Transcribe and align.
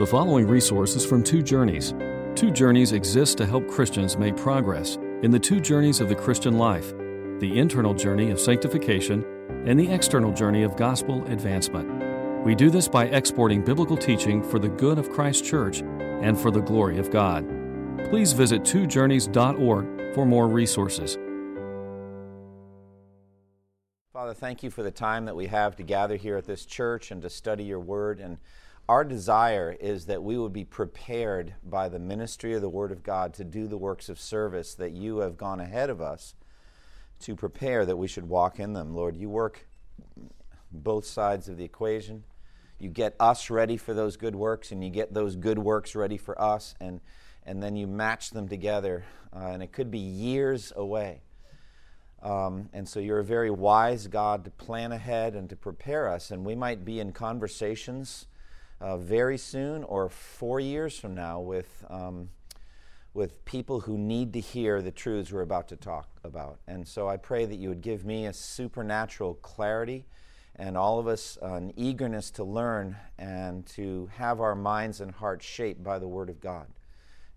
The 0.00 0.06
following 0.06 0.46
resources 0.48 1.04
from 1.04 1.22
Two 1.22 1.42
Journeys. 1.42 1.92
Two 2.34 2.50
Journeys 2.50 2.92
exists 2.92 3.34
to 3.34 3.44
help 3.44 3.68
Christians 3.68 4.16
make 4.16 4.34
progress 4.34 4.96
in 5.22 5.30
the 5.30 5.38
two 5.38 5.60
journeys 5.60 6.00
of 6.00 6.08
the 6.08 6.14
Christian 6.14 6.56
life 6.56 6.94
the 7.38 7.58
internal 7.58 7.92
journey 7.92 8.30
of 8.30 8.40
sanctification 8.40 9.22
and 9.66 9.78
the 9.78 9.92
external 9.92 10.32
journey 10.32 10.62
of 10.62 10.74
gospel 10.74 11.22
advancement. 11.26 12.46
We 12.46 12.54
do 12.54 12.70
this 12.70 12.88
by 12.88 13.08
exporting 13.08 13.62
biblical 13.62 13.94
teaching 13.94 14.42
for 14.42 14.58
the 14.58 14.70
good 14.70 14.98
of 14.98 15.10
Christ's 15.10 15.46
church 15.46 15.82
and 15.82 16.40
for 16.40 16.50
the 16.50 16.62
glory 16.62 16.98
of 16.98 17.10
God. 17.10 17.46
Please 18.08 18.32
visit 18.32 18.62
twojourneys.org 18.62 20.14
for 20.14 20.24
more 20.24 20.48
resources. 20.48 21.18
Father, 24.14 24.32
thank 24.32 24.62
you 24.62 24.70
for 24.70 24.82
the 24.82 24.90
time 24.90 25.26
that 25.26 25.36
we 25.36 25.48
have 25.48 25.76
to 25.76 25.82
gather 25.82 26.16
here 26.16 26.38
at 26.38 26.46
this 26.46 26.64
church 26.64 27.10
and 27.10 27.20
to 27.20 27.28
study 27.28 27.64
your 27.64 27.80
word 27.80 28.18
and 28.18 28.38
our 28.90 29.04
desire 29.04 29.76
is 29.78 30.06
that 30.06 30.20
we 30.20 30.36
would 30.36 30.52
be 30.52 30.64
prepared 30.64 31.54
by 31.62 31.88
the 31.88 32.00
ministry 32.00 32.54
of 32.54 32.60
the 32.60 32.68
Word 32.68 32.90
of 32.90 33.04
God 33.04 33.32
to 33.34 33.44
do 33.44 33.68
the 33.68 33.78
works 33.78 34.08
of 34.08 34.18
service 34.18 34.74
that 34.74 34.90
you 34.90 35.18
have 35.18 35.36
gone 35.36 35.60
ahead 35.60 35.90
of 35.90 36.00
us 36.00 36.34
to 37.20 37.36
prepare 37.36 37.86
that 37.86 37.96
we 37.96 38.08
should 38.08 38.28
walk 38.28 38.58
in 38.58 38.72
them. 38.72 38.92
Lord, 38.92 39.16
you 39.16 39.30
work 39.30 39.68
both 40.72 41.04
sides 41.04 41.48
of 41.48 41.56
the 41.56 41.62
equation. 41.62 42.24
You 42.80 42.88
get 42.88 43.14
us 43.20 43.48
ready 43.48 43.76
for 43.76 43.94
those 43.94 44.16
good 44.16 44.34
works, 44.34 44.72
and 44.72 44.82
you 44.82 44.90
get 44.90 45.14
those 45.14 45.36
good 45.36 45.60
works 45.60 45.94
ready 45.94 46.16
for 46.16 46.42
us, 46.42 46.74
and, 46.80 47.00
and 47.46 47.62
then 47.62 47.76
you 47.76 47.86
match 47.86 48.30
them 48.30 48.48
together. 48.48 49.04
Uh, 49.32 49.50
and 49.50 49.62
it 49.62 49.70
could 49.70 49.92
be 49.92 50.00
years 50.00 50.72
away. 50.74 51.22
Um, 52.24 52.68
and 52.72 52.88
so 52.88 52.98
you're 52.98 53.20
a 53.20 53.24
very 53.24 53.52
wise 53.52 54.08
God 54.08 54.44
to 54.46 54.50
plan 54.50 54.90
ahead 54.90 55.36
and 55.36 55.48
to 55.48 55.54
prepare 55.54 56.08
us. 56.08 56.32
And 56.32 56.44
we 56.44 56.56
might 56.56 56.84
be 56.84 56.98
in 56.98 57.12
conversations 57.12 58.26
uh, 58.80 58.96
very 58.96 59.38
soon 59.38 59.84
or 59.84 60.08
four 60.08 60.60
years 60.60 60.98
from 60.98 61.14
now 61.14 61.40
with, 61.40 61.84
um, 61.90 62.30
with 63.12 63.44
people 63.44 63.80
who 63.80 63.98
need 63.98 64.32
to 64.32 64.40
hear 64.40 64.80
the 64.80 64.90
truths 64.90 65.32
we're 65.32 65.42
about 65.42 65.68
to 65.68 65.76
talk 65.76 66.08
about. 66.24 66.60
And 66.66 66.86
so 66.86 67.08
I 67.08 67.16
pray 67.16 67.44
that 67.44 67.56
you 67.56 67.68
would 67.68 67.82
give 67.82 68.04
me 68.04 68.26
a 68.26 68.32
supernatural 68.32 69.34
clarity 69.34 70.06
and 70.56 70.76
all 70.76 70.98
of 70.98 71.06
us 71.06 71.38
an 71.42 71.72
eagerness 71.76 72.30
to 72.32 72.44
learn 72.44 72.96
and 73.18 73.66
to 73.66 74.10
have 74.16 74.40
our 74.40 74.54
minds 74.54 75.00
and 75.00 75.12
hearts 75.12 75.46
shaped 75.46 75.82
by 75.82 75.98
the 75.98 76.08
Word 76.08 76.28
of 76.28 76.40
God. 76.40 76.66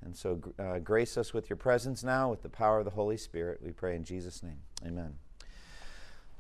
And 0.04 0.16
so 0.16 0.42
uh, 0.60 0.80
grace 0.80 1.18
us 1.18 1.34
with 1.34 1.50
your 1.50 1.58
presence 1.58 2.04
now, 2.04 2.30
with 2.30 2.42
the 2.42 2.50
power 2.50 2.80
of 2.80 2.86
the 2.86 2.92
Holy 2.92 3.18
Spirit. 3.18 3.62
We 3.64 3.72
pray 3.72 3.96
in 3.96 4.04
Jesus' 4.04 4.44
name. 4.44 4.60
Amen. 4.86 5.16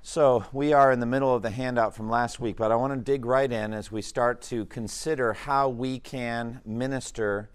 So, 0.05 0.43
we 0.51 0.73
are 0.73 0.91
in 0.91 0.99
the 0.99 1.05
middle 1.05 1.33
of 1.33 1.43
the 1.43 1.49
handout 1.49 1.95
from 1.95 2.09
last 2.09 2.37
week, 2.37 2.57
but 2.57 2.73
I 2.73 2.75
want 2.75 2.91
to 2.91 2.99
dig 2.99 3.23
right 3.23 3.49
in 3.49 3.73
as 3.73 3.89
we 3.89 4.01
start 4.01 4.41
to 4.41 4.65
consider 4.65 5.31
how 5.31 5.69
we 5.69 5.97
can 5.97 6.59
minister 6.65 7.49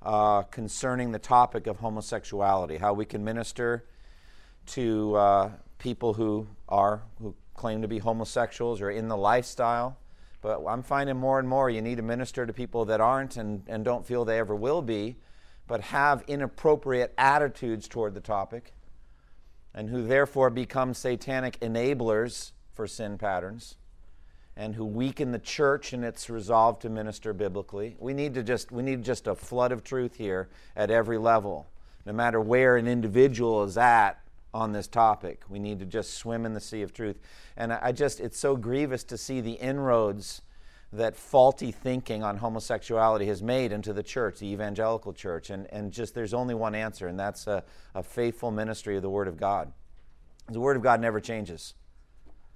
uh, 0.00 0.40
concerning 0.44 1.12
the 1.12 1.18
topic 1.18 1.66
of 1.66 1.76
homosexuality, 1.76 2.78
how 2.78 2.94
we 2.94 3.04
can 3.04 3.22
minister 3.22 3.84
to 4.68 5.14
uh, 5.14 5.50
people 5.76 6.14
who 6.14 6.46
are, 6.70 7.02
who 7.20 7.34
claim 7.52 7.82
to 7.82 7.88
be 7.88 7.98
homosexuals 7.98 8.80
or 8.80 8.90
in 8.90 9.08
the 9.08 9.16
lifestyle. 9.16 9.98
But 10.40 10.64
I'm 10.66 10.82
finding 10.82 11.18
more 11.18 11.38
and 11.38 11.46
more 11.46 11.68
you 11.68 11.82
need 11.82 11.96
to 11.96 12.02
minister 12.02 12.46
to 12.46 12.52
people 12.54 12.86
that 12.86 13.02
aren't 13.02 13.36
and, 13.36 13.62
and 13.66 13.84
don't 13.84 14.06
feel 14.06 14.24
they 14.24 14.38
ever 14.38 14.56
will 14.56 14.80
be, 14.80 15.16
but 15.66 15.82
have 15.82 16.24
inappropriate 16.28 17.12
attitudes 17.18 17.86
toward 17.86 18.14
the 18.14 18.20
topic 18.20 18.72
and 19.74 19.90
who 19.90 20.06
therefore 20.06 20.50
become 20.50 20.94
satanic 20.94 21.58
enablers 21.60 22.52
for 22.72 22.86
sin 22.86 23.18
patterns 23.18 23.76
and 24.56 24.74
who 24.74 24.84
weaken 24.84 25.32
the 25.32 25.38
church 25.38 25.92
in 25.92 26.04
its 26.04 26.28
resolve 26.28 26.78
to 26.80 26.90
minister 26.90 27.32
biblically. 27.32 27.96
We 27.98 28.12
need 28.12 28.34
to 28.34 28.42
just 28.42 28.70
we 28.72 28.82
need 28.82 29.02
just 29.04 29.26
a 29.26 29.34
flood 29.34 29.72
of 29.72 29.84
truth 29.84 30.16
here 30.16 30.48
at 30.76 30.90
every 30.90 31.18
level. 31.18 31.66
No 32.04 32.12
matter 32.12 32.40
where 32.40 32.76
an 32.76 32.88
individual 32.88 33.62
is 33.64 33.78
at 33.78 34.20
on 34.52 34.72
this 34.72 34.88
topic, 34.88 35.44
we 35.48 35.58
need 35.58 35.78
to 35.78 35.86
just 35.86 36.14
swim 36.14 36.44
in 36.44 36.54
the 36.54 36.60
sea 36.60 36.82
of 36.82 36.92
truth. 36.92 37.20
And 37.56 37.72
I 37.72 37.92
just 37.92 38.20
it's 38.20 38.38
so 38.38 38.56
grievous 38.56 39.04
to 39.04 39.16
see 39.16 39.40
the 39.40 39.52
inroads 39.52 40.42
that 40.92 41.14
faulty 41.14 41.70
thinking 41.70 42.24
on 42.24 42.38
homosexuality 42.38 43.26
has 43.26 43.42
made 43.42 43.70
into 43.70 43.92
the 43.92 44.02
church, 44.02 44.40
the 44.40 44.46
evangelical 44.46 45.12
church. 45.12 45.50
And, 45.50 45.66
and 45.72 45.92
just 45.92 46.14
there's 46.14 46.34
only 46.34 46.54
one 46.54 46.74
answer, 46.74 47.06
and 47.06 47.18
that's 47.18 47.46
a, 47.46 47.62
a 47.94 48.02
faithful 48.02 48.50
ministry 48.50 48.96
of 48.96 49.02
the 49.02 49.10
Word 49.10 49.28
of 49.28 49.36
God. 49.36 49.72
The 50.48 50.58
Word 50.58 50.76
of 50.76 50.82
God 50.82 51.00
never 51.00 51.20
changes. 51.20 51.74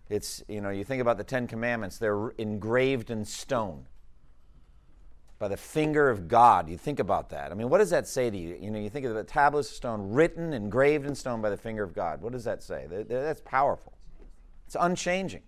It's, 0.09 0.43
you 0.49 0.61
know, 0.61 0.71
you 0.71 0.85
think 0.85 1.01
about 1.01 1.17
the 1.17 1.25
Ten 1.25 1.47
Commandments, 1.47 1.99
they're 1.99 2.31
engraved 2.31 3.11
in 3.11 3.25
stone 3.25 3.87
by 5.39 5.47
the 5.49 5.57
finger 5.57 6.11
of 6.11 6.27
God. 6.27 6.69
You 6.69 6.77
think 6.77 6.99
about 6.99 7.31
that. 7.31 7.53
I 7.53 7.55
mean, 7.55 7.69
what 7.69 7.79
does 7.79 7.91
that 7.91 8.09
say 8.09 8.31
to 8.31 8.37
you? 8.37 8.59
You 8.61 8.71
know, 8.71 8.79
you 8.79 8.91
think 8.91 9.07
of 9.07 9.15
the 9.15 9.25
tablets 9.25 9.71
of 9.71 9.77
stone 9.77 10.13
written, 10.13 10.53
engraved 10.53 11.07
in 11.07 11.15
stone 11.15 11.41
by 11.41 11.51
the 11.51 11.57
finger 11.57 11.85
of 11.85 11.95
God. 11.95 12.21
What 12.21 12.33
does 12.33 12.45
that 12.45 12.63
say? 12.63 12.87
That's 12.89 13.41
powerful. 13.43 13.93
It's 14.67 14.77
unchanging 14.79 15.43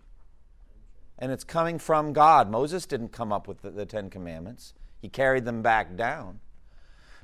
and 1.19 1.33
it's 1.33 1.45
coming 1.45 1.79
from 1.79 2.13
God. 2.13 2.51
Moses 2.51 2.87
didn't 2.87 3.13
come 3.13 3.33
up 3.33 3.49
with 3.49 3.63
the, 3.63 3.71
the, 3.71 3.87
Ten 3.87 4.11
Commandments, 4.11 4.75
he 5.01 5.09
carried 5.09 5.45
them 5.45 5.63
back 5.63 5.97
down. 5.97 6.41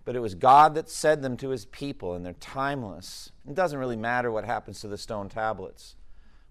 But 0.05 0.17
it 0.17 0.21
was 0.21 0.35
God 0.35 0.75
that 0.75 0.89
said 0.89 1.23
them 1.23 1.37
to 1.37 1.51
his 1.51 1.67
people, 1.67 2.15
and 2.15 2.27
they're 2.27 2.33
timeless. 2.35 3.31
It 3.49 3.55
doesn't 3.55 3.79
really 3.79 3.97
matter 3.97 4.33
what 4.33 4.45
happens 4.45 4.81
to 4.81 4.89
the 4.89 4.99
stone 4.99 5.29
tablets. 5.29 5.95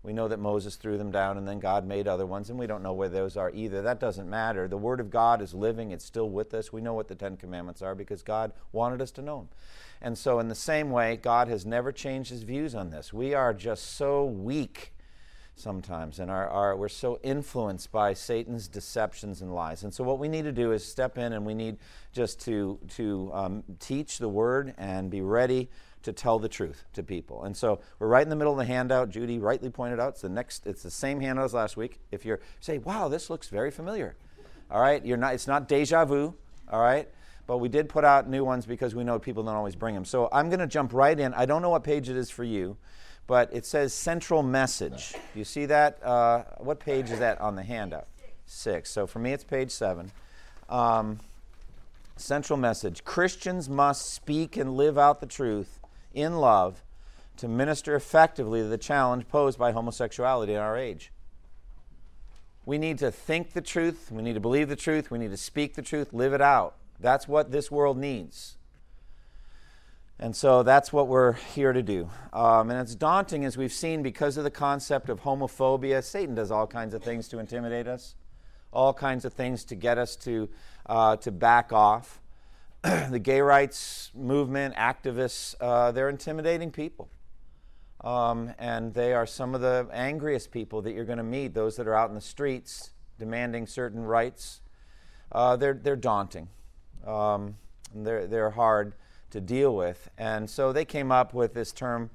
We 0.03 0.13
know 0.13 0.27
that 0.29 0.39
Moses 0.39 0.77
threw 0.77 0.97
them 0.97 1.11
down, 1.11 1.37
and 1.37 1.47
then 1.47 1.59
God 1.59 1.85
made 1.85 2.07
other 2.07 2.25
ones, 2.25 2.49
and 2.49 2.57
we 2.57 2.65
don't 2.65 2.81
know 2.81 2.93
where 2.93 3.09
those 3.09 3.37
are 3.37 3.51
either. 3.51 3.83
That 3.83 3.99
doesn't 3.99 4.29
matter. 4.29 4.67
The 4.67 4.77
Word 4.77 4.99
of 4.99 5.11
God 5.11 5.41
is 5.41 5.53
living, 5.53 5.91
it's 5.91 6.05
still 6.05 6.29
with 6.29 6.53
us. 6.53 6.73
We 6.73 6.81
know 6.81 6.93
what 6.93 7.07
the 7.07 7.15
Ten 7.15 7.37
Commandments 7.37 7.81
are 7.81 7.93
because 7.93 8.23
God 8.23 8.51
wanted 8.71 9.01
us 9.01 9.11
to 9.11 9.21
know 9.21 9.37
them. 9.37 9.49
And 10.01 10.17
so, 10.17 10.39
in 10.39 10.47
the 10.47 10.55
same 10.55 10.89
way, 10.89 11.17
God 11.17 11.47
has 11.49 11.65
never 11.65 11.91
changed 11.91 12.31
his 12.31 12.41
views 12.41 12.73
on 12.73 12.89
this. 12.89 13.13
We 13.13 13.35
are 13.35 13.53
just 13.53 13.95
so 13.95 14.25
weak 14.25 14.93
sometimes 15.61 16.19
and 16.19 16.31
our, 16.31 16.47
our, 16.49 16.75
we're 16.75 16.89
so 16.89 17.19
influenced 17.23 17.91
by 17.91 18.13
satan's 18.13 18.67
deceptions 18.67 19.41
and 19.41 19.53
lies. 19.53 19.83
And 19.83 19.93
so 19.93 20.03
what 20.03 20.19
we 20.19 20.27
need 20.27 20.43
to 20.43 20.51
do 20.51 20.71
is 20.71 20.83
step 20.83 21.17
in 21.17 21.33
and 21.33 21.45
we 21.45 21.53
need 21.53 21.77
just 22.11 22.39
to, 22.41 22.79
to 22.95 23.29
um, 23.33 23.63
teach 23.79 24.17
the 24.17 24.27
word 24.27 24.73
and 24.77 25.09
be 25.09 25.21
ready 25.21 25.69
to 26.03 26.11
tell 26.11 26.39
the 26.39 26.49
truth 26.49 26.83
to 26.93 27.03
people. 27.03 27.43
And 27.43 27.55
so 27.55 27.79
we're 27.99 28.07
right 28.07 28.23
in 28.23 28.29
the 28.29 28.35
middle 28.35 28.53
of 28.53 28.59
the 28.59 28.65
handout. 28.65 29.09
Judy 29.09 29.37
rightly 29.37 29.69
pointed 29.69 29.99
out 29.99 30.13
it's 30.13 30.21
the 30.21 30.29
next 30.29 30.65
it's 30.65 30.81
the 30.81 30.91
same 30.91 31.19
handout 31.19 31.45
as 31.45 31.53
last 31.53 31.77
week. 31.77 31.99
If 32.11 32.25
you're 32.25 32.39
say 32.59 32.79
wow 32.79 33.07
this 33.07 33.29
looks 33.29 33.49
very 33.49 33.71
familiar. 33.71 34.15
All 34.71 34.81
right? 34.81 35.05
You're 35.05 35.17
not 35.17 35.35
it's 35.35 35.47
not 35.47 35.67
deja 35.67 36.05
vu 36.05 36.33
all 36.71 36.81
right? 36.81 37.07
But 37.45 37.57
we 37.57 37.69
did 37.69 37.89
put 37.89 38.03
out 38.03 38.29
new 38.29 38.43
ones 38.43 38.65
because 38.65 38.95
we 38.95 39.03
know 39.03 39.19
people 39.19 39.43
don't 39.43 39.55
always 39.55 39.75
bring 39.75 39.93
them. 39.93 40.05
So 40.05 40.29
i'm 40.31 40.49
going 40.49 40.59
to 40.59 40.67
jump 40.67 40.93
right 40.93 41.19
in. 41.19 41.33
I 41.33 41.45
don't 41.45 41.61
know 41.61 41.69
what 41.69 41.83
page 41.83 42.09
it 42.09 42.15
is 42.15 42.29
for 42.29 42.43
you 42.43 42.77
but 43.31 43.47
it 43.53 43.65
says 43.65 43.93
central 43.93 44.43
message. 44.43 45.13
You 45.33 45.45
see 45.45 45.65
that? 45.67 46.03
Uh, 46.03 46.43
what 46.57 46.81
page 46.81 47.09
is 47.09 47.19
that 47.19 47.39
on 47.39 47.55
the 47.55 47.63
handout? 47.63 48.07
Six. 48.45 48.91
So 48.91 49.07
for 49.07 49.19
me, 49.19 49.31
it's 49.31 49.45
page 49.45 49.71
seven. 49.71 50.11
Um, 50.67 51.17
central 52.17 52.59
message 52.59 53.05
Christians 53.05 53.69
must 53.69 54.13
speak 54.13 54.57
and 54.57 54.75
live 54.75 54.97
out 54.97 55.21
the 55.21 55.25
truth 55.27 55.79
in 56.13 56.39
love 56.39 56.83
to 57.37 57.47
minister 57.47 57.95
effectively 57.95 58.63
to 58.63 58.67
the 58.67 58.77
challenge 58.77 59.29
posed 59.29 59.57
by 59.57 59.71
homosexuality 59.71 60.51
in 60.51 60.59
our 60.59 60.77
age. 60.77 61.13
We 62.65 62.77
need 62.77 62.97
to 62.97 63.11
think 63.11 63.53
the 63.53 63.61
truth, 63.61 64.09
we 64.11 64.21
need 64.23 64.33
to 64.33 64.41
believe 64.41 64.67
the 64.67 64.75
truth, 64.75 65.09
we 65.09 65.19
need 65.19 65.31
to 65.31 65.37
speak 65.37 65.75
the 65.75 65.81
truth, 65.81 66.11
live 66.11 66.33
it 66.33 66.41
out. 66.41 66.75
That's 66.99 67.29
what 67.29 67.53
this 67.53 67.71
world 67.71 67.97
needs. 67.97 68.57
And 70.21 70.35
so 70.35 70.61
that's 70.61 70.93
what 70.93 71.07
we're 71.07 71.33
here 71.33 71.73
to 71.73 71.81
do. 71.81 72.07
Um, 72.31 72.69
and 72.69 72.79
it's 72.79 72.93
daunting, 72.93 73.43
as 73.43 73.57
we've 73.57 73.73
seen, 73.73 74.03
because 74.03 74.37
of 74.37 74.43
the 74.43 74.51
concept 74.51 75.09
of 75.09 75.21
homophobia. 75.21 76.03
Satan 76.03 76.35
does 76.35 76.51
all 76.51 76.67
kinds 76.67 76.93
of 76.93 77.01
things 77.01 77.27
to 77.29 77.39
intimidate 77.39 77.87
us, 77.87 78.13
all 78.71 78.93
kinds 78.93 79.25
of 79.25 79.33
things 79.33 79.63
to 79.65 79.75
get 79.75 79.97
us 79.97 80.15
to, 80.17 80.47
uh, 80.85 81.15
to 81.17 81.31
back 81.31 81.73
off. 81.73 82.21
the 82.83 83.17
gay 83.17 83.41
rights 83.41 84.11
movement, 84.13 84.75
activists, 84.75 85.55
uh, 85.59 85.91
they're 85.91 86.09
intimidating 86.09 86.69
people. 86.69 87.09
Um, 88.01 88.53
and 88.59 88.93
they 88.93 89.13
are 89.13 89.25
some 89.25 89.55
of 89.55 89.61
the 89.61 89.87
angriest 89.91 90.51
people 90.51 90.83
that 90.83 90.91
you're 90.91 91.05
going 91.05 91.17
to 91.17 91.23
meet, 91.23 91.55
those 91.55 91.75
that 91.77 91.87
are 91.87 91.95
out 91.95 92.09
in 92.09 92.15
the 92.15 92.21
streets 92.21 92.91
demanding 93.17 93.65
certain 93.65 94.03
rights. 94.03 94.61
Uh, 95.31 95.55
they're, 95.55 95.73
they're 95.73 95.95
daunting. 95.95 96.47
Um, 97.07 97.55
they're, 97.95 98.27
they're 98.27 98.51
hard 98.51 98.93
to 99.31 99.41
deal 99.41 99.75
with. 99.75 100.09
And 100.17 100.49
so 100.49 100.71
they 100.71 100.85
came 100.85 101.11
up 101.11 101.33
with 101.33 101.53
this 101.53 101.71
term 101.71 102.09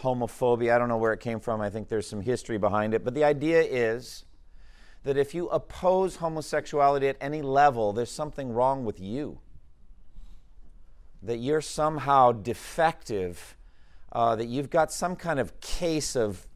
homophobia. 0.00 0.74
I 0.74 0.78
don't 0.78 0.88
know 0.88 0.96
where 0.96 1.12
it 1.12 1.20
came 1.20 1.40
from, 1.40 1.60
I 1.60 1.70
think 1.70 1.88
there's 1.88 2.06
some 2.06 2.20
history 2.20 2.58
behind 2.58 2.94
it. 2.94 3.04
But 3.04 3.14
the 3.14 3.24
idea 3.24 3.62
is 3.62 4.24
that 5.04 5.16
if 5.16 5.34
you 5.34 5.48
oppose 5.48 6.16
homosexuality 6.16 7.08
at 7.08 7.16
any 7.20 7.42
level, 7.42 7.92
there's 7.92 8.10
something 8.10 8.52
wrong 8.52 8.84
with 8.84 8.98
you. 8.98 9.38
That 11.22 11.38
you're 11.38 11.60
somehow 11.60 12.32
defective, 12.32 13.56
uh, 14.12 14.36
that 14.36 14.46
you've 14.46 14.70
got 14.70 14.92
some 14.92 15.16
kind 15.16 15.38
of 15.38 15.60
case 15.60 16.16
of 16.16 16.46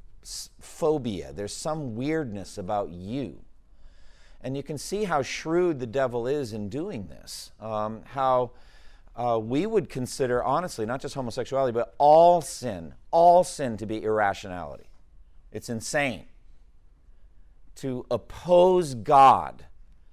phobia, 0.60 1.32
there's 1.32 1.54
some 1.54 1.94
weirdness 1.94 2.58
about 2.58 2.90
you. 2.90 3.40
And 4.40 4.56
you 4.56 4.62
can 4.62 4.78
see 4.78 5.04
how 5.04 5.22
shrewd 5.22 5.80
the 5.80 5.86
devil 5.86 6.26
is 6.26 6.52
in 6.52 6.68
doing 6.68 7.08
this. 7.08 7.50
Um, 7.60 8.02
how 8.04 8.52
uh, 9.18 9.38
we 9.38 9.66
would 9.66 9.88
consider, 9.88 10.42
honestly, 10.42 10.86
not 10.86 11.00
just 11.00 11.14
homosexuality, 11.14 11.72
but 11.72 11.94
all 11.98 12.40
sin, 12.40 12.94
all 13.10 13.42
sin 13.42 13.76
to 13.76 13.84
be 13.84 14.02
irrationality. 14.02 14.88
It's 15.50 15.68
insane. 15.68 16.26
To 17.76 18.06
oppose 18.10 18.94
God 18.94 19.64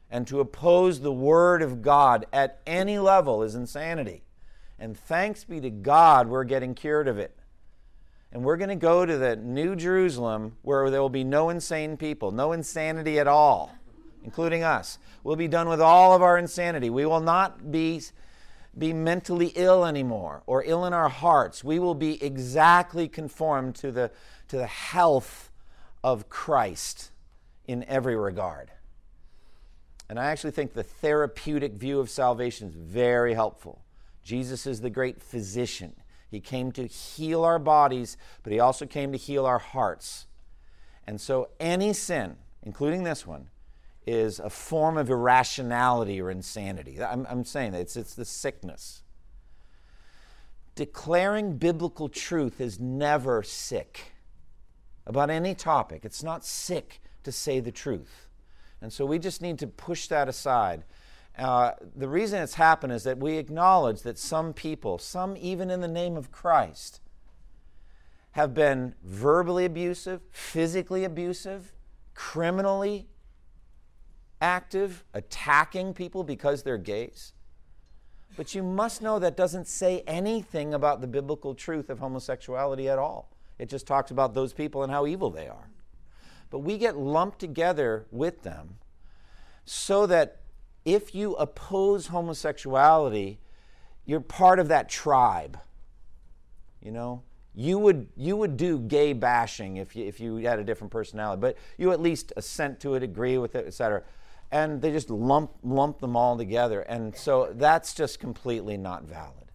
and 0.09 0.25
to 0.27 0.39
oppose 0.39 1.01
the 1.01 1.13
Word 1.13 1.61
of 1.61 1.81
God 1.81 2.25
at 2.33 2.61
any 2.65 2.97
level 2.97 3.43
is 3.43 3.53
insanity. 3.53 4.23
And 4.79 4.97
thanks 4.97 5.43
be 5.43 5.61
to 5.61 5.69
God, 5.69 6.27
we're 6.27 6.43
getting 6.43 6.73
cured 6.73 7.07
of 7.07 7.17
it. 7.19 7.37
And 8.31 8.43
we're 8.43 8.57
going 8.57 8.69
to 8.69 8.75
go 8.75 9.05
to 9.05 9.17
the 9.17 9.35
New 9.35 9.75
Jerusalem 9.75 10.57
where 10.61 10.89
there 10.89 11.01
will 11.01 11.09
be 11.09 11.23
no 11.23 11.49
insane 11.49 11.95
people, 11.95 12.31
no 12.31 12.51
insanity 12.51 13.19
at 13.19 13.27
all, 13.27 13.73
including 14.23 14.63
us. 14.63 14.97
We'll 15.23 15.35
be 15.35 15.47
done 15.47 15.69
with 15.69 15.79
all 15.79 16.13
of 16.13 16.21
our 16.21 16.37
insanity. 16.37 16.89
We 16.89 17.05
will 17.05 17.21
not 17.21 17.71
be, 17.71 18.01
be 18.77 18.93
mentally 18.93 19.53
ill 19.55 19.85
anymore 19.85 20.43
or 20.45 20.63
ill 20.65 20.85
in 20.85 20.93
our 20.93 21.09
hearts. 21.09 21.63
We 21.63 21.79
will 21.79 21.95
be 21.95 22.21
exactly 22.23 23.07
conformed 23.07 23.75
to 23.75 23.91
the, 23.91 24.11
to 24.49 24.57
the 24.57 24.67
health 24.67 25.51
of 26.03 26.29
Christ 26.29 27.11
in 27.67 27.83
every 27.85 28.15
regard. 28.15 28.71
And 30.09 30.19
I 30.19 30.25
actually 30.25 30.51
think 30.51 30.73
the 30.73 30.83
therapeutic 30.83 31.73
view 31.73 31.99
of 31.99 32.09
salvation 32.09 32.67
is 32.67 32.75
very 32.75 33.33
helpful. 33.33 33.81
Jesus 34.23 34.67
is 34.67 34.81
the 34.81 34.89
great 34.89 35.21
physician. 35.21 35.95
He 36.29 36.39
came 36.39 36.71
to 36.73 36.85
heal 36.85 37.43
our 37.43 37.59
bodies, 37.59 38.17
but 38.43 38.51
he 38.51 38.59
also 38.59 38.85
came 38.85 39.11
to 39.11 39.17
heal 39.17 39.45
our 39.45 39.59
hearts. 39.59 40.27
And 41.07 41.21
so 41.21 41.49
any 41.59 41.93
sin, 41.93 42.35
including 42.61 43.03
this 43.03 43.25
one, 43.25 43.47
is 44.05 44.39
a 44.39 44.49
form 44.49 44.97
of 44.97 45.09
irrationality 45.09 46.21
or 46.21 46.29
insanity. 46.29 47.01
I'm, 47.01 47.25
I'm 47.29 47.43
saying 47.43 47.71
that 47.71 47.81
it's, 47.81 47.95
it's 47.95 48.13
the 48.13 48.25
sickness. 48.25 49.01
Declaring 50.75 51.57
biblical 51.57 52.09
truth 52.09 52.61
is 52.61 52.79
never 52.79 53.41
sick 53.41 54.13
about 55.07 55.29
any 55.29 55.55
topic. 55.55 56.03
It's 56.03 56.23
not 56.23 56.45
sick 56.45 57.01
to 57.23 57.31
say 57.31 57.59
the 57.59 57.71
truth. 57.71 58.27
And 58.81 58.91
so 58.91 59.05
we 59.05 59.17
just 59.17 59.41
need 59.41 59.57
to 59.59 59.67
push 59.67 60.07
that 60.07 60.27
aside. 60.27 60.83
Uh, 61.37 61.71
the 61.95 62.07
reason 62.07 62.41
it's 62.41 62.55
happened 62.55 62.93
is 62.93 63.03
that 63.03 63.17
we 63.17 63.37
acknowledge 63.37 64.01
that 64.03 64.17
some 64.17 64.53
people, 64.53 64.97
some 64.97 65.35
even 65.37 65.69
in 65.69 65.81
the 65.81 65.87
name 65.87 66.15
of 66.17 66.31
Christ, 66.31 67.01
have 68.31 68.53
been 68.53 68.95
verbally 69.03 69.65
abusive, 69.65 70.21
physically 70.31 71.03
abusive, 71.03 71.73
criminally 72.13 73.07
active, 74.45 75.03
attacking 75.15 75.91
people 75.91 76.23
because 76.23 76.61
they're 76.61 76.77
gays. 76.77 77.33
But 78.37 78.53
you 78.53 78.61
must 78.61 79.01
know 79.01 79.17
that 79.17 79.35
doesn't 79.35 79.67
say 79.67 80.03
anything 80.05 80.75
about 80.75 81.01
the 81.01 81.07
biblical 81.07 81.55
truth 81.55 81.89
of 81.89 81.97
homosexuality 81.97 82.87
at 82.87 82.99
all. 82.99 83.31
It 83.57 83.69
just 83.69 83.87
talks 83.87 84.11
about 84.11 84.35
those 84.35 84.53
people 84.53 84.83
and 84.83 84.91
how 84.91 85.07
evil 85.07 85.31
they 85.31 85.47
are. 85.47 85.69
But 86.51 86.59
we 86.59 86.77
get 86.77 86.95
lumped 86.95 87.39
together 87.39 88.05
with 88.11 88.43
them 88.43 88.75
so 89.65 90.05
that 90.05 90.41
if 90.83 91.15
you 91.15 91.33
oppose 91.33 92.07
homosexuality, 92.07 93.39
you're 94.05 94.19
part 94.19 94.59
of 94.59 94.67
that 94.67 94.89
tribe. 94.89 95.57
You 96.81 96.91
know, 96.91 97.23
you 97.55 97.79
would 97.79 98.09
you 98.15 98.37
would 98.37 98.57
do 98.57 98.77
gay 98.77 99.13
bashing 99.13 99.77
if 99.77 99.95
you 99.95 100.05
if 100.05 100.19
you 100.19 100.35
had 100.37 100.59
a 100.59 100.63
different 100.63 100.91
personality, 100.91 101.39
but 101.39 101.57
you 101.77 101.91
at 101.91 101.99
least 101.99 102.31
assent 102.37 102.79
to 102.81 102.93
it, 102.93 103.01
agree 103.01 103.39
with 103.39 103.55
it, 103.55 103.65
etc. 103.65 104.03
And 104.51 104.81
they 104.81 104.91
just 104.91 105.09
lump 105.09 105.51
lump 105.63 105.99
them 105.99 106.15
all 106.15 106.37
together, 106.37 106.81
and 106.81 107.15
so 107.15 107.51
that's 107.53 107.93
just 107.93 108.19
completely 108.19 108.77
not 108.77 109.03
valid. 109.03 109.51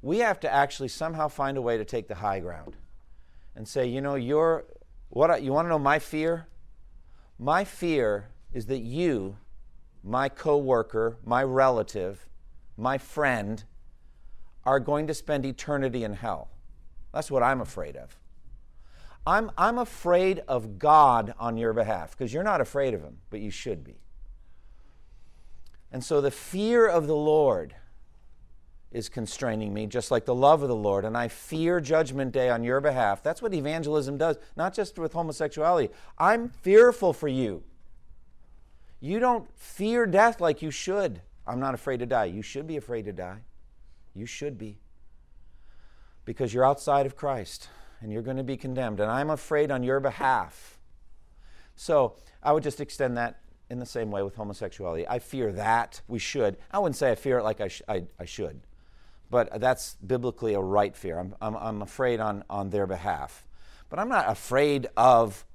We 0.00 0.18
have 0.18 0.38
to 0.40 0.52
actually 0.52 0.88
somehow 0.88 1.28
find 1.28 1.56
a 1.56 1.62
way 1.62 1.76
to 1.78 1.84
take 1.84 2.08
the 2.08 2.16
high 2.16 2.40
ground, 2.40 2.76
and 3.56 3.66
say, 3.66 3.86
you 3.86 4.00
know, 4.00 4.14
you're 4.14 4.64
what 5.08 5.42
you 5.42 5.52
want 5.52 5.66
to 5.66 5.70
know 5.70 5.78
my 5.78 5.98
fear. 5.98 6.46
My 7.38 7.64
fear 7.64 8.28
is 8.52 8.66
that 8.66 8.80
you 8.80 9.36
my 10.02 10.28
coworker, 10.28 11.16
my 11.24 11.42
relative, 11.42 12.28
my 12.76 12.98
friend 12.98 13.64
are 14.64 14.80
going 14.80 15.06
to 15.06 15.14
spend 15.14 15.44
eternity 15.44 16.04
in 16.04 16.14
hell. 16.14 16.50
That's 17.12 17.30
what 17.30 17.42
I'm 17.42 17.60
afraid 17.60 17.96
of. 17.96 18.16
I'm, 19.26 19.52
I'm 19.56 19.78
afraid 19.78 20.42
of 20.48 20.78
God 20.78 21.34
on 21.38 21.56
your 21.56 21.72
behalf 21.72 22.10
because 22.10 22.32
you're 22.32 22.42
not 22.42 22.60
afraid 22.60 22.94
of 22.94 23.02
Him, 23.02 23.18
but 23.30 23.40
you 23.40 23.50
should 23.50 23.84
be. 23.84 24.00
And 25.92 26.02
so 26.02 26.20
the 26.20 26.30
fear 26.30 26.88
of 26.88 27.06
the 27.06 27.16
Lord 27.16 27.74
is 28.90 29.08
constraining 29.08 29.72
me, 29.72 29.86
just 29.86 30.10
like 30.10 30.24
the 30.24 30.34
love 30.34 30.62
of 30.62 30.68
the 30.68 30.76
Lord. 30.76 31.04
And 31.04 31.16
I 31.16 31.28
fear 31.28 31.80
Judgment 31.80 32.32
Day 32.32 32.50
on 32.50 32.64
your 32.64 32.80
behalf. 32.80 33.22
That's 33.22 33.40
what 33.40 33.54
evangelism 33.54 34.18
does, 34.18 34.38
not 34.56 34.74
just 34.74 34.98
with 34.98 35.12
homosexuality. 35.12 35.92
I'm 36.18 36.48
fearful 36.48 37.12
for 37.12 37.28
you. 37.28 37.62
You 39.00 39.18
don't 39.18 39.48
fear 39.56 40.04
death 40.06 40.40
like 40.40 40.62
you 40.62 40.70
should. 40.70 41.22
I'm 41.46 41.60
not 41.60 41.74
afraid 41.74 41.98
to 41.98 42.06
die. 42.06 42.26
You 42.26 42.42
should 42.42 42.66
be 42.66 42.76
afraid 42.76 43.04
to 43.06 43.12
die. 43.12 43.38
You 44.14 44.26
should 44.26 44.58
be. 44.58 44.78
Because 46.24 46.52
you're 46.52 46.66
outside 46.66 47.06
of 47.06 47.16
Christ 47.16 47.68
and 48.02 48.12
you're 48.12 48.22
going 48.22 48.36
to 48.36 48.42
be 48.42 48.56
condemned. 48.56 49.00
And 49.00 49.10
I'm 49.10 49.30
afraid 49.30 49.70
on 49.70 49.82
your 49.82 50.00
behalf. 50.00 50.78
So 51.76 52.16
I 52.42 52.52
would 52.52 52.62
just 52.62 52.80
extend 52.80 53.16
that 53.16 53.40
in 53.70 53.78
the 53.78 53.86
same 53.86 54.10
way 54.10 54.22
with 54.22 54.34
homosexuality. 54.34 55.06
I 55.08 55.18
fear 55.18 55.52
that. 55.52 56.02
We 56.08 56.18
should. 56.18 56.58
I 56.70 56.78
wouldn't 56.78 56.96
say 56.96 57.10
I 57.10 57.14
fear 57.14 57.38
it 57.38 57.44
like 57.44 57.60
I, 57.60 57.68
sh- 57.68 57.82
I, 57.88 58.04
I 58.18 58.24
should. 58.26 58.60
But 59.30 59.60
that's 59.60 59.96
biblically 60.06 60.52
a 60.52 60.60
right 60.60 60.94
fear. 60.94 61.18
I'm, 61.18 61.34
I'm, 61.40 61.56
I'm 61.56 61.80
afraid 61.80 62.20
on, 62.20 62.44
on 62.50 62.68
their 62.68 62.86
behalf. 62.86 63.46
But 63.88 63.98
I'm 63.98 64.08
not 64.08 64.28
afraid 64.28 64.88
of 64.96 65.46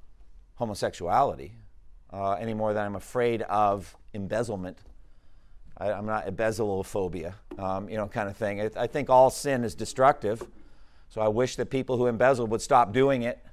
homosexuality 0.55 1.53
uh, 2.11 2.33
any 2.33 2.53
more 2.53 2.73
than 2.73 2.85
I'm 2.85 2.95
afraid 2.95 3.43
of 3.43 3.95
embezzlement. 4.13 4.79
I, 5.77 5.91
am 5.91 6.07
not 6.07 6.25
embezzleophobia, 6.25 7.33
um, 7.59 7.87
you 7.89 7.97
know, 7.97 8.07
kind 8.07 8.29
of 8.29 8.35
thing. 8.35 8.61
I, 8.61 8.69
I, 8.75 8.87
think 8.87 9.11
all 9.11 9.29
sin 9.29 9.63
is 9.63 9.75
destructive, 9.75 10.41
so 11.09 11.21
I 11.21 11.27
wish 11.27 11.55
that 11.55 11.69
people 11.69 11.97
who 11.97 12.07
embezzle 12.07 12.47
would 12.47 12.61
stop 12.61 12.93
doing 12.93 13.23
it. 13.23 13.43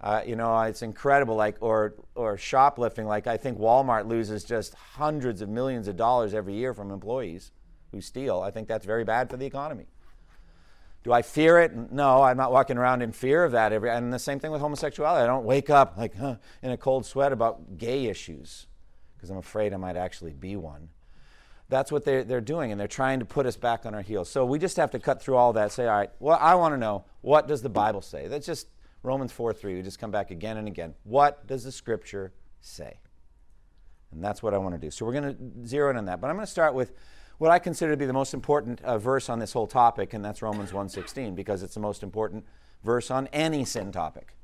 Uh, 0.00 0.22
you 0.26 0.36
know, 0.36 0.60
it's 0.62 0.82
incredible. 0.82 1.34
Like 1.34 1.56
or 1.60 1.94
or 2.14 2.36
shoplifting. 2.36 3.06
Like 3.06 3.26
I 3.26 3.36
think 3.36 3.58
Walmart 3.58 4.06
loses 4.06 4.44
just 4.44 4.74
hundreds 4.74 5.40
of 5.40 5.48
millions 5.48 5.88
of 5.88 5.96
dollars 5.96 6.34
every 6.34 6.54
year 6.54 6.74
from 6.74 6.90
employees 6.90 7.52
who 7.90 8.00
steal. 8.00 8.40
I 8.40 8.50
think 8.50 8.68
that's 8.68 8.84
very 8.84 9.04
bad 9.04 9.30
for 9.30 9.36
the 9.36 9.46
economy. 9.46 9.86
Do 11.04 11.12
I 11.12 11.22
fear 11.22 11.60
it? 11.60 11.92
No, 11.92 12.22
I'm 12.22 12.36
not 12.36 12.50
walking 12.50 12.78
around 12.78 13.02
in 13.02 13.12
fear 13.12 13.44
of 13.44 13.52
that 13.52 13.72
every. 13.72 13.90
And 13.90 14.12
the 14.12 14.18
same 14.18 14.40
thing 14.40 14.50
with 14.50 14.60
homosexuality. 14.60 15.22
I 15.22 15.26
don't 15.26 15.44
wake 15.44 15.70
up 15.70 15.96
like 15.96 16.16
huh, 16.16 16.36
in 16.62 16.70
a 16.70 16.76
cold 16.76 17.06
sweat 17.06 17.32
about 17.32 17.78
gay 17.78 18.06
issues 18.06 18.66
because 19.14 19.30
I'm 19.30 19.36
afraid 19.36 19.72
I 19.72 19.76
might 19.76 19.96
actually 19.96 20.32
be 20.32 20.56
one. 20.56 20.88
That's 21.68 21.90
what 21.90 22.04
they're, 22.04 22.24
they're 22.24 22.40
doing, 22.40 22.70
and 22.70 22.80
they're 22.80 22.86
trying 22.86 23.20
to 23.20 23.24
put 23.24 23.46
us 23.46 23.56
back 23.56 23.86
on 23.86 23.94
our 23.94 24.02
heels. 24.02 24.28
So 24.28 24.44
we 24.44 24.58
just 24.58 24.76
have 24.76 24.90
to 24.90 24.98
cut 24.98 25.22
through 25.22 25.36
all 25.36 25.54
that. 25.54 25.72
Say, 25.72 25.86
all 25.86 25.96
right, 25.96 26.10
well, 26.20 26.38
I 26.40 26.54
want 26.56 26.74
to 26.74 26.78
know 26.78 27.04
what 27.22 27.48
does 27.48 27.62
the 27.62 27.70
Bible 27.70 28.02
say? 28.02 28.28
That's 28.28 28.46
just 28.46 28.68
Romans 29.02 29.32
4 29.32 29.52
3. 29.52 29.74
We 29.74 29.82
just 29.82 29.98
come 29.98 30.10
back 30.10 30.30
again 30.30 30.56
and 30.56 30.68
again. 30.68 30.94
What 31.04 31.46
does 31.46 31.64
the 31.64 31.72
Scripture 31.72 32.32
say? 32.60 32.98
And 34.12 34.22
that's 34.22 34.42
what 34.42 34.54
I 34.54 34.58
want 34.58 34.74
to 34.74 34.80
do. 34.80 34.90
So 34.90 35.04
we're 35.04 35.12
going 35.12 35.34
to 35.34 35.68
zero 35.68 35.90
in 35.90 35.96
on 35.96 36.04
that. 36.04 36.20
But 36.20 36.30
I'm 36.30 36.36
going 36.36 36.46
to 36.46 36.50
start 36.50 36.74
with 36.74 36.92
what 37.38 37.50
I 37.50 37.58
consider 37.58 37.92
to 37.92 37.96
be 37.96 38.06
the 38.06 38.12
most 38.12 38.32
important 38.32 38.80
uh, 38.82 38.98
verse 38.98 39.28
on 39.28 39.38
this 39.38 39.52
whole 39.52 39.66
topic, 39.66 40.14
and 40.14 40.24
that's 40.24 40.40
Romans 40.40 40.70
1.16, 40.70 41.34
because 41.34 41.62
it's 41.62 41.74
the 41.74 41.80
most 41.80 42.02
important 42.02 42.44
verse 42.84 43.10
on 43.10 43.26
any 43.32 43.64
sin 43.64 43.90
topic. 43.90 44.36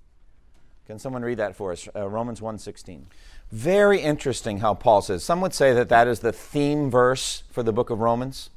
Can 0.87 0.99
someone 0.99 1.23
read 1.23 1.39
that 1.39 1.55
for 1.55 1.71
us? 1.71 1.89
Uh, 1.95 2.09
Romans 2.09 2.41
1.16. 2.41 3.05
Very 3.53 4.01
interesting 4.01 4.59
how 4.61 4.75
Paul 4.75 5.03
says. 5.03 5.25
Some 5.25 5.41
would 5.41 5.55
say 5.55 5.73
that 5.73 5.89
that 5.89 6.07
is 6.07 6.21
the 6.21 6.33
theme 6.33 6.89
verse 6.91 7.43
for 7.51 7.63
the 7.63 7.73
book 7.73 7.91
of 7.91 8.01
Romans. 8.01 8.51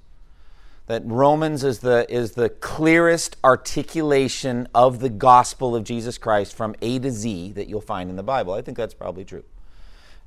That 0.86 1.02
Romans 1.06 1.64
is 1.64 1.80
the, 1.80 2.06
is 2.14 2.34
the 2.34 2.50
clearest 2.50 3.38
articulation 3.44 4.68
of 4.76 5.00
the 5.00 5.10
gospel 5.10 5.76
of 5.76 5.84
Jesus 5.84 6.18
Christ 6.18 6.56
from 6.56 6.76
A 6.82 7.00
to 7.00 7.10
Z 7.10 7.54
that 7.54 7.68
you'll 7.68 7.82
find 7.82 8.10
in 8.10 8.18
the 8.18 8.24
Bible. 8.24 8.54
I 8.54 8.62
think 8.62 8.78
that's 8.78 8.94
probably 8.94 9.26
true. 9.26 9.44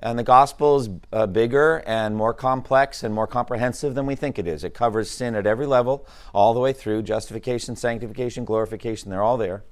And 0.00 0.18
the 0.18 0.24
gospel 0.24 0.76
is 0.78 0.90
uh, 1.12 1.26
bigger 1.26 1.82
and 1.86 2.16
more 2.16 2.34
complex 2.34 3.02
and 3.02 3.14
more 3.14 3.26
comprehensive 3.26 3.94
than 3.94 4.04
we 4.04 4.14
think 4.14 4.38
it 4.38 4.46
is. 4.46 4.64
It 4.64 4.74
covers 4.74 5.10
sin 5.10 5.34
at 5.34 5.46
every 5.46 5.66
level, 5.66 6.06
all 6.34 6.54
the 6.54 6.60
way 6.60 6.72
through 6.72 7.02
justification, 7.02 7.76
sanctification, 7.76 8.44
glorification. 8.44 9.10
They're 9.10 9.22
all 9.22 9.38
there. 9.38 9.62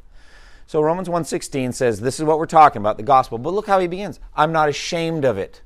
So 0.66 0.80
Romans 0.80 1.08
1:16 1.08 1.72
says 1.72 2.00
this 2.00 2.18
is 2.18 2.24
what 2.24 2.38
we're 2.38 2.46
talking 2.46 2.80
about, 2.80 2.96
the 2.96 3.02
gospel. 3.02 3.38
But 3.38 3.54
look 3.54 3.66
how 3.66 3.78
he 3.78 3.86
begins. 3.86 4.20
I'm 4.34 4.52
not 4.52 4.68
ashamed 4.68 5.24
of 5.24 5.38
it. 5.38 5.62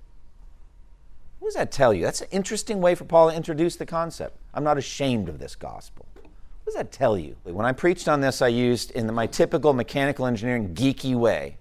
What 1.39 1.49
does 1.49 1.55
that 1.55 1.71
tell 1.73 1.95
you? 1.95 2.03
That's 2.05 2.21
an 2.21 2.29
interesting 2.31 2.81
way 2.81 2.95
for 2.95 3.05
Paul 3.05 3.31
to 3.31 3.37
introduce 3.37 3.77
the 3.77 3.87
concept. 3.87 4.37
I'm 4.53 4.65
not 4.65 4.77
ashamed 4.79 5.29
of 5.29 5.39
this 5.39 5.57
gospel. 5.57 6.07
What 6.15 6.33
does 6.67 6.75
that 6.75 6.93
tell 6.93 7.17
you? 7.17 7.37
When 7.45 7.65
I 7.65 7.73
preached 7.73 8.09
on 8.09 8.21
this, 8.21 8.43
I 8.43 8.49
used 8.49 8.91
in 8.91 9.13
my 9.15 9.27
typical 9.27 9.73
mechanical 9.73 10.27
engineering 10.27 10.75
geeky 10.75 11.15
way. 11.15 11.57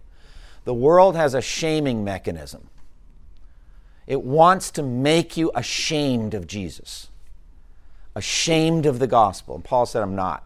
The 0.65 0.73
world 0.73 1.15
has 1.15 1.33
a 1.33 1.41
shaming 1.41 2.03
mechanism 2.03 2.69
It 4.05 4.21
wants 4.21 4.71
to 4.71 4.83
make 4.83 5.37
you 5.37 5.51
ashamed 5.55 6.33
of 6.33 6.47
Jesus, 6.47 7.09
ashamed 8.15 8.85
of 8.85 8.99
the 8.99 9.07
gospel. 9.07 9.55
And 9.55 9.63
Paul 9.63 9.85
said, 9.85 10.01
I'm 10.01 10.15
not. 10.15 10.45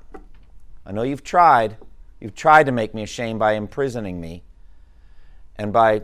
I 0.85 0.91
know 0.91 1.03
you've 1.03 1.23
tried. 1.23 1.77
You've 2.21 2.35
tried 2.35 2.67
to 2.67 2.71
make 2.71 2.93
me 2.93 3.01
ashamed 3.01 3.39
by 3.39 3.53
imprisoning 3.53 4.21
me 4.21 4.43
and 5.57 5.73
by 5.73 6.03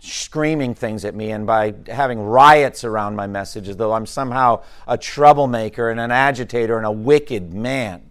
screaming 0.00 0.74
things 0.74 1.04
at 1.04 1.14
me 1.14 1.30
and 1.30 1.46
by 1.46 1.74
having 1.86 2.20
riots 2.20 2.84
around 2.84 3.16
my 3.16 3.26
message 3.26 3.68
as 3.68 3.76
though 3.76 3.92
I'm 3.92 4.06
somehow 4.06 4.62
a 4.86 4.98
troublemaker 4.98 5.90
and 5.90 5.98
an 5.98 6.10
agitator 6.10 6.76
and 6.76 6.86
a 6.86 6.92
wicked 6.92 7.54
man. 7.54 8.10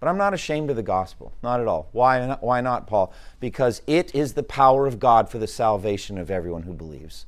But 0.00 0.08
I'm 0.08 0.18
not 0.18 0.34
ashamed 0.34 0.70
of 0.70 0.76
the 0.76 0.82
gospel, 0.82 1.32
not 1.42 1.60
at 1.60 1.66
all. 1.66 1.88
Why 1.92 2.26
not, 2.26 2.42
why 2.42 2.60
not, 2.60 2.86
Paul? 2.86 3.12
Because 3.40 3.80
it 3.86 4.14
is 4.14 4.34
the 4.34 4.42
power 4.42 4.86
of 4.86 4.98
God 4.98 5.30
for 5.30 5.38
the 5.38 5.46
salvation 5.46 6.18
of 6.18 6.30
everyone 6.30 6.62
who 6.62 6.74
believes. 6.74 7.26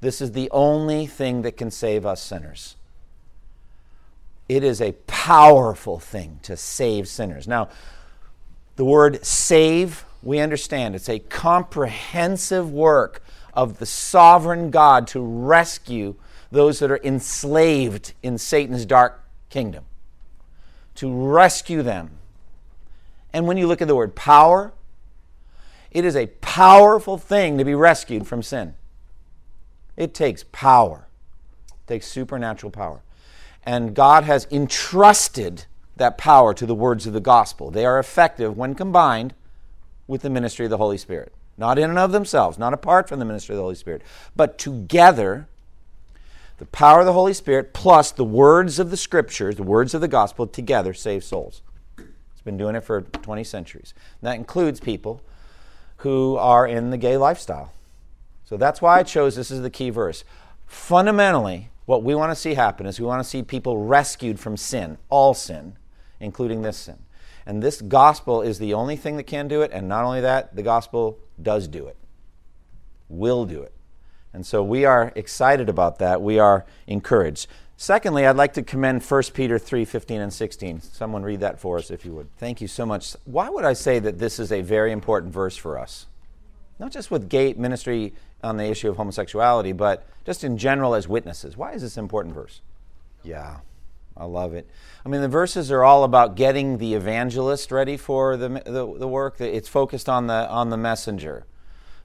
This 0.00 0.20
is 0.20 0.32
the 0.32 0.50
only 0.50 1.06
thing 1.06 1.42
that 1.42 1.56
can 1.56 1.70
save 1.70 2.06
us 2.06 2.22
sinners. 2.22 2.76
It 4.48 4.62
is 4.62 4.80
a 4.80 4.92
powerful 5.06 5.98
thing 5.98 6.40
to 6.42 6.56
save 6.56 7.08
sinners. 7.08 7.48
Now, 7.48 7.68
the 8.76 8.84
word 8.84 9.24
save, 9.24 10.04
we 10.22 10.38
understand, 10.38 10.94
it's 10.94 11.08
a 11.08 11.18
comprehensive 11.18 12.70
work 12.70 13.22
of 13.52 13.78
the 13.78 13.86
sovereign 13.86 14.70
God 14.70 15.06
to 15.08 15.20
rescue 15.20 16.16
those 16.50 16.78
that 16.80 16.90
are 16.90 17.00
enslaved 17.02 18.14
in 18.22 18.38
Satan's 18.38 18.86
dark 18.86 19.22
kingdom 19.50 19.84
to 20.96 21.12
rescue 21.12 21.82
them. 21.82 22.10
And 23.32 23.46
when 23.46 23.56
you 23.56 23.66
look 23.66 23.82
at 23.82 23.88
the 23.88 23.96
word 23.96 24.14
power, 24.14 24.72
it 25.90 26.04
is 26.04 26.16
a 26.16 26.26
powerful 26.26 27.18
thing 27.18 27.58
to 27.58 27.64
be 27.64 27.74
rescued 27.74 28.26
from 28.26 28.42
sin. 28.42 28.74
It 29.96 30.14
takes 30.14 30.44
power, 30.52 31.06
it 31.68 31.86
takes 31.86 32.06
supernatural 32.06 32.70
power. 32.70 33.02
And 33.64 33.94
God 33.94 34.24
has 34.24 34.46
entrusted 34.50 35.64
that 35.96 36.18
power 36.18 36.54
to 36.54 36.66
the 36.66 36.74
words 36.74 37.06
of 37.06 37.12
the 37.12 37.20
gospel. 37.20 37.70
They 37.70 37.84
are 37.84 37.98
effective 37.98 38.56
when 38.56 38.74
combined 38.74 39.34
with 40.06 40.22
the 40.22 40.30
ministry 40.30 40.66
of 40.66 40.70
the 40.70 40.76
Holy 40.76 40.98
Spirit. 40.98 41.32
Not 41.56 41.78
in 41.78 41.88
and 41.88 41.98
of 41.98 42.12
themselves, 42.12 42.58
not 42.58 42.74
apart 42.74 43.08
from 43.08 43.20
the 43.20 43.24
ministry 43.24 43.54
of 43.54 43.58
the 43.58 43.62
Holy 43.62 43.76
Spirit, 43.76 44.02
but 44.34 44.58
together 44.58 45.46
the 46.58 46.66
power 46.66 47.00
of 47.00 47.06
the 47.06 47.12
Holy 47.12 47.34
Spirit 47.34 47.72
plus 47.72 48.10
the 48.10 48.24
words 48.24 48.78
of 48.78 48.90
the 48.90 48.96
scriptures, 48.96 49.56
the 49.56 49.62
words 49.62 49.94
of 49.94 50.00
the 50.00 50.08
gospel 50.08 50.46
together 50.46 50.94
save 50.94 51.24
souls. 51.24 51.62
It's 51.98 52.42
been 52.44 52.56
doing 52.56 52.74
it 52.74 52.84
for 52.84 53.02
20 53.02 53.44
centuries. 53.44 53.94
And 54.20 54.28
that 54.28 54.36
includes 54.36 54.80
people 54.80 55.20
who 55.98 56.36
are 56.36 56.66
in 56.66 56.90
the 56.90 56.98
gay 56.98 57.16
lifestyle. 57.16 57.72
So 58.44 58.56
that's 58.56 58.82
why 58.82 58.98
I 58.98 59.02
chose 59.04 59.36
this 59.36 59.50
as 59.50 59.62
the 59.62 59.70
key 59.70 59.90
verse. 59.90 60.24
Fundamentally, 60.66 61.70
what 61.86 62.02
we 62.02 62.14
want 62.14 62.30
to 62.30 62.36
see 62.36 62.54
happen 62.54 62.86
is 62.86 63.00
we 63.00 63.06
want 63.06 63.22
to 63.22 63.28
see 63.28 63.42
people 63.42 63.78
rescued 63.78 64.38
from 64.38 64.56
sin, 64.56 64.98
all 65.08 65.34
sin, 65.34 65.76
including 66.20 66.62
this 66.62 66.76
sin. 66.76 66.98
And 67.46 67.62
this 67.62 67.82
gospel 67.82 68.42
is 68.42 68.58
the 68.58 68.74
only 68.74 68.96
thing 68.96 69.16
that 69.16 69.24
can 69.24 69.48
do 69.48 69.62
it. 69.62 69.70
And 69.72 69.88
not 69.88 70.04
only 70.04 70.20
that, 70.22 70.56
the 70.56 70.62
gospel 70.62 71.18
does 71.40 71.68
do 71.68 71.86
it, 71.86 71.96
will 73.08 73.44
do 73.44 73.62
it. 73.62 73.72
And 74.32 74.44
so 74.44 74.62
we 74.62 74.84
are 74.84 75.12
excited 75.14 75.68
about 75.68 75.98
that. 75.98 76.20
We 76.20 76.38
are 76.38 76.64
encouraged. 76.86 77.46
Secondly, 77.76 78.26
I'd 78.26 78.36
like 78.36 78.54
to 78.54 78.62
commend 78.62 79.02
1 79.02 79.22
Peter 79.34 79.58
3 79.58 79.84
15 79.84 80.20
and 80.20 80.32
16. 80.32 80.80
Someone 80.80 81.22
read 81.22 81.40
that 81.40 81.60
for 81.60 81.78
us, 81.78 81.90
if 81.90 82.04
you 82.04 82.12
would. 82.12 82.28
Thank 82.36 82.60
you 82.60 82.68
so 82.68 82.86
much. 82.86 83.14
Why 83.24 83.48
would 83.48 83.64
I 83.64 83.72
say 83.72 83.98
that 83.98 84.18
this 84.18 84.38
is 84.38 84.52
a 84.52 84.60
very 84.60 84.92
important 84.92 85.32
verse 85.32 85.56
for 85.56 85.78
us? 85.78 86.06
Not 86.78 86.92
just 86.92 87.10
with 87.10 87.28
gay 87.28 87.52
ministry 87.52 88.14
on 88.42 88.56
the 88.56 88.64
issue 88.64 88.88
of 88.88 88.96
homosexuality, 88.96 89.72
but 89.72 90.06
just 90.24 90.44
in 90.44 90.58
general 90.58 90.94
as 90.94 91.08
witnesses. 91.08 91.56
Why 91.56 91.72
is 91.72 91.82
this 91.82 91.96
important 91.96 92.34
verse? 92.34 92.60
Yeah, 93.22 93.58
I 94.16 94.24
love 94.26 94.54
it. 94.54 94.68
I 95.04 95.08
mean, 95.08 95.20
the 95.20 95.28
verses 95.28 95.70
are 95.70 95.82
all 95.82 96.04
about 96.04 96.36
getting 96.36 96.78
the 96.78 96.94
evangelist 96.94 97.72
ready 97.72 97.96
for 97.96 98.36
the, 98.36 98.48
the, 98.48 98.98
the 98.98 99.08
work. 99.08 99.40
It's 99.40 99.68
focused 99.68 100.08
on 100.08 100.28
the, 100.28 100.48
on 100.48 100.70
the 100.70 100.76
messenger 100.76 101.46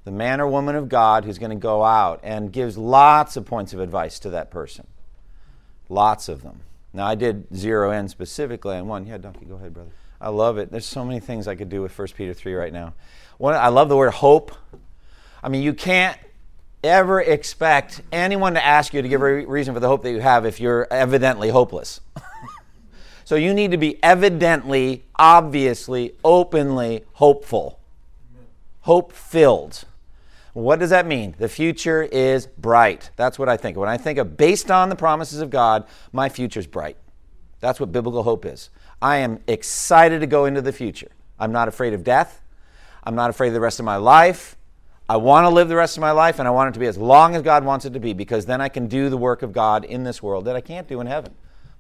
the 0.10 0.12
man 0.12 0.42
or 0.42 0.48
woman 0.48 0.76
of 0.76 0.90
God 0.90 1.26
who's 1.26 1.38
going 1.38 1.52
to 1.52 1.56
go 1.56 1.84
out 1.84 2.20
and 2.24 2.52
gives 2.52 2.78
lots 2.78 3.38
of 3.38 3.46
points 3.46 3.74
of 3.74 3.80
advice 3.80 4.18
to 4.20 4.30
that 4.32 4.50
person. 4.50 4.88
Lots 5.88 6.30
of 6.30 6.42
them. 6.42 6.62
Now, 6.94 7.06
I 7.06 7.16
did 7.16 7.46
zero 7.56 7.92
in 7.92 8.08
specifically 8.10 8.76
on 8.78 8.88
one. 8.88 9.06
Yeah, 9.06 9.18
Donkey, 9.18 9.46
go 9.46 9.56
ahead, 9.56 9.74
brother. 9.74 9.92
I 10.20 10.30
love 10.30 10.58
it. 10.58 10.72
There's 10.72 10.86
so 10.86 11.06
many 11.06 11.20
things 11.20 11.48
I 11.48 11.56
could 11.56 11.70
do 11.70 11.82
with 11.82 11.98
1 11.98 12.08
Peter 12.16 12.34
3 12.34 12.54
right 12.56 12.74
now. 12.74 12.94
One, 13.38 13.54
I 13.54 13.68
love 13.68 13.88
the 13.90 13.96
word 13.96 14.12
hope. 14.12 14.52
I 15.44 15.50
mean, 15.50 15.64
you 15.64 15.74
can't 15.74 16.18
ever 16.84 17.22
expect 17.22 18.02
anyone 18.12 18.54
to 18.54 18.66
ask 18.66 18.94
you 18.94 19.02
to 19.02 19.08
give 19.08 19.22
a 19.22 19.46
reason 19.46 19.74
for 19.74 19.80
the 19.80 19.88
hope 19.88 20.04
that 20.04 20.12
you 20.12 20.20
have 20.20 20.46
if 20.46 20.60
you're 20.60 20.88
evidently 20.92 21.50
hopeless. 21.50 22.02
so 23.26 23.36
you 23.36 23.54
need 23.54 23.72
to 23.72 23.78
be 23.78 24.02
evidently, 24.04 25.04
obviously, 25.16 26.14
openly 26.24 27.04
hopeful, 27.14 27.80
hope 28.82 29.12
filled. 29.12 29.84
What 30.54 30.80
does 30.80 30.90
that 30.90 31.06
mean? 31.06 31.36
The 31.38 31.48
future 31.48 32.04
is 32.04 32.48
bright. 32.48 33.12
That's 33.16 33.38
what 33.38 33.50
I 33.50 33.58
think. 33.58 33.78
When 33.78 33.90
I 33.90 33.98
think 33.98 34.18
of 34.18 34.36
based 34.36 34.72
on 34.72 34.90
the 34.90 34.96
promises 34.96 35.42
of 35.42 35.50
God, 35.50 35.86
my 36.12 36.28
future 36.28 36.60
is 36.60 36.68
bright. 36.68 36.98
That's 37.60 37.80
what 37.80 37.92
biblical 37.92 38.24
hope 38.24 38.46
is. 38.46 38.70
I 39.02 39.18
am 39.18 39.40
excited 39.48 40.20
to 40.20 40.28
go 40.28 40.46
into 40.46 40.62
the 40.62 40.74
future. 40.74 41.10
I'm 41.40 41.52
not 41.52 41.68
afraid 41.68 41.94
of 41.94 42.04
death. 42.04 42.42
I'm 43.04 43.16
not 43.16 43.30
afraid 43.30 43.50
of 43.50 43.54
the 43.54 43.62
rest 43.62 43.80
of 43.80 43.86
my 43.86 43.96
life. 43.96 44.58
I 45.10 45.18
want 45.18 45.46
to 45.46 45.50
live 45.50 45.68
the 45.68 45.76
rest 45.76 45.98
of 45.98 46.02
my 46.02 46.12
life 46.12 46.40
and 46.40 46.48
I 46.48 46.52
want 46.52 46.70
it 46.70 46.74
to 46.74 46.80
be 46.80 46.86
as 46.86 46.98
long 46.98 47.36
as 47.36 47.42
God 47.42 47.66
wants 47.66 47.84
it 47.84 47.94
to 47.94 48.00
be 48.00 48.14
because 48.14 48.46
then 48.46 48.62
I 48.62 48.70
can 48.70 48.88
do 48.88 49.10
the 49.10 49.18
work 49.18 49.42
of 49.42 49.52
God 49.52 49.84
in 49.84 50.04
this 50.04 50.22
world 50.22 50.46
that 50.46 50.56
I 50.56 50.62
can't 50.62 50.88
do 50.88 51.02
in 51.02 51.08
heaven. 51.08 51.34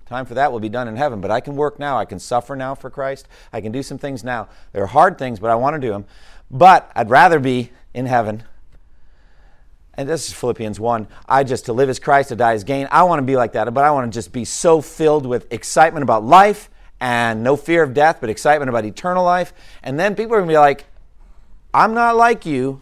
Time 0.07 0.25
for 0.25 0.33
that 0.33 0.51
will 0.51 0.59
be 0.59 0.69
done 0.69 0.87
in 0.87 0.95
heaven, 0.95 1.21
but 1.21 1.29
I 1.29 1.39
can 1.39 1.55
work 1.55 1.77
now. 1.77 1.97
I 1.97 2.05
can 2.05 2.19
suffer 2.19 2.55
now 2.55 2.73
for 2.73 2.89
Christ. 2.89 3.27
I 3.53 3.61
can 3.61 3.71
do 3.71 3.83
some 3.83 3.99
things 3.99 4.23
now. 4.23 4.49
They're 4.73 4.87
hard 4.87 5.19
things, 5.19 5.39
but 5.39 5.51
I 5.51 5.55
want 5.55 5.75
to 5.75 5.79
do 5.79 5.91
them. 5.91 6.05
But 6.49 6.91
I'd 6.95 7.11
rather 7.11 7.39
be 7.39 7.71
in 7.93 8.07
heaven 8.07 8.43
and 9.99 10.07
this 10.07 10.29
is 10.29 10.33
Philippians 10.33 10.79
1. 10.79 11.09
I 11.27 11.43
just, 11.43 11.65
to 11.65 11.73
live 11.73 11.89
as 11.89 11.99
Christ, 11.99 12.29
to 12.29 12.37
die 12.37 12.53
as 12.53 12.63
gain. 12.63 12.87
I 12.89 13.03
want 13.03 13.19
to 13.19 13.25
be 13.25 13.35
like 13.35 13.51
that, 13.51 13.73
but 13.73 13.83
I 13.83 13.91
want 13.91 14.09
to 14.09 14.17
just 14.17 14.31
be 14.31 14.45
so 14.45 14.79
filled 14.79 15.25
with 15.25 15.51
excitement 15.51 16.03
about 16.03 16.23
life 16.23 16.69
and 17.01 17.43
no 17.43 17.57
fear 17.57 17.83
of 17.83 17.93
death, 17.93 18.19
but 18.21 18.29
excitement 18.29 18.69
about 18.69 18.85
eternal 18.85 19.25
life. 19.25 19.51
And 19.83 19.99
then 19.99 20.15
people 20.15 20.35
are 20.35 20.37
going 20.37 20.47
to 20.47 20.53
be 20.53 20.57
like, 20.57 20.85
I'm 21.73 21.93
not 21.93 22.15
like 22.15 22.45
you. 22.45 22.81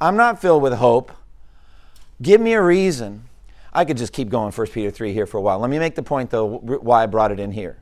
I'm 0.00 0.16
not 0.16 0.40
filled 0.40 0.62
with 0.62 0.74
hope. 0.74 1.12
Give 2.22 2.40
me 2.40 2.54
a 2.54 2.62
reason. 2.62 3.24
I 3.72 3.84
could 3.84 3.96
just 3.96 4.12
keep 4.12 4.28
going 4.28 4.52
1 4.52 4.66
Peter 4.68 4.90
3 4.90 5.12
here 5.12 5.26
for 5.26 5.38
a 5.38 5.40
while. 5.40 5.58
Let 5.58 5.70
me 5.70 5.78
make 5.78 5.94
the 5.94 6.02
point, 6.02 6.30
though, 6.30 6.58
why 6.58 7.02
I 7.02 7.06
brought 7.06 7.32
it 7.32 7.38
in 7.38 7.52
here. 7.52 7.78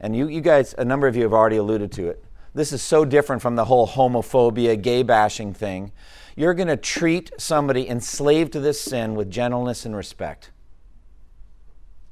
And 0.00 0.14
you, 0.14 0.28
you 0.28 0.40
guys, 0.40 0.74
a 0.76 0.84
number 0.84 1.06
of 1.06 1.16
you 1.16 1.22
have 1.22 1.32
already 1.32 1.56
alluded 1.56 1.92
to 1.92 2.08
it. 2.08 2.22
This 2.54 2.72
is 2.72 2.82
so 2.82 3.04
different 3.04 3.42
from 3.42 3.56
the 3.56 3.64
whole 3.64 3.86
homophobia, 3.86 4.80
gay 4.80 5.02
bashing 5.02 5.54
thing 5.54 5.92
you're 6.36 6.54
going 6.54 6.68
to 6.68 6.76
treat 6.76 7.32
somebody 7.38 7.88
enslaved 7.88 8.52
to 8.52 8.60
this 8.60 8.78
sin 8.78 9.14
with 9.14 9.30
gentleness 9.30 9.86
and 9.86 9.96
respect. 9.96 10.50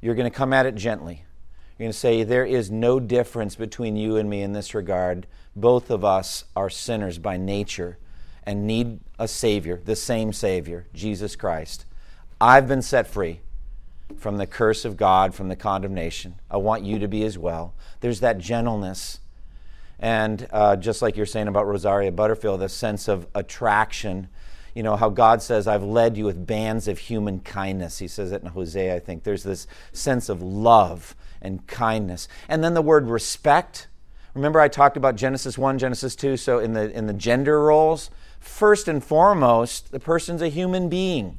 You're 0.01 0.15
going 0.15 0.31
to 0.31 0.37
come 0.37 0.55
at 0.55 0.65
it 0.67 0.75
gently. 0.75 1.25
You're 1.79 1.85
going 1.85 1.93
to 1.93 1.99
say, 1.99 2.25
There 2.25 2.47
is 2.47 2.71
no 2.71 2.99
difference 2.99 3.55
between 3.55 3.97
you 3.97 4.17
and 4.17 4.29
me 4.29 4.41
in 4.41 4.55
this 4.55 4.75
regard. 4.75 5.27
Both 5.55 5.91
of 5.91 6.05
us 6.05 6.45
are 6.57 6.71
sinners 6.71 7.19
by 7.19 7.37
nature 7.37 7.99
and 8.45 8.67
need 8.67 9.01
a 9.19 9.27
Savior, 9.27 9.81
the 9.85 9.97
same 9.97 10.33
Savior, 10.33 10.87
Jesus 10.95 11.37
Christ. 11.37 11.87
I've 12.41 12.69
been 12.69 12.83
set 12.83 13.07
free 13.07 13.41
from 14.19 14.37
the 14.37 14.47
curse 14.47 14.85
of 14.85 14.97
God, 14.97 15.35
from 15.35 15.49
the 15.49 15.57
condemnation. 15.57 16.37
I 16.51 16.59
want 16.59 16.85
you 16.85 16.99
to 16.99 17.09
be 17.09 17.25
as 17.25 17.39
well. 17.39 17.75
There's 18.01 18.21
that 18.21 18.39
gentleness 18.39 19.21
and 19.99 20.47
uh, 20.53 20.77
just 20.77 21.03
like 21.03 21.17
you're 21.17 21.27
saying 21.27 21.49
about 21.49 21.67
Rosaria 21.67 22.13
Butterfield, 22.13 22.61
the 22.61 22.69
sense 22.69 23.09
of 23.09 23.27
attraction. 23.35 24.29
You 24.75 24.83
know, 24.83 24.97
how 24.97 25.09
God 25.09 25.41
says, 25.41 25.67
I've 25.67 25.85
led 25.85 26.17
you 26.17 26.25
with 26.25 26.47
bands 26.47 26.89
of 26.89 26.99
human 26.99 27.41
kindness. 27.41 27.99
He 27.99 28.09
says 28.09 28.33
it 28.33 28.43
in 28.43 28.49
Hosea, 28.49 28.97
I 28.97 28.99
think. 28.99 29.23
There's 29.23 29.45
this 29.45 29.67
sense 29.93 30.29
of 30.29 30.43
love 30.43 31.15
and 31.41 31.67
kindness. 31.67 32.29
And 32.49 32.65
then 32.65 32.75
the 32.75 32.83
word 32.83 33.07
respect. 33.07 33.87
Remember, 34.35 34.61
I 34.61 34.69
talked 34.69 34.97
about 34.97 35.15
Genesis 35.15 35.57
1, 35.57 35.79
Genesis 35.79 36.17
2. 36.17 36.37
So, 36.37 36.59
in 36.59 36.73
the, 36.73 36.91
in 36.91 37.07
the 37.07 37.13
gender 37.13 37.63
roles, 37.63 38.11
first 38.45 38.89
and 38.89 39.03
foremost, 39.03 39.91
the 39.91 40.01
person's 40.01 40.43
a 40.43 40.49
human 40.49 40.89
being. 40.89 41.39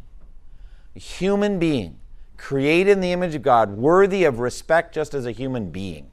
A 0.95 0.99
human 0.99 1.59
being, 1.59 1.99
created 2.37 2.91
in 2.91 2.99
the 2.99 3.11
image 3.11 3.35
of 3.35 3.41
God, 3.41 3.71
worthy 3.77 4.23
of 4.23 4.39
respect 4.39 4.93
just 4.93 5.13
as 5.13 5.25
a 5.25 5.31
human 5.31 5.69
being. 5.71 6.09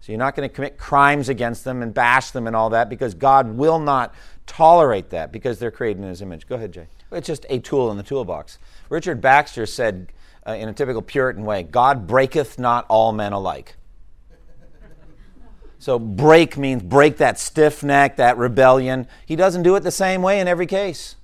So 0.00 0.12
you're 0.12 0.18
not 0.18 0.36
going 0.36 0.48
to 0.48 0.54
commit 0.54 0.78
crimes 0.78 1.28
against 1.28 1.64
them 1.64 1.82
and 1.82 1.92
bash 1.92 2.30
them 2.30 2.46
and 2.46 2.54
all 2.54 2.70
that 2.70 2.88
because 2.88 3.14
God 3.14 3.56
will 3.56 3.78
not 3.78 4.14
tolerate 4.46 5.10
that 5.10 5.32
because 5.32 5.58
they're 5.58 5.70
created 5.70 6.02
in 6.02 6.08
His 6.08 6.22
image. 6.22 6.46
Go 6.46 6.54
ahead, 6.56 6.72
Jay. 6.72 6.86
It's 7.12 7.26
just 7.26 7.46
a 7.48 7.58
tool 7.58 7.90
in 7.90 7.96
the 7.96 8.02
toolbox. 8.02 8.58
Richard 8.88 9.20
Baxter 9.20 9.66
said 9.66 10.12
uh, 10.46 10.52
in 10.52 10.68
a 10.68 10.72
typical 10.72 11.02
Puritan 11.02 11.44
way 11.44 11.62
God 11.62 12.06
breaketh 12.06 12.58
not 12.58 12.86
all 12.88 13.12
men 13.12 13.32
alike. 13.32 13.76
So 15.78 15.98
break 15.98 16.56
means 16.56 16.82
break 16.82 17.18
that 17.18 17.38
stiff 17.38 17.82
neck, 17.82 18.16
that 18.16 18.38
rebellion. 18.38 19.06
He 19.26 19.36
doesn't 19.36 19.62
do 19.62 19.76
it 19.76 19.80
the 19.80 19.90
same 19.90 20.22
way 20.22 20.40
in 20.40 20.48
every 20.48 20.66
case. 20.66 21.16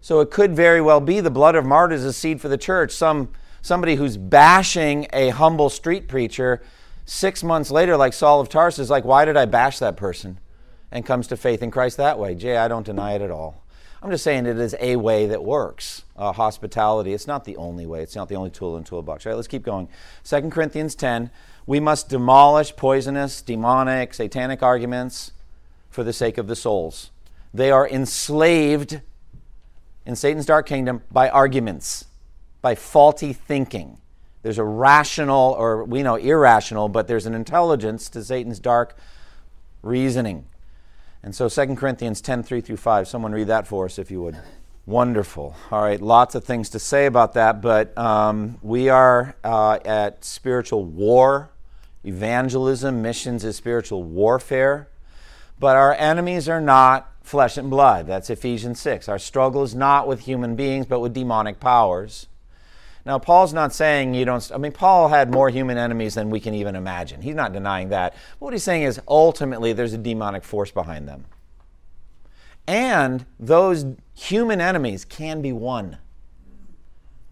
So 0.00 0.20
it 0.20 0.30
could 0.30 0.54
very 0.54 0.80
well 0.80 1.00
be 1.00 1.20
the 1.20 1.30
blood 1.30 1.54
of 1.54 1.64
martyrs 1.64 2.04
is 2.04 2.16
seed 2.16 2.40
for 2.40 2.48
the 2.48 2.58
church. 2.58 2.92
Some 2.92 3.30
somebody 3.62 3.94
who's 3.94 4.16
bashing 4.16 5.06
a 5.12 5.30
humble 5.30 5.70
street 5.70 6.08
preacher 6.08 6.62
six 7.04 7.42
months 7.42 7.70
later, 7.70 7.96
like 7.96 8.12
Saul 8.12 8.40
of 8.40 8.48
Tarsus, 8.48 8.80
is 8.80 8.90
like, 8.90 9.04
why 9.04 9.24
did 9.24 9.36
I 9.36 9.46
bash 9.46 9.78
that 9.78 9.96
person? 9.96 10.38
And 10.90 11.06
comes 11.06 11.26
to 11.28 11.36
faith 11.36 11.62
in 11.62 11.70
Christ 11.70 11.96
that 11.96 12.18
way. 12.18 12.34
Jay, 12.34 12.56
I 12.56 12.68
don't 12.68 12.84
deny 12.84 13.14
it 13.14 13.22
at 13.22 13.30
all. 13.30 13.61
I'm 14.02 14.10
just 14.10 14.24
saying 14.24 14.46
it 14.46 14.58
is 14.58 14.74
a 14.80 14.96
way 14.96 15.26
that 15.26 15.44
works. 15.44 16.02
Uh, 16.16 16.32
hospitality, 16.32 17.12
it's 17.12 17.28
not 17.28 17.44
the 17.44 17.56
only 17.56 17.86
way. 17.86 18.02
It's 18.02 18.16
not 18.16 18.28
the 18.28 18.34
only 18.34 18.50
tool 18.50 18.76
in 18.76 18.82
the 18.82 18.88
toolbox. 18.88 19.24
All 19.24 19.30
right, 19.30 19.36
let's 19.36 19.46
keep 19.46 19.62
going. 19.62 19.88
2 20.24 20.50
Corinthians 20.50 20.96
10, 20.96 21.30
we 21.66 21.78
must 21.78 22.08
demolish 22.08 22.74
poisonous, 22.74 23.40
demonic, 23.42 24.12
satanic 24.12 24.60
arguments 24.60 25.30
for 25.88 26.02
the 26.02 26.12
sake 26.12 26.36
of 26.36 26.48
the 26.48 26.56
souls. 26.56 27.12
They 27.54 27.70
are 27.70 27.88
enslaved 27.88 29.00
in 30.04 30.16
Satan's 30.16 30.46
dark 30.46 30.66
kingdom 30.66 31.02
by 31.12 31.28
arguments, 31.28 32.06
by 32.60 32.74
faulty 32.74 33.32
thinking. 33.32 33.98
There's 34.42 34.58
a 34.58 34.64
rational, 34.64 35.54
or 35.56 35.84
we 35.84 36.02
know 36.02 36.16
irrational, 36.16 36.88
but 36.88 37.06
there's 37.06 37.26
an 37.26 37.34
intelligence 37.34 38.08
to 38.10 38.24
Satan's 38.24 38.58
dark 38.58 38.96
reasoning. 39.80 40.46
And 41.22 41.34
so 41.34 41.48
2 41.48 41.76
Corinthians 41.76 42.20
10 42.20 42.42
3 42.42 42.60
through 42.60 42.76
5, 42.76 43.06
someone 43.06 43.32
read 43.32 43.46
that 43.46 43.66
for 43.66 43.84
us 43.84 43.98
if 43.98 44.10
you 44.10 44.22
would. 44.22 44.36
Wonderful. 44.86 45.54
All 45.70 45.82
right, 45.82 46.00
lots 46.00 46.34
of 46.34 46.42
things 46.42 46.68
to 46.70 46.80
say 46.80 47.06
about 47.06 47.34
that, 47.34 47.62
but 47.62 47.96
um, 47.96 48.58
we 48.62 48.88
are 48.88 49.36
uh, 49.44 49.78
at 49.84 50.24
spiritual 50.24 50.84
war. 50.84 51.50
Evangelism, 52.04 53.00
missions 53.00 53.44
is 53.44 53.54
spiritual 53.54 54.02
warfare. 54.02 54.88
But 55.60 55.76
our 55.76 55.94
enemies 55.94 56.48
are 56.48 56.60
not 56.60 57.12
flesh 57.22 57.56
and 57.56 57.70
blood. 57.70 58.08
That's 58.08 58.28
Ephesians 58.28 58.80
6. 58.80 59.08
Our 59.08 59.20
struggle 59.20 59.62
is 59.62 59.76
not 59.76 60.08
with 60.08 60.20
human 60.20 60.56
beings, 60.56 60.86
but 60.86 60.98
with 60.98 61.14
demonic 61.14 61.60
powers. 61.60 62.26
Now, 63.04 63.18
Paul's 63.18 63.52
not 63.52 63.72
saying 63.72 64.14
you 64.14 64.24
don't, 64.24 64.50
I 64.54 64.58
mean, 64.58 64.72
Paul 64.72 65.08
had 65.08 65.32
more 65.32 65.50
human 65.50 65.76
enemies 65.76 66.14
than 66.14 66.30
we 66.30 66.38
can 66.38 66.54
even 66.54 66.76
imagine. 66.76 67.20
He's 67.20 67.34
not 67.34 67.52
denying 67.52 67.88
that. 67.88 68.14
But 68.38 68.46
what 68.46 68.52
he's 68.52 68.62
saying 68.62 68.82
is 68.82 69.00
ultimately 69.08 69.72
there's 69.72 69.92
a 69.92 69.98
demonic 69.98 70.44
force 70.44 70.70
behind 70.70 71.08
them. 71.08 71.24
And 72.66 73.26
those 73.40 73.84
human 74.14 74.60
enemies 74.60 75.04
can 75.04 75.42
be 75.42 75.52
won. 75.52 75.98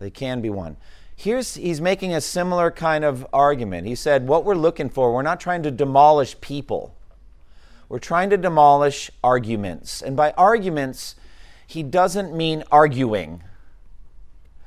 They 0.01 0.11
can 0.11 0.41
be 0.41 0.51
won. 0.51 0.77
Here's, 1.15 1.55
he's 1.55 1.81
making 1.81 2.15
a 2.15 2.21
similar 2.21 2.71
kind 2.71 3.05
of 3.05 3.27
argument. 3.33 3.87
He 3.87 3.95
said, 3.95 4.27
What 4.27 4.45
we're 4.45 4.55
looking 4.55 4.89
for, 4.89 5.13
we're 5.13 5.23
not 5.23 5.39
trying 5.39 5.63
to 5.65 5.71
demolish 5.71 6.41
people, 6.41 6.97
we're 7.89 7.99
trying 7.99 8.31
to 8.31 8.37
demolish 8.37 9.11
arguments. 9.23 10.03
And 10.03 10.17
by 10.17 10.33
arguments, 10.33 11.15
he 11.67 11.83
doesn't 11.85 12.35
mean 12.35 12.65
arguing 12.73 13.45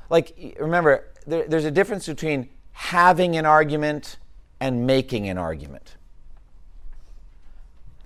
like 0.10 0.56
remember 0.60 1.06
there, 1.26 1.48
there's 1.48 1.66
a 1.66 1.72
difference 1.72 2.08
between 2.08 2.50
having 2.72 3.36
an 3.36 3.46
argument 3.46 4.18
and 4.60 4.86
making 4.88 5.28
an 5.30 5.38
argument. 5.38 5.96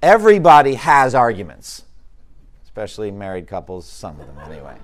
Everybody 0.01 0.75
has 0.75 1.15
arguments 1.15 1.83
especially 2.77 3.09
married 3.09 3.47
couples 3.47 3.87
some 3.87 4.19
of 4.19 4.27
them 4.27 4.37
anyway. 4.51 4.75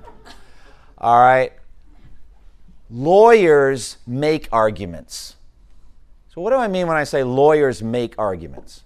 All 0.97 1.21
right? 1.21 1.53
Lawyers 2.89 3.97
make 4.07 4.49
arguments. 4.51 5.35
So 6.33 6.41
what 6.41 6.49
do 6.49 6.55
i 6.55 6.67
mean 6.67 6.87
when 6.87 6.97
i 6.97 7.03
say 7.03 7.23
lawyers 7.23 7.83
make 7.83 8.15
arguments? 8.17 8.81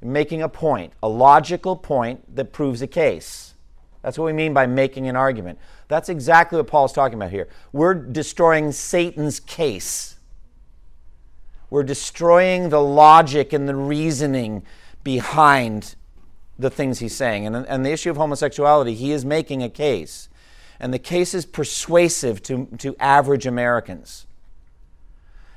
Making 0.00 0.40
a 0.40 0.48
point 0.48 0.94
a 1.02 1.08
logical 1.08 1.76
point 1.76 2.34
that 2.34 2.54
proves 2.54 2.80
a 2.80 2.86
case 2.86 3.47
that's 4.02 4.18
what 4.18 4.26
we 4.26 4.32
mean 4.32 4.54
by 4.54 4.66
making 4.66 5.08
an 5.08 5.16
argument. 5.16 5.58
That's 5.88 6.08
exactly 6.08 6.56
what 6.56 6.66
Paul's 6.66 6.92
talking 6.92 7.18
about 7.18 7.30
here. 7.30 7.48
We're 7.72 7.94
destroying 7.94 8.72
Satan's 8.72 9.40
case. 9.40 10.16
We're 11.70 11.82
destroying 11.82 12.70
the 12.70 12.80
logic 12.80 13.52
and 13.52 13.68
the 13.68 13.74
reasoning 13.74 14.62
behind 15.04 15.96
the 16.58 16.70
things 16.70 16.98
he's 16.98 17.14
saying. 17.14 17.46
And, 17.46 17.56
and 17.56 17.84
the 17.84 17.90
issue 17.90 18.10
of 18.10 18.16
homosexuality, 18.16 18.94
he 18.94 19.12
is 19.12 19.24
making 19.24 19.62
a 19.62 19.68
case. 19.68 20.28
And 20.80 20.94
the 20.94 20.98
case 20.98 21.34
is 21.34 21.44
persuasive 21.44 22.42
to, 22.44 22.66
to 22.78 22.96
average 22.98 23.46
Americans. 23.46 24.26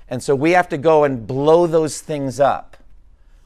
And 0.10 0.22
so 0.22 0.36
we 0.36 0.52
have 0.52 0.68
to 0.70 0.78
go 0.78 1.04
and 1.04 1.26
blow 1.26 1.68
those 1.68 2.02
things 2.02 2.40
up. 2.40 2.78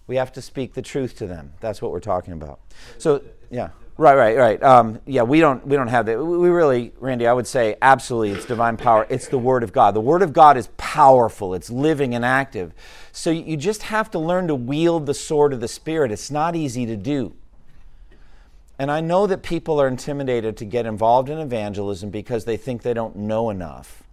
We 0.07 0.15
have 0.15 0.31
to 0.33 0.41
speak 0.41 0.73
the 0.73 0.81
truth 0.81 1.17
to 1.17 1.27
them. 1.27 1.53
That's 1.59 1.81
what 1.81 1.91
we're 1.91 1.99
talking 1.99 2.33
about. 2.33 2.59
So, 2.97 3.21
yeah. 3.49 3.69
Right, 3.97 4.15
right, 4.15 4.37
right. 4.37 4.61
Um, 4.61 4.99
yeah, 5.05 5.23
we 5.23 5.39
don't 5.39 5.65
we 5.65 5.77
don't 5.77 5.87
have 5.87 6.05
that. 6.07 6.21
We 6.21 6.49
really, 6.49 6.91
Randy, 6.99 7.27
I 7.27 7.33
would 7.33 7.47
say 7.47 7.77
absolutely, 7.81 8.31
it's 8.31 8.45
divine 8.45 8.75
power. 8.75 9.07
It's 9.09 9.29
the 9.29 9.37
Word 9.37 9.63
of 9.63 9.71
God. 9.71 9.93
The 9.93 10.01
Word 10.01 10.21
of 10.21 10.33
God 10.33 10.57
is 10.57 10.67
powerful. 10.75 11.53
It's 11.53 11.69
living 11.69 12.13
and 12.13 12.25
active. 12.25 12.73
So 13.13 13.29
you 13.29 13.55
just 13.55 13.83
have 13.83 14.11
to 14.11 14.19
learn 14.19 14.47
to 14.47 14.55
wield 14.55 15.05
the 15.05 15.13
sword 15.13 15.53
of 15.53 15.61
the 15.61 15.69
Spirit. 15.69 16.11
It's 16.11 16.29
not 16.29 16.57
easy 16.57 16.85
to 16.85 16.97
do. 16.97 17.35
And 18.77 18.91
I 18.91 18.99
know 18.99 19.27
that 19.27 19.41
people 19.41 19.79
are 19.79 19.87
intimidated 19.87 20.57
to 20.57 20.65
get 20.65 20.85
involved 20.85 21.29
in 21.29 21.39
evangelism 21.39 22.09
because 22.09 22.43
they 22.43 22.57
think 22.57 22.81
they 22.81 22.93
don't 22.93 23.15
know 23.15 23.49
enough. 23.49 24.03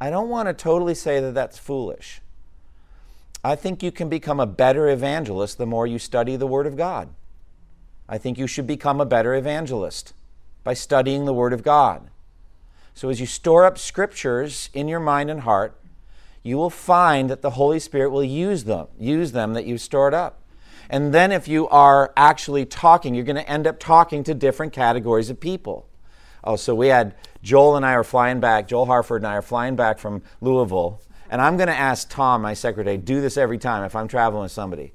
I 0.00 0.10
don't 0.10 0.28
want 0.28 0.46
to 0.46 0.54
totally 0.54 0.94
say 0.94 1.18
that 1.18 1.34
that's 1.34 1.58
foolish. 1.58 2.20
I 3.42 3.56
think 3.56 3.82
you 3.82 3.90
can 3.90 4.08
become 4.08 4.38
a 4.38 4.46
better 4.46 4.88
evangelist 4.88 5.58
the 5.58 5.66
more 5.66 5.88
you 5.88 5.98
study 5.98 6.36
the 6.36 6.46
Word 6.46 6.68
of 6.68 6.76
God. 6.76 7.08
I 8.08 8.18
think 8.18 8.38
you 8.38 8.46
should 8.46 8.66
become 8.66 9.00
a 9.00 9.06
better 9.06 9.34
evangelist 9.34 10.12
by 10.62 10.74
studying 10.74 11.24
the 11.24 11.32
Word 11.34 11.52
of 11.52 11.62
God. 11.62 12.08
So, 12.94 13.08
as 13.08 13.20
you 13.20 13.26
store 13.26 13.64
up 13.64 13.78
scriptures 13.78 14.70
in 14.72 14.88
your 14.88 15.00
mind 15.00 15.30
and 15.30 15.40
heart, 15.40 15.78
you 16.42 16.56
will 16.56 16.70
find 16.70 17.28
that 17.30 17.42
the 17.42 17.50
Holy 17.50 17.80
Spirit 17.80 18.10
will 18.10 18.24
use 18.24 18.64
them, 18.64 18.86
use 18.98 19.32
them 19.32 19.54
that 19.54 19.64
you've 19.64 19.80
stored 19.80 20.14
up. 20.14 20.40
And 20.88 21.12
then, 21.12 21.32
if 21.32 21.48
you 21.48 21.66
are 21.68 22.12
actually 22.16 22.66
talking, 22.66 23.14
you're 23.14 23.24
going 23.24 23.36
to 23.36 23.50
end 23.50 23.66
up 23.66 23.80
talking 23.80 24.22
to 24.24 24.34
different 24.34 24.72
categories 24.72 25.30
of 25.30 25.40
people. 25.40 25.88
Oh, 26.44 26.56
so 26.56 26.74
we 26.74 26.88
had 26.88 27.14
Joel 27.42 27.76
and 27.76 27.86
I 27.86 27.92
are 27.94 28.04
flying 28.04 28.38
back, 28.38 28.68
Joel 28.68 28.86
Harford 28.86 29.22
and 29.22 29.26
I 29.26 29.36
are 29.36 29.42
flying 29.42 29.76
back 29.76 29.98
from 29.98 30.22
Louisville. 30.40 31.00
And 31.30 31.40
I'm 31.40 31.56
going 31.56 31.68
to 31.68 31.74
ask 31.74 32.08
Tom, 32.08 32.42
my 32.42 32.54
secretary, 32.54 32.98
do 32.98 33.20
this 33.22 33.38
every 33.38 33.58
time 33.58 33.82
if 33.82 33.96
I'm 33.96 34.08
traveling 34.08 34.42
with 34.42 34.52
somebody. 34.52 34.92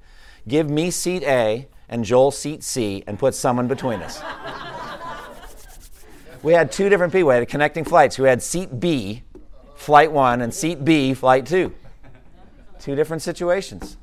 Give 0.47 0.69
me 0.69 0.91
seat 0.91 1.23
A 1.23 1.67
and 1.89 2.05
Joel 2.05 2.31
seat 2.31 2.63
C 2.63 3.03
and 3.07 3.17
put 3.17 3.35
someone 3.35 3.67
between 3.67 4.01
us. 4.01 4.21
we 6.43 6.53
had 6.53 6.71
two 6.71 6.89
different 6.89 7.11
people. 7.11 7.29
We 7.29 7.35
had 7.35 7.47
connecting 7.49 7.83
flights 7.83 8.17
We 8.17 8.27
had 8.27 8.41
seat 8.41 8.79
B, 8.79 9.23
flight 9.75 10.11
one, 10.11 10.41
and 10.41 10.53
seat 10.53 10.85
B, 10.85 11.13
flight 11.13 11.45
two. 11.45 11.73
Two 12.79 12.95
different 12.95 13.21
situations, 13.21 13.97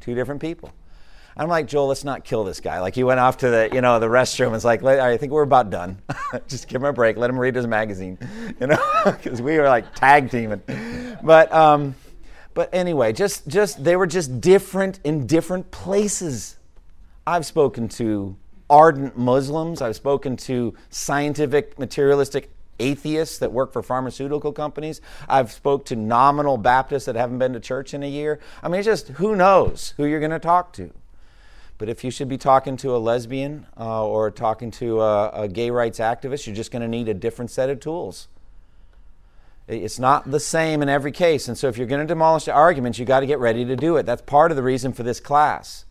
two 0.00 0.14
different 0.14 0.40
people. 0.40 0.72
I'm 1.36 1.48
like, 1.48 1.66
Joel, 1.66 1.88
let's 1.88 2.04
not 2.04 2.24
kill 2.24 2.44
this 2.44 2.60
guy. 2.60 2.80
Like 2.80 2.94
he 2.94 3.04
went 3.04 3.18
off 3.18 3.38
to 3.38 3.48
the, 3.48 3.70
you 3.72 3.80
know, 3.80 3.98
the 3.98 4.06
restroom. 4.06 4.50
was 4.50 4.64
like, 4.64 4.84
I 4.84 5.16
think 5.16 5.32
we're 5.32 5.42
about 5.42 5.70
done. 5.70 6.00
just 6.48 6.68
give 6.68 6.82
him 6.82 6.88
a 6.88 6.92
break. 6.92 7.16
Let 7.16 7.30
him 7.30 7.38
read 7.38 7.54
his 7.54 7.66
magazine, 7.66 8.18
you 8.60 8.66
know, 8.66 8.82
because 9.04 9.40
we 9.40 9.56
were 9.56 9.66
like 9.66 9.94
tag 9.94 10.30
teaming. 10.30 10.62
But, 11.22 11.52
um, 11.52 11.94
but 12.54 12.68
anyway, 12.72 13.14
just, 13.14 13.48
just 13.48 13.82
they 13.82 13.96
were 13.96 14.06
just 14.06 14.40
different 14.40 15.00
in 15.04 15.26
different 15.26 15.70
places. 15.70 16.58
I've 17.26 17.46
spoken 17.46 17.88
to 17.90 18.36
ardent 18.68 19.16
Muslims, 19.16 19.80
I've 19.80 19.96
spoken 19.96 20.36
to 20.38 20.74
scientific, 20.90 21.78
materialistic 21.78 22.50
atheists 22.80 23.38
that 23.38 23.52
work 23.52 23.72
for 23.72 23.82
pharmaceutical 23.82 24.52
companies. 24.52 25.00
I've 25.28 25.52
spoke 25.52 25.84
to 25.86 25.96
nominal 25.96 26.56
Baptists 26.56 27.04
that 27.04 27.14
haven't 27.14 27.38
been 27.38 27.52
to 27.52 27.60
church 27.60 27.94
in 27.94 28.02
a 28.02 28.08
year. 28.08 28.40
I 28.62 28.68
mean, 28.68 28.80
it's 28.80 28.86
just 28.86 29.08
who 29.08 29.36
knows 29.36 29.94
who 29.96 30.04
you're 30.04 30.20
going 30.20 30.32
to 30.32 30.40
talk 30.40 30.72
to. 30.74 30.92
But 31.78 31.88
if 31.88 32.04
you 32.04 32.10
should 32.10 32.28
be 32.28 32.38
talking 32.38 32.76
to 32.78 32.94
a 32.94 32.98
lesbian 32.98 33.66
uh, 33.78 34.04
or 34.06 34.30
talking 34.30 34.70
to 34.72 35.00
a, 35.00 35.28
a 35.30 35.48
gay 35.48 35.70
rights 35.70 35.98
activist, 35.98 36.46
you're 36.46 36.56
just 36.56 36.70
going 36.70 36.82
to 36.82 36.88
need 36.88 37.08
a 37.08 37.14
different 37.14 37.50
set 37.50 37.70
of 37.70 37.80
tools. 37.80 38.28
It's 39.68 39.98
not 39.98 40.30
the 40.30 40.40
same 40.40 40.82
in 40.82 40.88
every 40.88 41.12
case. 41.12 41.48
And 41.48 41.56
so 41.56 41.68
if 41.68 41.78
you're 41.78 41.86
going 41.86 42.00
to 42.00 42.06
demolish 42.06 42.44
the 42.44 42.52
arguments, 42.52 42.98
you've 42.98 43.08
got 43.08 43.20
to 43.20 43.26
get 43.26 43.38
ready 43.38 43.64
to 43.64 43.76
do 43.76 43.96
it. 43.96 44.06
That's 44.06 44.22
part 44.22 44.50
of 44.50 44.56
the 44.56 44.62
reason 44.62 44.92
for 44.92 45.02
this 45.02 45.20
class. 45.20 45.84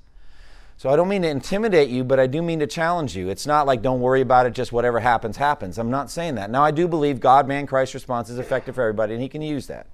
So 0.82 0.90
I 0.90 0.96
don't 0.96 1.10
mean 1.10 1.22
to 1.22 1.30
intimidate 1.30 1.90
you, 1.90 2.04
but 2.04 2.20
I 2.20 2.26
do 2.26 2.42
mean 2.42 2.58
to 2.58 2.66
challenge 2.66 3.16
you. 3.16 3.30
It's 3.30 3.46
not 3.46 3.68
like 3.68 3.84
don't 3.84 4.02
worry 4.02 4.22
about 4.22 4.48
it, 4.48 4.54
just 4.54 4.72
whatever 4.72 5.00
happens, 5.00 5.38
happens. 5.38 5.78
I'm 5.78 5.92
not 5.92 6.10
saying 6.10 6.34
that. 6.34 6.50
Now, 6.50 6.64
I 6.64 6.72
do 6.72 6.88
believe 6.88 7.20
God, 7.20 7.48
man, 7.48 7.68
Christ 7.68 7.94
response 7.94 8.32
is 8.32 8.40
effective 8.40 8.74
for 8.74 8.82
everybody, 8.82 9.14
and 9.14 9.22
He 9.22 9.30
can 9.30 9.44
use 9.44 9.68
that. 9.68 9.86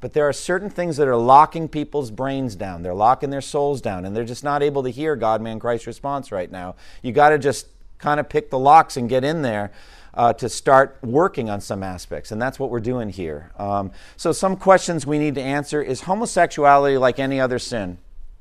But 0.00 0.12
there 0.12 0.28
are 0.28 0.32
certain 0.32 0.70
things 0.70 0.98
that 0.98 1.08
are 1.08 1.16
locking 1.16 1.68
people's 1.68 2.12
brains 2.12 2.54
down. 2.54 2.84
They're 2.84 2.94
locking 2.94 3.30
their 3.30 3.40
souls 3.40 3.80
down, 3.80 4.04
and 4.04 4.14
they're 4.14 4.22
just 4.22 4.44
not 4.44 4.62
able 4.62 4.84
to 4.84 4.88
hear 4.88 5.16
God, 5.16 5.42
man, 5.42 5.58
Christ 5.58 5.84
response 5.84 6.30
right 6.30 6.48
now. 6.48 6.76
You 7.02 7.10
got 7.10 7.30
to 7.30 7.40
just 7.40 7.66
kind 7.98 8.20
of 8.20 8.28
pick 8.28 8.50
the 8.50 8.58
locks 8.60 8.96
and 8.96 9.08
get 9.08 9.24
in 9.24 9.42
there. 9.42 9.72
Uh, 10.14 10.32
to 10.32 10.48
start 10.48 10.96
working 11.02 11.50
on 11.50 11.60
some 11.60 11.82
aspects, 11.82 12.32
and 12.32 12.40
that's 12.40 12.58
what 12.58 12.70
we're 12.70 12.80
doing 12.80 13.10
here. 13.10 13.50
Um, 13.58 13.90
so, 14.16 14.32
some 14.32 14.56
questions 14.56 15.06
we 15.06 15.18
need 15.18 15.34
to 15.34 15.42
answer 15.42 15.82
is 15.82 16.02
homosexuality 16.02 16.96
like 16.96 17.18
any 17.18 17.38
other 17.38 17.58
sin, 17.58 17.98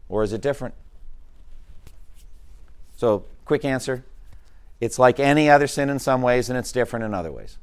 or 0.07 0.23
is 0.23 0.31
it 0.31 0.39
different? 0.39 0.73
So 3.05 3.23
quick 3.45 3.63
answer 3.63 4.03
it's 4.81 4.97
like 4.97 5.19
any 5.19 5.47
other 5.47 5.67
sin 5.67 5.91
in 5.91 5.99
some 5.99 6.23
ways, 6.23 6.49
and 6.49 6.57
it's 6.57 6.71
different 6.71 7.05
in 7.05 7.13
other 7.13 7.31
ways. 7.31 7.59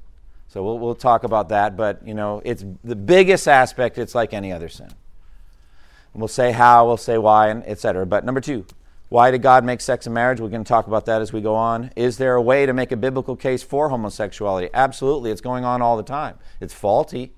So 0.46 0.62
we'll, 0.62 0.78
we'll 0.78 0.94
talk 0.94 1.24
about 1.24 1.48
that, 1.48 1.76
but 1.76 2.06
you 2.06 2.14
know, 2.14 2.40
it's 2.44 2.64
the 2.84 2.94
biggest 2.94 3.48
aspect, 3.48 3.98
it's 3.98 4.14
like 4.14 4.32
any 4.32 4.52
other 4.52 4.68
sin. 4.68 4.86
And 4.86 6.22
we'll 6.22 6.28
say 6.28 6.52
how, 6.52 6.86
we'll 6.86 6.96
say 6.96 7.18
why, 7.18 7.48
and 7.48 7.66
etc. 7.66 8.06
But 8.06 8.24
number 8.24 8.40
two, 8.40 8.64
why 9.08 9.32
did 9.32 9.42
God 9.42 9.64
make 9.64 9.80
sex 9.80 10.06
and 10.06 10.14
marriage? 10.14 10.38
We're 10.38 10.48
going 10.48 10.62
to 10.62 10.68
talk 10.68 10.86
about 10.86 11.06
that 11.06 11.20
as 11.20 11.32
we 11.32 11.40
go 11.40 11.56
on. 11.56 11.90
Is 11.96 12.18
there 12.18 12.36
a 12.36 12.42
way 12.42 12.64
to 12.64 12.72
make 12.72 12.92
a 12.92 12.96
biblical 12.96 13.34
case 13.34 13.64
for 13.64 13.88
homosexuality? 13.88 14.70
Absolutely. 14.72 15.32
It's 15.32 15.40
going 15.40 15.64
on 15.64 15.82
all 15.82 15.96
the 15.96 16.04
time. 16.04 16.38
It's 16.60 16.72
faulty. 16.72 17.32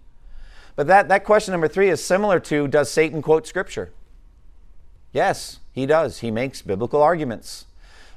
But 0.77 0.89
that, 0.89 1.09
that 1.09 1.25
question 1.25 1.53
number 1.53 1.69
three 1.69 1.89
is 1.89 2.05
similar 2.05 2.39
to 2.41 2.69
Does 2.69 2.91
Satan 2.91 3.23
quote 3.23 3.47
Scripture? 3.47 3.93
Yes, 5.11 5.61
he 5.73 5.87
does. 5.87 6.21
He 6.21 6.31
makes 6.31 6.61
biblical 6.61 7.03
arguments. 7.03 7.65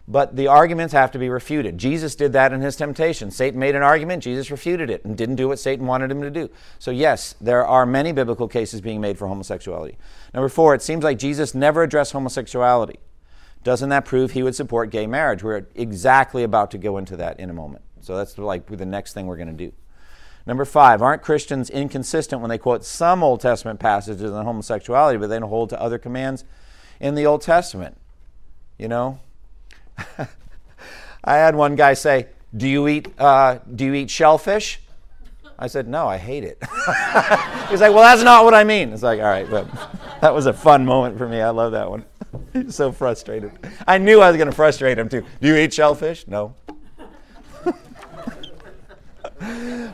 But 0.09 0.37
the 0.37 0.47
arguments 0.47 0.93
have 0.93 1.11
to 1.11 1.19
be 1.19 1.27
refuted. 1.27 1.77
Jesus 1.77 2.15
did 2.15 2.31
that 2.31 2.53
in 2.53 2.61
his 2.61 2.77
temptation. 2.77 3.29
Satan 3.29 3.59
made 3.59 3.75
an 3.75 3.83
argument, 3.83 4.23
Jesus 4.23 4.49
refuted 4.49 4.89
it 4.89 5.03
and 5.03 5.17
didn't 5.17 5.35
do 5.35 5.49
what 5.49 5.59
Satan 5.59 5.85
wanted 5.85 6.09
him 6.09 6.21
to 6.21 6.31
do. 6.31 6.49
So, 6.79 6.91
yes, 6.91 7.35
there 7.41 7.67
are 7.67 7.85
many 7.85 8.13
biblical 8.13 8.47
cases 8.47 8.79
being 8.79 9.01
made 9.01 9.17
for 9.17 9.27
homosexuality. 9.27 9.97
Number 10.33 10.47
four, 10.47 10.73
it 10.73 10.81
seems 10.81 11.03
like 11.03 11.19
Jesus 11.19 11.53
never 11.53 11.83
addressed 11.83 12.13
homosexuality. 12.13 12.99
Doesn't 13.65 13.89
that 13.89 14.05
prove 14.05 14.31
he 14.31 14.43
would 14.43 14.55
support 14.55 14.91
gay 14.91 15.07
marriage? 15.07 15.43
We're 15.43 15.67
exactly 15.75 16.43
about 16.43 16.71
to 16.71 16.77
go 16.77 16.97
into 16.97 17.17
that 17.17 17.37
in 17.37 17.49
a 17.49 17.53
moment. 17.53 17.83
So, 17.99 18.15
that's 18.15 18.37
like 18.37 18.65
the 18.65 18.85
next 18.85 19.11
thing 19.11 19.27
we're 19.27 19.35
going 19.35 19.57
to 19.57 19.65
do. 19.65 19.73
Number 20.45 20.63
five, 20.63 21.01
aren't 21.01 21.21
Christians 21.21 21.69
inconsistent 21.69 22.41
when 22.41 22.49
they 22.49 22.57
quote 22.57 22.85
some 22.85 23.21
Old 23.21 23.41
Testament 23.41 23.81
passages 23.81 24.31
on 24.31 24.45
homosexuality, 24.45 25.19
but 25.19 25.27
they 25.27 25.37
don't 25.37 25.49
hold 25.49 25.69
to 25.71 25.81
other 25.81 25.97
commands 25.97 26.45
in 27.01 27.15
the 27.15 27.25
Old 27.25 27.41
Testament? 27.41 27.97
You 28.77 28.87
know, 28.87 29.19
I 31.23 31.35
had 31.35 31.55
one 31.55 31.75
guy 31.75 31.93
say, 31.93 32.27
"Do 32.55 32.67
you 32.67 32.87
eat 32.87 33.07
uh, 33.19 33.59
Do 33.75 33.85
you 33.85 33.93
eat 33.93 34.09
shellfish?" 34.09 34.79
I 35.59 35.67
said, 35.67 35.87
"No, 35.87 36.07
I 36.07 36.17
hate 36.17 36.43
it." 36.43 36.61
He's 37.69 37.81
like, 37.81 37.93
"Well, 37.93 38.03
that's 38.03 38.23
not 38.23 38.43
what 38.45 38.53
I 38.53 38.63
mean." 38.63 38.93
It's 38.93 39.03
like, 39.03 39.19
all 39.19 39.25
right, 39.25 39.49
but 39.49 39.67
that 40.21 40.33
was 40.33 40.45
a 40.45 40.53
fun 40.53 40.85
moment 40.85 41.17
for 41.17 41.27
me. 41.27 41.41
I 41.41 41.49
love 41.49 41.71
that 41.71 41.89
one. 41.89 42.05
He's 42.53 42.75
so 42.75 42.91
frustrated. 42.91 43.51
I 43.87 43.97
knew 43.97 44.21
I 44.21 44.29
was 44.29 44.37
going 44.37 44.49
to 44.49 44.55
frustrate 44.55 44.97
him 44.97 45.09
too. 45.09 45.25
Do 45.41 45.47
you 45.47 45.55
eat 45.55 45.73
shellfish? 45.73 46.27
No. 46.27 46.55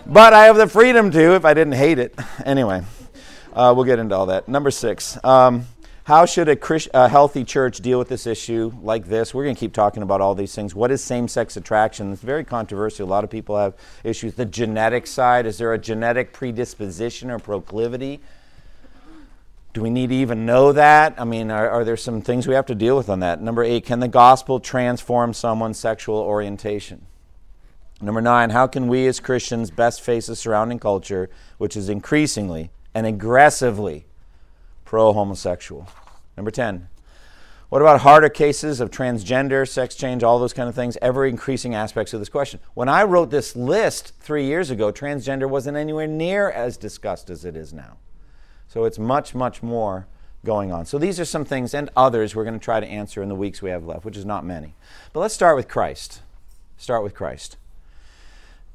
but 0.06 0.34
I 0.34 0.46
have 0.46 0.56
the 0.58 0.68
freedom 0.68 1.12
to 1.12 1.36
if 1.36 1.46
I 1.46 1.54
didn't 1.54 1.74
hate 1.74 2.00
it. 2.00 2.16
Anyway, 2.46 2.84
uh, 3.54 3.74
we'll 3.76 3.86
get 3.86 4.00
into 4.00 4.16
all 4.16 4.28
that. 4.28 4.48
Number 4.48 4.72
six. 4.72 5.18
Um, 5.24 5.66
how 6.06 6.26
should 6.26 6.50
a, 6.50 6.56
Christ, 6.56 6.90
a, 6.94 7.08
healthy 7.08 7.46
church 7.46 7.78
deal 7.78 7.98
with 7.98 8.10
this 8.10 8.28
issue 8.28 8.74
like 8.82 9.06
this? 9.06 9.34
We're 9.34 9.44
going 9.44 9.56
to 9.56 9.60
keep 9.60 9.74
talking 9.74 10.04
about 10.04 10.20
all 10.20 10.36
these 10.36 10.54
things. 10.54 10.76
What 10.76 10.92
is 10.92 11.02
same 11.02 11.30
sex 11.30 11.56
attraction? 11.56 12.12
It's 12.12 12.22
very 12.22 12.44
controversial. 12.44 13.08
A 13.08 13.10
lot 13.10 13.24
of 13.24 13.30
people 13.30 13.58
have 13.58 13.74
issues. 14.04 14.34
The 14.34 14.46
genetic 14.46 15.08
side 15.08 15.46
is 15.46 15.58
there 15.58 15.72
a 15.72 15.78
genetic 15.78 16.34
predisposition 16.34 17.32
or 17.32 17.40
proclivity? 17.40 18.20
Do 19.74 19.82
we 19.82 19.90
need 19.90 20.10
to 20.10 20.16
even 20.16 20.46
know 20.46 20.74
that? 20.74 21.16
I 21.18 21.24
mean, 21.24 21.50
are, 21.50 21.70
are 21.70 21.84
there 21.86 21.98
some 21.98 22.22
things 22.22 22.48
we 22.48 22.54
have 22.54 22.66
to 22.68 22.76
deal 22.76 22.98
with 22.98 23.10
on 23.10 23.22
that? 23.22 23.42
Number 23.42 23.64
eight, 23.64 23.86
can 23.86 24.02
the 24.02 24.10
gospel 24.10 24.60
transform 24.60 25.34
someone's 25.34 25.80
sexual 25.80 26.18
orientation? 26.18 27.06
Number 28.02 28.22
nine, 28.22 28.50
how 28.50 28.68
can 28.68 28.90
we 28.90 29.08
as 29.08 29.22
Christians 29.22 29.72
best 29.72 30.02
face 30.02 30.28
the 30.28 30.36
surrounding 30.36 30.80
culture, 30.80 31.30
which 31.58 31.78
is 31.78 31.88
increasingly 31.88 32.72
and 32.94 33.08
aggressively 33.08 34.06
pro 34.94 35.12
homosexual. 35.12 35.88
Number 36.38 36.52
10. 36.52 36.88
What 37.70 37.82
about 37.82 38.02
harder 38.02 38.30
cases 38.30 38.80
of 38.80 38.92
transgender, 38.92 39.68
sex 39.68 39.96
change, 39.96 40.22
all 40.22 40.38
those 40.38 40.54
kind 40.54 40.70
of 40.70 40.76
things, 40.76 41.00
ever 41.02 41.26
increasing 41.26 41.74
aspects 41.74 42.14
of 42.14 42.20
this 42.20 42.30
question? 42.30 42.60
When 42.76 42.88
I 42.88 43.02
wrote 43.02 43.32
this 43.32 43.56
list 43.56 44.14
three 44.20 44.46
years 44.46 44.70
ago, 44.70 44.92
transgender 44.92 45.50
wasn't 45.50 45.78
anywhere 45.78 46.06
near 46.06 46.48
as 46.52 46.78
discussed 46.78 47.32
as 47.32 47.44
it 47.44 47.56
is 47.56 47.74
now. 47.74 47.98
So 48.68 48.84
it's 48.84 49.00
much, 49.00 49.34
much 49.34 49.64
more 49.64 50.06
going 50.46 50.72
on. 50.72 50.86
So 50.86 51.00
these 51.00 51.20
are 51.20 51.26
some 51.26 51.44
things 51.44 51.74
and 51.74 51.90
others 51.98 52.36
we're 52.36 52.44
going 52.44 52.60
to 52.60 52.64
try 52.64 52.80
to 52.80 52.86
answer 52.86 53.24
in 53.24 53.30
the 53.30 53.36
weeks 53.36 53.64
we 53.64 53.72
have 53.72 53.88
left, 53.88 54.06
which 54.06 54.16
is 54.16 54.26
not 54.26 54.46
many. 54.46 54.76
But 55.12 55.22
let's 55.22 55.34
start 55.34 55.56
with 55.56 55.68
Christ. 55.68 56.22
Start 56.78 57.02
with 57.02 57.16
Christ. 57.16 57.58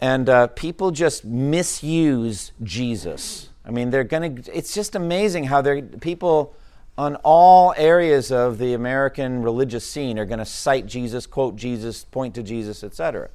And 0.01 0.29
uh, 0.29 0.49
people 0.49 0.91
just 0.91 1.25
misuse 1.25 2.51
Jesus. 2.61 3.48
I 3.69 3.71
mean, 3.71 3.91
they're 3.91 4.05
going 4.05 4.37
to, 4.37 4.57
it's 4.57 4.75
just 4.75 4.95
amazing 4.95 5.45
how 5.45 5.61
they're, 5.61 5.83
people 5.83 6.55
on 6.97 7.17
all 7.17 7.75
areas 7.77 8.33
of 8.33 8.59
the 8.59 8.73
American 8.73 9.43
religious 9.43 9.89
scene 9.89 10.19
are 10.19 10.25
going 10.25 10.39
to 10.39 10.47
cite 10.47 10.87
Jesus, 10.87 11.27
quote 11.27 11.55
Jesus, 11.55 12.05
point 12.05 12.35
to 12.35 12.43
Jesus, 12.43 12.83
etc. 12.83 13.29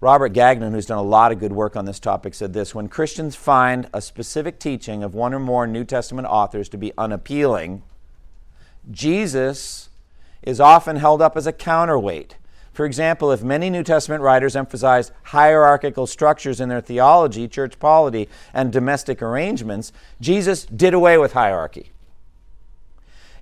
Robert 0.00 0.30
Gagnon, 0.30 0.72
who's 0.72 0.86
done 0.86 0.98
a 0.98 1.02
lot 1.02 1.30
of 1.30 1.38
good 1.38 1.52
work 1.52 1.76
on 1.76 1.84
this 1.84 2.00
topic, 2.00 2.34
said 2.34 2.52
this 2.52 2.74
When 2.74 2.88
Christians 2.88 3.36
find 3.36 3.88
a 3.94 4.02
specific 4.02 4.58
teaching 4.58 5.04
of 5.04 5.14
one 5.14 5.32
or 5.32 5.38
more 5.38 5.66
New 5.66 5.84
Testament 5.84 6.26
authors 6.26 6.68
to 6.70 6.76
be 6.76 6.92
unappealing, 6.98 7.82
Jesus 8.90 9.90
is 10.42 10.58
often 10.58 10.96
held 10.96 11.22
up 11.22 11.36
as 11.36 11.46
a 11.46 11.52
counterweight 11.52 12.36
for 12.72 12.86
example, 12.86 13.32
if 13.32 13.42
many 13.42 13.68
New 13.68 13.82
Testament 13.82 14.22
writers 14.22 14.54
emphasize 14.54 15.10
hierarchical 15.24 16.06
structures 16.06 16.60
in 16.60 16.68
their 16.68 16.80
theology, 16.80 17.48
church 17.48 17.78
polity, 17.78 18.28
and 18.54 18.72
domestic 18.72 19.20
arrangements, 19.20 19.92
Jesus 20.20 20.64
did 20.66 20.94
away 20.94 21.18
with 21.18 21.32
hierarchy. 21.32 21.90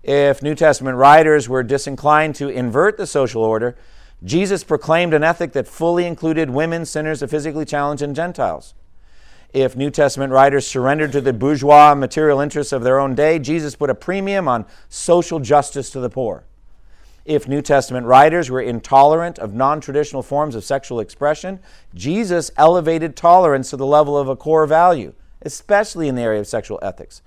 If 0.03 0.43
New 0.43 0.55
Testament 0.55 0.97
writers 0.97 1.49
were 1.49 1.63
disinclined 1.63 2.37
to 2.37 2.49
invert 2.49 2.97
the 2.97 3.07
social 3.07 3.43
order, 3.43 3.77
Jesus 4.25 4.65
proclaimed 4.65 5.13
an 5.13 5.23
ethic 5.23 5.53
that 5.53 5.69
fully 5.69 6.07
included 6.07 6.51
women, 6.51 6.87
sinners, 6.87 7.21
the 7.21 7.29
physically 7.29 7.67
challenged, 7.67 8.03
and 8.03 8.17
Gentiles. 8.17 8.75
If 9.53 9.77
New 9.77 9.91
Testament 9.91 10.33
writers 10.33 10.67
surrendered 10.67 11.13
to 11.13 11.21
the 11.21 11.33
bourgeois 11.33 11.95
material 11.95 12.41
interests 12.41 12.73
of 12.73 12.83
their 12.83 12.99
own 12.99 13.15
day, 13.15 13.39
Jesus 13.39 13.77
put 13.77 13.91
a 13.91 13.95
premium 13.95 14.49
on 14.49 14.67
social 14.89 15.39
justice 15.39 15.91
to 15.91 16.01
the 16.01 16.11
poor 16.11 16.45
if 17.29 17.47
New 17.47 17.61
Testament 17.61 18.07
writers 18.07 18.51
were 18.51 18.63
intolerant 18.63 19.39
of 19.39 19.53
non 19.53 19.83
traditional 19.83 20.23
forms 20.23 20.55
of 20.55 20.65
sexual 20.65 20.99
expression, 20.99 21.61
Jesus 21.95 22.51
elevated 22.57 23.17
tolerance 23.17 23.69
to 23.69 23.77
the 23.77 23.87
level 23.87 24.17
of 24.17 24.29
a 24.29 24.35
core 24.35 24.67
value, 24.67 25.13
especially 25.43 26.09
in 26.09 26.15
the 26.15 26.23
area 26.23 26.41
of 26.41 26.47
sexual 26.47 26.79
ethics. 26.83 27.21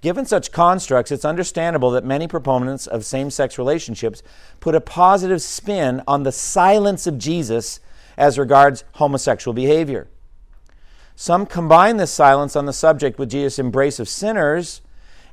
Given 0.00 0.24
such 0.24 0.52
constructs, 0.52 1.12
it's 1.12 1.26
understandable 1.26 1.90
that 1.90 2.02
many 2.02 2.26
proponents 2.26 2.86
of 2.86 3.04
same 3.04 3.30
sex 3.30 3.58
relationships 3.58 4.22
put 4.58 4.74
a 4.74 4.80
positive 4.80 5.42
spin 5.42 6.02
on 6.08 6.22
the 6.22 6.32
silence 6.32 7.06
of 7.06 7.18
Jesus 7.18 7.78
as 8.16 8.38
regards 8.38 8.84
homosexual 8.94 9.52
behavior. 9.52 10.08
Some 11.14 11.44
combine 11.44 11.98
this 11.98 12.10
silence 12.10 12.56
on 12.56 12.64
the 12.64 12.72
subject 12.72 13.18
with 13.18 13.30
Jesus' 13.30 13.58
embrace 13.58 14.00
of 14.00 14.08
sinners 14.08 14.80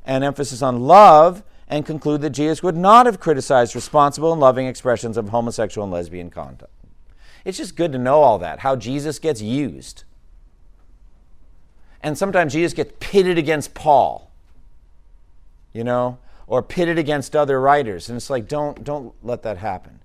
and 0.06 0.26
emphasis 0.26 0.62
on 0.62 0.82
love 0.82 1.42
and 1.70 1.86
conclude 1.86 2.22
that 2.22 2.32
Jesus 2.32 2.64
would 2.64 2.76
not 2.76 3.06
have 3.06 3.20
criticized 3.20 3.76
responsible 3.76 4.32
and 4.32 4.42
loving 4.42 4.66
expressions 4.66 5.18
of 5.18 5.30
homosexual 5.30 5.86
and 5.86 5.94
lesbian 5.94 6.30
conduct. 6.30 6.74
It's 7.46 7.58
just 7.58 7.76
good 7.76 7.92
to 7.92 7.98
know 7.98 8.22
all 8.22 8.40
that, 8.40 8.60
how 8.60 8.76
Jesus 8.76 9.20
gets 9.20 9.42
used. 9.42 10.04
And 12.02 12.18
sometimes 12.18 12.54
Jesus 12.54 12.74
gets 12.74 12.94
pitted 13.00 13.38
against 13.38 13.74
Paul, 13.74 14.32
you 15.72 15.84
know, 15.84 16.18
or 16.48 16.64
pitted 16.64 16.98
against 16.98 17.36
other 17.36 17.62
writers. 17.62 18.10
And 18.10 18.18
it's 18.18 18.30
like, 18.30 18.48
don't, 18.48 18.84
don't 18.84 19.14
let 19.22 19.44
that 19.44 19.58
happen. 19.58 20.00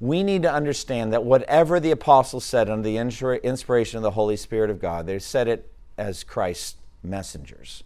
We 0.00 0.22
need 0.22 0.42
to 0.42 0.52
understand 0.52 1.12
that 1.12 1.24
whatever 1.24 1.78
the 1.78 1.92
apostles 1.92 2.44
said 2.44 2.68
under 2.68 2.82
the 2.82 2.98
inspiration 2.98 3.96
of 3.96 4.02
the 4.02 4.10
Holy 4.10 4.36
Spirit 4.36 4.70
of 4.70 4.80
God, 4.80 5.06
they 5.06 5.18
said 5.18 5.46
it 5.48 5.70
as 5.96 6.24
Christ's 6.24 6.76
messengers 7.02 7.84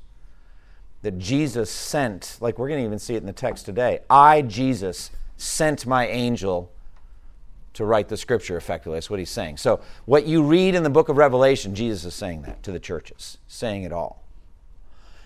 that 1.03 1.19
Jesus 1.19 1.71
sent, 1.71 2.37
like 2.41 2.59
we're 2.59 2.69
going 2.69 2.81
to 2.81 2.87
even 2.87 2.99
see 2.99 3.15
it 3.15 3.19
in 3.19 3.27
the 3.27 3.33
text 3.33 3.65
today. 3.65 4.01
I, 4.09 4.43
Jesus, 4.43 5.11
sent 5.37 5.87
my 5.87 6.07
angel 6.07 6.71
to 7.73 7.85
write 7.85 8.09
the 8.09 8.17
scripture 8.17 8.57
effectively. 8.57 8.97
That's 8.97 9.09
what 9.09 9.19
he's 9.19 9.31
saying. 9.31 9.57
So, 9.57 9.81
what 10.05 10.27
you 10.27 10.43
read 10.43 10.75
in 10.75 10.83
the 10.83 10.91
book 10.91 11.09
of 11.09 11.17
Revelation, 11.17 11.75
Jesus 11.75 12.05
is 12.05 12.15
saying 12.15 12.43
that 12.43 12.63
to 12.65 12.73
the 12.73 12.81
churches, 12.81 13.39
saying 13.47 13.85
it 13.85 13.93
all. 13.93 14.23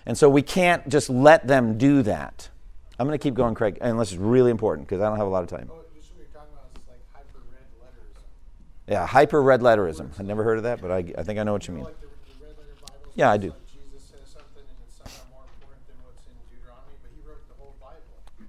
And 0.05 0.17
so, 0.17 0.29
we 0.29 0.41
can't 0.41 0.87
just 0.87 1.09
let 1.09 1.47
them 1.47 1.77
do 1.77 2.01
that. 2.03 2.49
I'm 2.97 3.07
going 3.07 3.17
to 3.17 3.21
keep 3.21 3.33
going, 3.33 3.55
Craig, 3.55 3.77
unless 3.81 4.11
it's 4.11 4.21
really 4.21 4.51
important 4.51 4.87
because 4.87 5.01
I 5.01 5.09
don't 5.09 5.17
have 5.17 5.27
a 5.27 5.29
lot 5.29 5.43
of 5.43 5.49
time. 5.49 5.69
Oh, 5.69 5.81
yeah, 8.87 9.05
hyper 9.05 9.41
red 9.41 9.61
letterism. 9.61 10.11
I've 10.19 10.25
never 10.25 10.43
heard 10.43 10.57
of 10.57 10.63
that, 10.63 10.79
but 10.79 10.91
I, 10.91 11.03
I 11.17 11.23
think 11.23 11.39
I 11.39 11.43
know 11.43 11.53
what 11.53 11.67
you 11.67 11.73
mean. 11.73 11.87
Yeah, 13.15 13.31
I 13.31 13.37
do. 13.37 13.53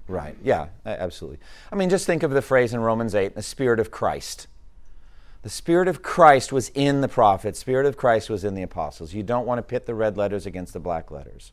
Right. 0.09 0.37
Yeah, 0.42 0.69
absolutely. 0.85 1.38
I 1.73 1.77
mean, 1.77 1.90
just 1.90 2.07
think 2.07 2.23
of 2.23 2.31
the 2.31 2.42
phrase 2.42 2.73
in 2.73 2.81
Romans 2.81 3.14
8 3.14 3.35
the 3.35 3.42
Spirit 3.42 3.81
of 3.81 3.90
Christ. 3.90 4.47
The 5.42 5.51
Spirit 5.51 5.87
of 5.88 6.03
Christ 6.03 6.53
was 6.53 6.71
in 6.71 7.03
the 7.03 7.09
prophets, 7.09 7.61
Spirit 7.61 7.87
of 7.87 7.97
Christ 7.97 8.29
was 8.29 8.45
in 8.45 8.55
the 8.55 8.62
apostles. 8.62 9.14
You 9.14 9.23
don't 9.23 9.47
want 9.47 9.59
to 9.59 9.62
pit 9.62 9.87
the 9.87 9.95
red 9.95 10.16
letters 10.16 10.45
against 10.47 10.73
the 10.73 10.81
black 10.81 11.11
letters. 11.11 11.53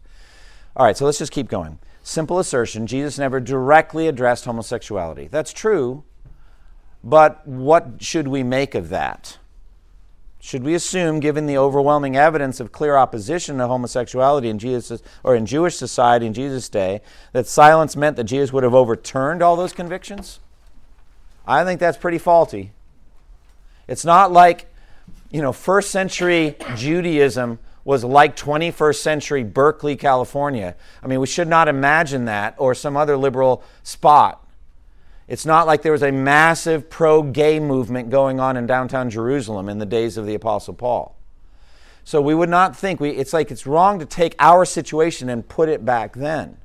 All 0.75 0.85
right, 0.85 0.97
so 0.97 1.05
let's 1.05 1.19
just 1.19 1.31
keep 1.31 1.47
going. 1.47 1.77
Simple 2.01 2.39
assertion 2.39 2.87
Jesus 2.87 3.19
never 3.19 3.39
directly 3.39 4.07
addressed 4.07 4.45
homosexuality. 4.45 5.27
That's 5.27 5.53
true, 5.53 6.03
But 7.03 7.45
what 7.47 8.01
should 8.01 8.27
we 8.27 8.43
make 8.43 8.73
of 8.75 8.89
that? 8.89 9.37
Should 10.45 10.65
we 10.65 10.73
assume, 10.73 11.21
given 11.21 11.45
the 11.45 11.57
overwhelming 11.57 12.17
evidence 12.17 12.59
of 12.59 12.73
clear 12.73 12.97
opposition 12.97 13.59
to 13.59 13.67
homosexuality 13.67 14.49
in 14.49 14.59
Jesus 14.59 15.01
or 15.23 15.37
in 15.37 15.45
Jewish 15.45 15.77
society 15.77 16.25
in 16.25 16.33
Jesus' 16.33 16.67
day, 16.67 16.99
that 17.31 17.47
silence 17.47 17.95
meant 17.95 18.17
that 18.17 18.25
Jesus 18.25 18.51
would 18.51 18.65
have 18.65 18.73
overturned 18.73 19.41
all 19.41 19.55
those 19.55 19.71
convictions? 19.71 20.41
I 21.47 21.63
think 21.63 21.79
that's 21.79 21.97
pretty 21.97 22.17
faulty. 22.17 22.73
It's 23.87 24.03
not 24.03 24.33
like, 24.33 24.69
you 25.31 25.41
know, 25.41 25.53
first 25.53 25.91
century 25.91 26.57
Judaism 26.75 27.57
was 27.85 28.03
like 28.03 28.35
21st 28.35 28.97
century 28.97 29.43
Berkeley, 29.45 29.95
California. 29.95 30.75
I 31.01 31.07
mean, 31.07 31.21
we 31.21 31.27
should 31.27 31.47
not 31.47 31.69
imagine 31.69 32.25
that 32.25 32.55
or 32.57 32.75
some 32.75 32.97
other 32.97 33.15
liberal 33.15 33.63
spot. 33.81 34.42
It's 35.33 35.47
not 35.47 35.65
like 35.65 35.81
there 35.81 35.91
was 35.91 36.03
a 36.03 36.11
massive 36.11 36.91
pro 36.91 37.23
gay 37.23 37.59
movement 37.59 38.11
going 38.11 38.39
on 38.39 38.55
in 38.55 38.67
downtown 38.67 39.09
Jerusalem 39.09 39.67
in 39.67 39.79
the 39.79 39.85
days 39.87 40.15
of 40.15 40.27
the 40.27 40.35
Apostle 40.35 40.75
Paul. 40.75 41.17
So 42.03 42.21
we 42.21 42.35
would 42.35 42.49
not 42.49 42.77
think, 42.77 42.99
we, 42.99 43.09
it's 43.09 43.33
like 43.33 43.49
it's 43.49 43.65
wrong 43.65 43.97
to 43.97 44.05
take 44.05 44.35
our 44.37 44.63
situation 44.63 45.29
and 45.29 45.49
put 45.49 45.69
it 45.69 45.83
back 45.83 46.13
then. 46.13 46.59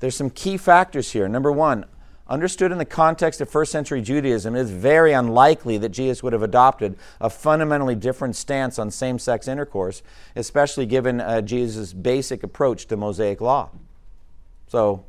There's 0.00 0.16
some 0.16 0.30
key 0.30 0.56
factors 0.56 1.12
here. 1.12 1.28
Number 1.28 1.52
one, 1.52 1.84
understood 2.26 2.72
in 2.72 2.78
the 2.78 2.84
context 2.84 3.40
of 3.40 3.48
first 3.48 3.70
century 3.70 4.02
Judaism, 4.02 4.56
it 4.56 4.62
is 4.62 4.72
very 4.72 5.12
unlikely 5.12 5.78
that 5.78 5.90
Jesus 5.90 6.24
would 6.24 6.32
have 6.32 6.42
adopted 6.42 6.98
a 7.20 7.30
fundamentally 7.30 7.94
different 7.94 8.34
stance 8.34 8.80
on 8.80 8.90
same 8.90 9.20
sex 9.20 9.46
intercourse, 9.46 10.02
especially 10.34 10.86
given 10.86 11.20
uh, 11.20 11.40
Jesus' 11.40 11.92
basic 11.92 12.42
approach 12.42 12.86
to 12.86 12.96
Mosaic 12.96 13.40
law. 13.40 13.70
So, 14.66 15.04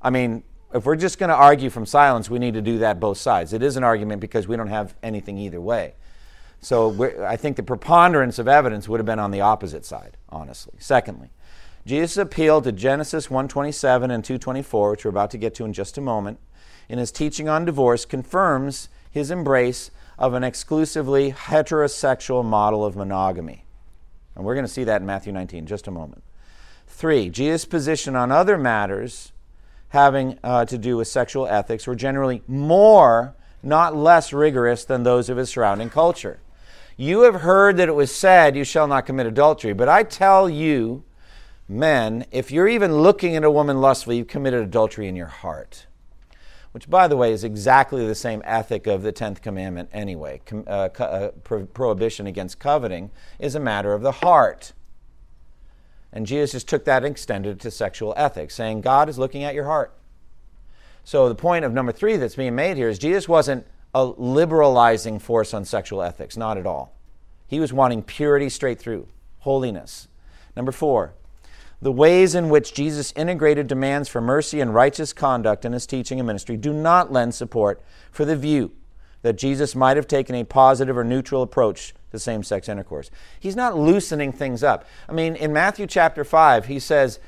I 0.00 0.10
mean, 0.10 0.44
if 0.74 0.84
we're 0.84 0.96
just 0.96 1.18
going 1.18 1.30
to 1.30 1.36
argue 1.36 1.70
from 1.70 1.86
silence, 1.86 2.28
we 2.28 2.38
need 2.38 2.54
to 2.54 2.62
do 2.62 2.78
that 2.78 3.00
both 3.00 3.18
sides. 3.18 3.52
It 3.52 3.62
is 3.62 3.76
an 3.76 3.84
argument 3.84 4.20
because 4.20 4.46
we 4.46 4.56
don't 4.56 4.68
have 4.68 4.94
anything 5.02 5.38
either 5.38 5.60
way. 5.60 5.94
So 6.60 7.24
I 7.24 7.36
think 7.36 7.56
the 7.56 7.62
preponderance 7.62 8.38
of 8.38 8.48
evidence 8.48 8.88
would 8.88 9.00
have 9.00 9.06
been 9.06 9.18
on 9.18 9.30
the 9.30 9.40
opposite 9.40 9.84
side, 9.84 10.16
honestly. 10.28 10.74
Secondly, 10.78 11.30
Jesus' 11.86 12.16
appeal 12.16 12.60
to 12.62 12.72
Genesis 12.72 13.30
127 13.30 14.10
and 14.10 14.24
224, 14.24 14.90
which 14.90 15.04
we're 15.04 15.10
about 15.10 15.30
to 15.30 15.38
get 15.38 15.54
to 15.54 15.64
in 15.64 15.72
just 15.72 15.96
a 15.96 16.02
moment, 16.02 16.38
in 16.88 16.98
his 16.98 17.12
teaching 17.12 17.48
on 17.48 17.64
divorce 17.64 18.04
confirms 18.04 18.88
his 19.10 19.30
embrace 19.30 19.90
of 20.18 20.34
an 20.34 20.42
exclusively 20.42 21.32
heterosexual 21.32 22.44
model 22.44 22.84
of 22.84 22.96
monogamy. 22.96 23.64
And 24.34 24.44
we're 24.44 24.54
going 24.54 24.66
to 24.66 24.72
see 24.72 24.84
that 24.84 25.00
in 25.00 25.06
Matthew 25.06 25.32
19 25.32 25.60
in 25.60 25.66
just 25.66 25.86
a 25.86 25.92
moment. 25.92 26.24
Three, 26.86 27.30
Jesus' 27.30 27.64
position 27.64 28.16
on 28.16 28.32
other 28.32 28.58
matters 28.58 29.32
having 29.90 30.38
uh, 30.44 30.64
to 30.66 30.78
do 30.78 30.96
with 30.96 31.08
sexual 31.08 31.46
ethics 31.46 31.86
were 31.86 31.94
generally 31.94 32.42
more, 32.46 33.34
not 33.62 33.96
less 33.96 34.32
rigorous 34.32 34.84
than 34.84 35.02
those 35.02 35.28
of 35.28 35.36
his 35.36 35.50
surrounding 35.50 35.90
culture. 35.90 36.40
You 36.96 37.22
have 37.22 37.42
heard 37.42 37.76
that 37.76 37.88
it 37.88 37.94
was 37.94 38.14
said, 38.14 38.56
You 38.56 38.64
shall 38.64 38.88
not 38.88 39.06
commit 39.06 39.26
adultery. 39.26 39.72
But 39.72 39.88
I 39.88 40.02
tell 40.02 40.50
you, 40.50 41.04
men, 41.68 42.26
if 42.32 42.50
you're 42.50 42.68
even 42.68 42.92
looking 42.92 43.36
at 43.36 43.44
a 43.44 43.50
woman 43.50 43.80
lustfully, 43.80 44.18
you've 44.18 44.26
committed 44.26 44.62
adultery 44.62 45.06
in 45.06 45.14
your 45.14 45.26
heart. 45.26 45.86
Which, 46.72 46.90
by 46.90 47.08
the 47.08 47.16
way, 47.16 47.32
is 47.32 47.44
exactly 47.44 48.06
the 48.06 48.14
same 48.14 48.42
ethic 48.44 48.86
of 48.86 49.02
the 49.02 49.12
10th 49.12 49.40
commandment 49.40 49.88
anyway. 49.92 50.40
Com- 50.44 50.64
uh, 50.66 50.88
co- 50.90 51.04
uh, 51.04 51.30
pro- 51.44 51.66
prohibition 51.66 52.26
against 52.26 52.58
coveting 52.58 53.10
is 53.38 53.54
a 53.54 53.60
matter 53.60 53.94
of 53.94 54.02
the 54.02 54.12
heart. 54.12 54.72
And 56.12 56.26
Jesus 56.26 56.52
just 56.52 56.68
took 56.68 56.84
that 56.84 57.04
and 57.04 57.12
extended 57.12 57.56
it 57.56 57.60
to 57.60 57.70
sexual 57.70 58.14
ethics, 58.16 58.54
saying, 58.54 58.80
God 58.80 59.08
is 59.08 59.18
looking 59.18 59.44
at 59.44 59.54
your 59.54 59.64
heart. 59.64 59.94
So 61.04 61.28
the 61.28 61.34
point 61.34 61.64
of 61.64 61.72
number 61.72 61.92
three 61.92 62.16
that's 62.16 62.36
being 62.36 62.54
made 62.54 62.76
here 62.76 62.88
is 62.88 62.98
Jesus 62.98 63.28
wasn't 63.28 63.66
a 63.94 64.04
liberalizing 64.04 65.18
force 65.18 65.54
on 65.54 65.64
sexual 65.64 66.02
ethics, 66.02 66.36
not 66.36 66.58
at 66.58 66.66
all. 66.66 66.94
He 67.46 67.60
was 67.60 67.72
wanting 67.72 68.02
purity 68.02 68.48
straight 68.48 68.78
through, 68.78 69.08
holiness. 69.38 70.08
Number 70.54 70.72
four, 70.72 71.14
the 71.80 71.92
ways 71.92 72.34
in 72.34 72.48
which 72.48 72.74
Jesus 72.74 73.12
integrated 73.16 73.68
demands 73.68 74.08
for 74.08 74.20
mercy 74.20 74.60
and 74.60 74.74
righteous 74.74 75.12
conduct 75.12 75.64
in 75.64 75.72
his 75.72 75.86
teaching 75.86 76.18
and 76.18 76.26
ministry 76.26 76.56
do 76.56 76.72
not 76.72 77.12
lend 77.12 77.34
support 77.34 77.80
for 78.10 78.24
the 78.24 78.36
view 78.36 78.72
that 79.22 79.36
Jesus 79.36 79.74
might 79.74 79.96
have 79.96 80.06
taken 80.06 80.34
a 80.34 80.44
positive 80.44 80.96
or 80.96 81.04
neutral 81.04 81.42
approach 81.42 81.94
to 82.10 82.18
same 82.18 82.42
sex 82.42 82.68
intercourse. 82.68 83.10
He's 83.38 83.56
not 83.56 83.76
loosening 83.76 84.32
things 84.32 84.62
up. 84.62 84.86
I 85.08 85.12
mean, 85.12 85.36
in 85.36 85.52
Matthew 85.52 85.86
chapter 85.86 86.24
5, 86.24 86.66
he 86.66 86.78
says, 86.78 87.18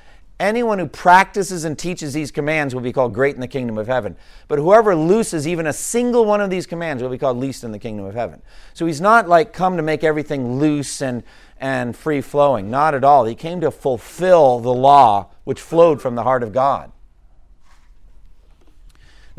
Anyone 0.41 0.79
who 0.79 0.87
practices 0.87 1.67
and 1.67 1.79
teaches 1.79 2.15
these 2.15 2.31
commands 2.31 2.75
will 2.75 2.81
be 2.81 2.95
called 2.95 3.13
great 3.13 3.35
in 3.35 3.43
the 3.43 3.47
kingdom 3.47 3.77
of 3.77 3.87
heaven. 3.87 4.17
But 4.49 4.59
whoever 4.59 4.97
looses 4.97 5.47
even 5.47 5.67
a 5.67 5.73
single 5.73 6.25
one 6.25 6.41
of 6.41 6.49
these 6.49 6.67
commands 6.67 7.03
will 7.03 7.11
be 7.11 7.19
called 7.19 7.37
least 7.37 7.63
in 7.63 7.73
the 7.73 7.79
kingdom 7.79 8.07
of 8.07 8.15
heaven. 8.15 8.41
So 8.73 8.87
he's 8.87 9.03
not 9.03 9.29
like 9.29 9.53
come 9.53 9.77
to 9.77 9.83
make 9.83 10.03
everything 10.03 10.59
loose 10.59 11.03
and, 11.03 11.25
and 11.59 11.95
free 11.95 12.23
flowing. 12.23 12.71
Not 12.71 12.95
at 12.95 13.05
all. 13.05 13.27
He 13.27 13.35
came 13.35 13.61
to 13.61 13.71
fulfill 13.71 14.61
the 14.61 14.73
law 14.73 15.29
which 15.45 15.61
flowed 15.61 16.01
from 16.01 16.15
the 16.15 16.23
heart 16.23 16.43
of 16.43 16.55
God. 16.55 16.91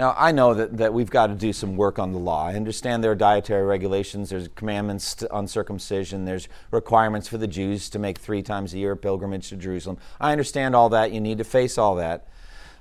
Now, 0.02 0.16
I 0.18 0.32
know 0.32 0.56
that, 0.56 0.78
that 0.78 0.96
we've 0.96 1.12
got 1.12 1.28
to 1.28 1.36
do 1.36 1.54
some 1.54 1.78
work 1.78 2.00
on 2.00 2.12
the 2.12 2.18
law. 2.18 2.48
I 2.48 2.56
understand 2.56 3.04
there 3.04 3.12
are 3.12 3.16
dietary 3.16 3.62
regulations, 3.62 4.32
there's 4.32 4.48
commandments 4.48 5.22
on 5.30 5.48
circumcision, 5.48 6.26
there's 6.26 6.48
requirements 6.72 7.28
for 7.28 7.38
the 7.38 7.46
Jews 7.46 7.88
to 7.92 8.00
make 8.00 8.18
three 8.18 8.42
times 8.42 8.74
a 8.74 8.80
year 8.80 8.94
a 8.94 8.98
pilgrimage 8.98 9.50
to 9.50 9.58
Jerusalem. 9.58 10.00
I 10.20 10.32
understand 10.32 10.76
all 10.76 10.90
that. 10.90 11.12
You 11.12 11.22
need 11.22 11.38
to 11.38 11.44
face 11.44 11.78
all 11.78 11.98
that. 11.98 12.28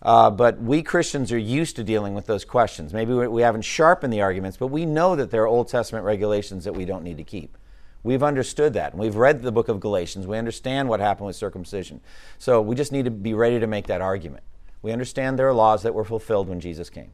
Uh, 0.01 0.31
but 0.31 0.63
we 0.63 0.83
Christians 0.83 1.31
are 1.31 1.37
used 1.37 1.77
to 1.77 1.85
dealing 1.85 2.15
with 2.15 2.25
those 2.25 2.47
questions. 2.47 2.95
Maybe 2.95 3.13
we, 3.13 3.29
we 3.29 3.43
haven't 3.43 3.67
sharpened 3.67 4.15
the 4.15 4.23
arguments, 4.23 4.57
but 4.57 4.69
we 4.69 4.87
know 4.87 5.15
that 5.15 5.31
there 5.31 5.43
are 5.43 5.47
Old 5.47 5.69
Testament 5.69 6.07
regulations 6.07 6.65
that 6.65 6.73
we 6.73 6.87
don't 6.87 7.05
need 7.05 7.19
to 7.19 7.25
keep. 7.25 7.59
We've 8.03 8.23
understood 8.23 8.73
that. 8.73 8.93
And 8.93 9.01
we've 9.01 9.17
read 9.17 9.43
the 9.43 9.53
book 9.53 9.69
of 9.69 9.79
Galatians. 9.79 10.27
We 10.27 10.39
understand 10.39 10.89
what 10.89 11.01
happened 11.01 11.27
with 11.27 11.37
circumcision. 11.37 12.01
So 12.39 12.63
we 12.63 12.75
just 12.77 12.93
need 12.93 13.05
to 13.05 13.11
be 13.11 13.35
ready 13.35 13.61
to 13.61 13.67
make 13.67 13.89
that 13.89 14.01
argument. 14.01 14.43
We 14.83 14.93
understand 14.93 15.39
there 15.39 15.49
are 15.49 15.55
laws 15.55 15.83
that 15.83 15.95
were 15.95 16.05
fulfilled 16.05 16.49
when 16.49 16.61
Jesus 16.61 16.91
came. 16.91 17.13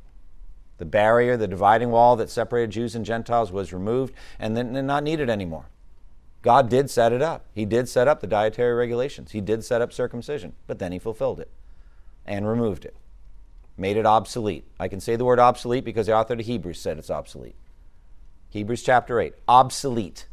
The 0.78 0.84
barrier, 0.84 1.36
the 1.36 1.48
dividing 1.48 1.90
wall 1.90 2.16
that 2.16 2.30
separated 2.30 2.70
Jews 2.70 2.94
and 2.94 3.04
Gentiles 3.04 3.50
was 3.50 3.72
removed 3.72 4.14
and 4.38 4.56
then 4.56 4.86
not 4.86 5.02
needed 5.02 5.30
anymore. 5.30 5.66
God 6.42 6.68
did 6.68 6.90
set 6.90 7.12
it 7.12 7.22
up. 7.22 7.46
He 7.54 7.64
did 7.64 7.88
set 7.88 8.06
up 8.06 8.20
the 8.20 8.26
dietary 8.26 8.74
regulations. 8.74 9.32
He 9.32 9.40
did 9.40 9.64
set 9.64 9.80
up 9.80 9.92
circumcision, 9.92 10.52
but 10.66 10.78
then 10.78 10.92
he 10.92 10.98
fulfilled 10.98 11.40
it 11.40 11.50
and 12.24 12.46
removed 12.46 12.84
it, 12.84 12.96
made 13.76 13.96
it 13.96 14.06
obsolete. 14.06 14.64
I 14.78 14.88
can 14.88 15.00
say 15.00 15.16
the 15.16 15.24
word 15.24 15.40
obsolete 15.40 15.84
because 15.84 16.06
the 16.06 16.14
author 16.14 16.34
of 16.34 16.40
Hebrews 16.40 16.78
said 16.78 16.98
it's 16.98 17.10
obsolete. 17.10 17.56
Hebrews 18.50 18.82
chapter 18.82 19.20
8, 19.20 19.34
obsolete. 19.48 20.28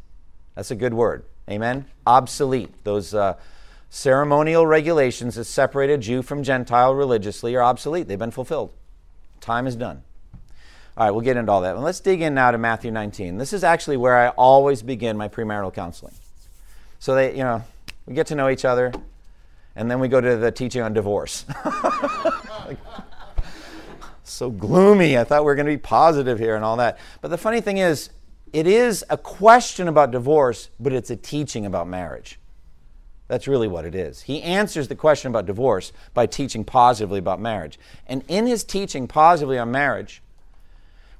That's 0.54 0.70
a 0.70 0.76
good 0.76 0.94
word. 0.94 1.24
Amen? 1.50 1.86
Obsolete. 2.06 2.84
Those 2.84 3.12
uh, 3.12 3.34
ceremonial 3.94 4.66
regulations 4.66 5.36
that 5.36 5.44
separated 5.44 6.00
Jew 6.00 6.20
from 6.20 6.42
Gentile 6.42 6.92
religiously 6.96 7.54
are 7.54 7.62
obsolete. 7.62 8.08
They've 8.08 8.18
been 8.18 8.32
fulfilled. 8.32 8.74
Time 9.40 9.68
is 9.68 9.76
done. 9.76 10.02
All 10.96 11.06
right, 11.06 11.12
we'll 11.12 11.20
get 11.20 11.36
into 11.36 11.52
all 11.52 11.60
that. 11.60 11.76
And 11.76 11.84
let's 11.84 12.00
dig 12.00 12.20
in 12.20 12.34
now 12.34 12.50
to 12.50 12.58
Matthew 12.58 12.90
19. 12.90 13.38
This 13.38 13.52
is 13.52 13.62
actually 13.62 13.96
where 13.96 14.16
I 14.16 14.30
always 14.30 14.82
begin 14.82 15.16
my 15.16 15.28
premarital 15.28 15.72
counseling. 15.72 16.12
So 16.98 17.14
they, 17.14 17.36
you 17.36 17.44
know, 17.44 17.62
we 18.04 18.14
get 18.14 18.26
to 18.28 18.34
know 18.34 18.50
each 18.50 18.64
other, 18.64 18.92
and 19.76 19.88
then 19.88 20.00
we 20.00 20.08
go 20.08 20.20
to 20.20 20.36
the 20.38 20.50
teaching 20.50 20.82
on 20.82 20.92
divorce. 20.92 21.44
so 24.24 24.50
gloomy. 24.50 25.16
I 25.16 25.22
thought 25.22 25.42
we 25.42 25.46
were 25.46 25.54
going 25.54 25.66
to 25.66 25.72
be 25.72 25.78
positive 25.78 26.40
here 26.40 26.56
and 26.56 26.64
all 26.64 26.78
that. 26.78 26.98
But 27.20 27.28
the 27.28 27.38
funny 27.38 27.60
thing 27.60 27.78
is, 27.78 28.10
it 28.52 28.66
is 28.66 29.04
a 29.08 29.16
question 29.16 29.86
about 29.86 30.10
divorce, 30.10 30.68
but 30.80 30.92
it's 30.92 31.10
a 31.10 31.16
teaching 31.16 31.64
about 31.64 31.86
marriage. 31.86 32.40
That's 33.26 33.48
really 33.48 33.68
what 33.68 33.84
it 33.84 33.94
is. 33.94 34.22
He 34.22 34.42
answers 34.42 34.88
the 34.88 34.94
question 34.94 35.30
about 35.30 35.46
divorce 35.46 35.92
by 36.12 36.26
teaching 36.26 36.64
positively 36.64 37.18
about 37.18 37.40
marriage. 37.40 37.78
And 38.06 38.22
in 38.28 38.46
his 38.46 38.64
teaching 38.64 39.08
positively 39.08 39.58
on 39.58 39.70
marriage, 39.70 40.22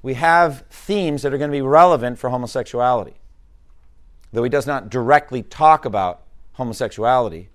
we 0.03 0.13
have 0.13 0.65
themes 0.69 1.23
that 1.23 1.33
are 1.33 1.37
going 1.37 1.49
to 1.49 1.57
be 1.57 1.63
relevant 1.63 2.19
for 2.19 2.29
homosexuality. 2.29 3.15
Though 4.31 4.43
he 4.43 4.49
does 4.49 4.67
not 4.67 4.89
directly 4.89 5.41
talk 5.41 5.83
about 5.83 6.21
homosexuality, 6.53 7.49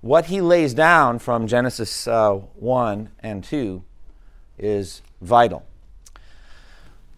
what 0.00 0.26
he 0.26 0.40
lays 0.40 0.74
down 0.74 1.18
from 1.18 1.46
Genesis 1.46 2.06
uh, 2.06 2.34
1 2.34 3.10
and 3.20 3.42
2 3.42 3.82
is 4.58 5.02
vital. 5.22 5.64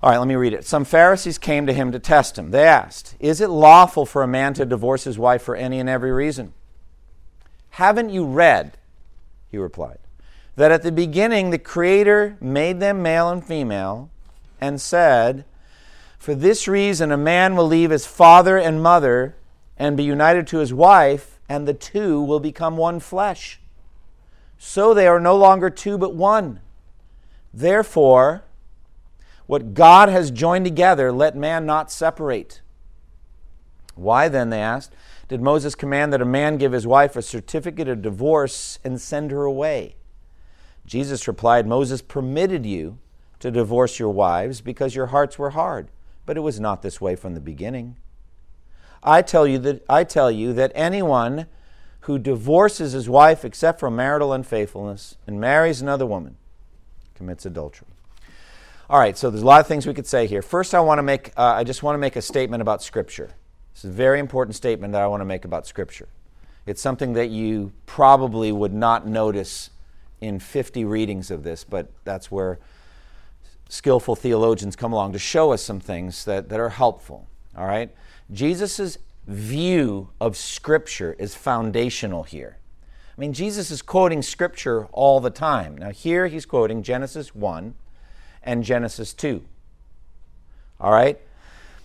All 0.02 0.10
right, 0.10 0.18
let 0.18 0.28
me 0.28 0.36
read 0.36 0.54
it. 0.54 0.64
Some 0.64 0.84
Pharisees 0.84 1.36
came 1.36 1.66
to 1.66 1.74
him 1.74 1.92
to 1.92 1.98
test 1.98 2.38
him. 2.38 2.52
They 2.52 2.64
asked, 2.64 3.16
Is 3.18 3.40
it 3.40 3.50
lawful 3.50 4.06
for 4.06 4.22
a 4.22 4.28
man 4.28 4.54
to 4.54 4.64
divorce 4.64 5.04
his 5.04 5.18
wife 5.18 5.42
for 5.42 5.56
any 5.56 5.78
and 5.78 5.88
every 5.88 6.12
reason? 6.12 6.54
Haven't 7.70 8.10
you 8.10 8.24
read, 8.24 8.76
he 9.48 9.58
replied, 9.58 9.98
that 10.56 10.72
at 10.72 10.82
the 10.82 10.92
beginning 10.92 11.50
the 11.50 11.58
Creator 11.58 12.36
made 12.40 12.80
them 12.80 13.02
male 13.02 13.28
and 13.30 13.44
female 13.44 14.10
and 14.60 14.80
said, 14.80 15.44
For 16.18 16.34
this 16.34 16.68
reason 16.68 17.10
a 17.10 17.16
man 17.16 17.56
will 17.56 17.66
leave 17.66 17.90
his 17.90 18.06
father 18.06 18.58
and 18.58 18.82
mother 18.82 19.36
and 19.78 19.96
be 19.96 20.04
united 20.04 20.46
to 20.48 20.58
his 20.58 20.74
wife, 20.74 21.38
and 21.48 21.66
the 21.66 21.74
two 21.74 22.20
will 22.20 22.40
become 22.40 22.76
one 22.76 23.00
flesh. 23.00 23.60
So 24.58 24.92
they 24.92 25.06
are 25.06 25.20
no 25.20 25.36
longer 25.36 25.70
two 25.70 25.96
but 25.96 26.14
one. 26.14 26.60
Therefore, 27.54 28.44
What 29.46 29.74
God 29.74 30.08
has 30.08 30.30
joined 30.30 30.64
together, 30.64 31.10
let 31.10 31.34
man 31.34 31.66
not 31.66 31.90
separate. 31.90 32.60
Why 33.96 34.28
then, 34.28 34.50
they 34.50 34.60
asked, 34.60 34.92
did 35.30 35.40
Moses 35.40 35.76
command 35.76 36.12
that 36.12 36.20
a 36.20 36.24
man 36.24 36.56
give 36.56 36.72
his 36.72 36.88
wife 36.88 37.14
a 37.14 37.22
certificate 37.22 37.86
of 37.86 38.02
divorce 38.02 38.80
and 38.82 39.00
send 39.00 39.30
her 39.30 39.44
away? 39.44 39.94
Jesus 40.84 41.28
replied, 41.28 41.68
Moses 41.68 42.02
permitted 42.02 42.66
you 42.66 42.98
to 43.38 43.52
divorce 43.52 44.00
your 44.00 44.08
wives 44.08 44.60
because 44.60 44.96
your 44.96 45.06
hearts 45.06 45.38
were 45.38 45.50
hard, 45.50 45.92
but 46.26 46.36
it 46.36 46.40
was 46.40 46.58
not 46.58 46.82
this 46.82 47.00
way 47.00 47.14
from 47.14 47.34
the 47.34 47.40
beginning. 47.40 47.94
I 49.04 49.22
tell 49.22 49.46
you 49.46 49.58
that 49.60 49.84
I 49.88 50.02
tell 50.02 50.32
you 50.32 50.52
that 50.54 50.72
anyone 50.74 51.46
who 52.00 52.18
divorces 52.18 52.90
his 52.90 53.08
wife 53.08 53.44
except 53.44 53.78
for 53.78 53.88
marital 53.88 54.32
unfaithfulness 54.32 55.16
and 55.28 55.40
marries 55.40 55.80
another 55.80 56.06
woman 56.06 56.38
commits 57.14 57.46
adultery. 57.46 57.86
All 58.88 58.98
right, 58.98 59.16
so 59.16 59.30
there's 59.30 59.44
a 59.44 59.46
lot 59.46 59.60
of 59.60 59.68
things 59.68 59.86
we 59.86 59.94
could 59.94 60.08
say 60.08 60.26
here. 60.26 60.42
First, 60.42 60.74
I 60.74 60.80
want 60.80 60.98
to 60.98 61.04
make 61.04 61.28
uh, 61.36 61.54
I 61.54 61.62
just 61.62 61.84
want 61.84 61.94
to 61.94 62.00
make 62.00 62.16
a 62.16 62.22
statement 62.22 62.62
about 62.62 62.82
Scripture. 62.82 63.30
Is 63.74 63.84
a 63.84 63.88
very 63.88 64.18
important 64.18 64.56
statement 64.56 64.92
that 64.92 65.02
I 65.02 65.06
want 65.06 65.20
to 65.20 65.24
make 65.24 65.44
about 65.44 65.66
Scripture. 65.66 66.08
It's 66.66 66.82
something 66.82 67.14
that 67.14 67.30
you 67.30 67.72
probably 67.86 68.52
would 68.52 68.74
not 68.74 69.06
notice 69.06 69.70
in 70.20 70.38
50 70.38 70.84
readings 70.84 71.30
of 71.30 71.42
this, 71.42 71.64
but 71.64 71.90
that's 72.04 72.30
where 72.30 72.58
skillful 73.68 74.16
theologians 74.16 74.76
come 74.76 74.92
along 74.92 75.12
to 75.12 75.18
show 75.18 75.52
us 75.52 75.62
some 75.62 75.80
things 75.80 76.24
that, 76.24 76.48
that 76.48 76.60
are 76.60 76.68
helpful. 76.70 77.26
All 77.56 77.66
right? 77.66 77.90
Jesus' 78.32 78.98
view 79.26 80.10
of 80.20 80.36
Scripture 80.36 81.14
is 81.18 81.34
foundational 81.34 82.24
here. 82.24 82.58
I 83.16 83.20
mean, 83.20 83.32
Jesus 83.32 83.70
is 83.70 83.82
quoting 83.82 84.22
Scripture 84.22 84.86
all 84.92 85.20
the 85.20 85.30
time. 85.30 85.76
Now, 85.76 85.90
here 85.90 86.26
he's 86.26 86.46
quoting 86.46 86.82
Genesis 86.82 87.34
1 87.34 87.74
and 88.42 88.64
Genesis 88.64 89.12
2. 89.12 89.44
All 90.80 90.92
right? 90.92 91.18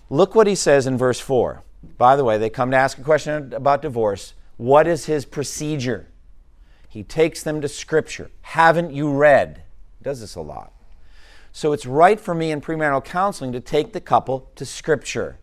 Look 0.10 0.36
what 0.36 0.48
he 0.48 0.56
says 0.56 0.88
in 0.88 0.98
verse 0.98 1.19
4. 1.19 1.62
By 1.98 2.15
the 2.15 2.24
way, 2.24 2.38
they 2.38 2.50
come 2.50 2.71
to 2.71 2.78
ask 2.78 2.98
a 2.98 3.04
question 3.04 3.54
about 3.54 3.82
divorce. 3.82 4.34
What 4.58 4.88
is 4.88 5.06
his 5.06 5.26
procedure? 5.26 6.08
He 6.89 7.04
takes 7.04 7.43
them 7.43 7.62
to 7.62 7.67
Scripture. 7.67 8.32
Haven't 8.41 8.93
you 8.93 9.12
read? 9.12 9.63
He 10.00 10.04
does 10.04 10.21
this 10.21 10.36
a 10.36 10.41
lot. 10.41 10.71
So 11.52 11.74
it's 11.74 11.86
right 11.86 12.19
for 12.19 12.34
me 12.34 12.52
in 12.52 12.62
premarital 12.62 13.04
counseling 13.04 13.52
to 13.54 13.60
take 13.60 13.93
the 13.93 14.02
couple 14.02 14.50
to 14.56 14.65
Scripture. 14.65 15.38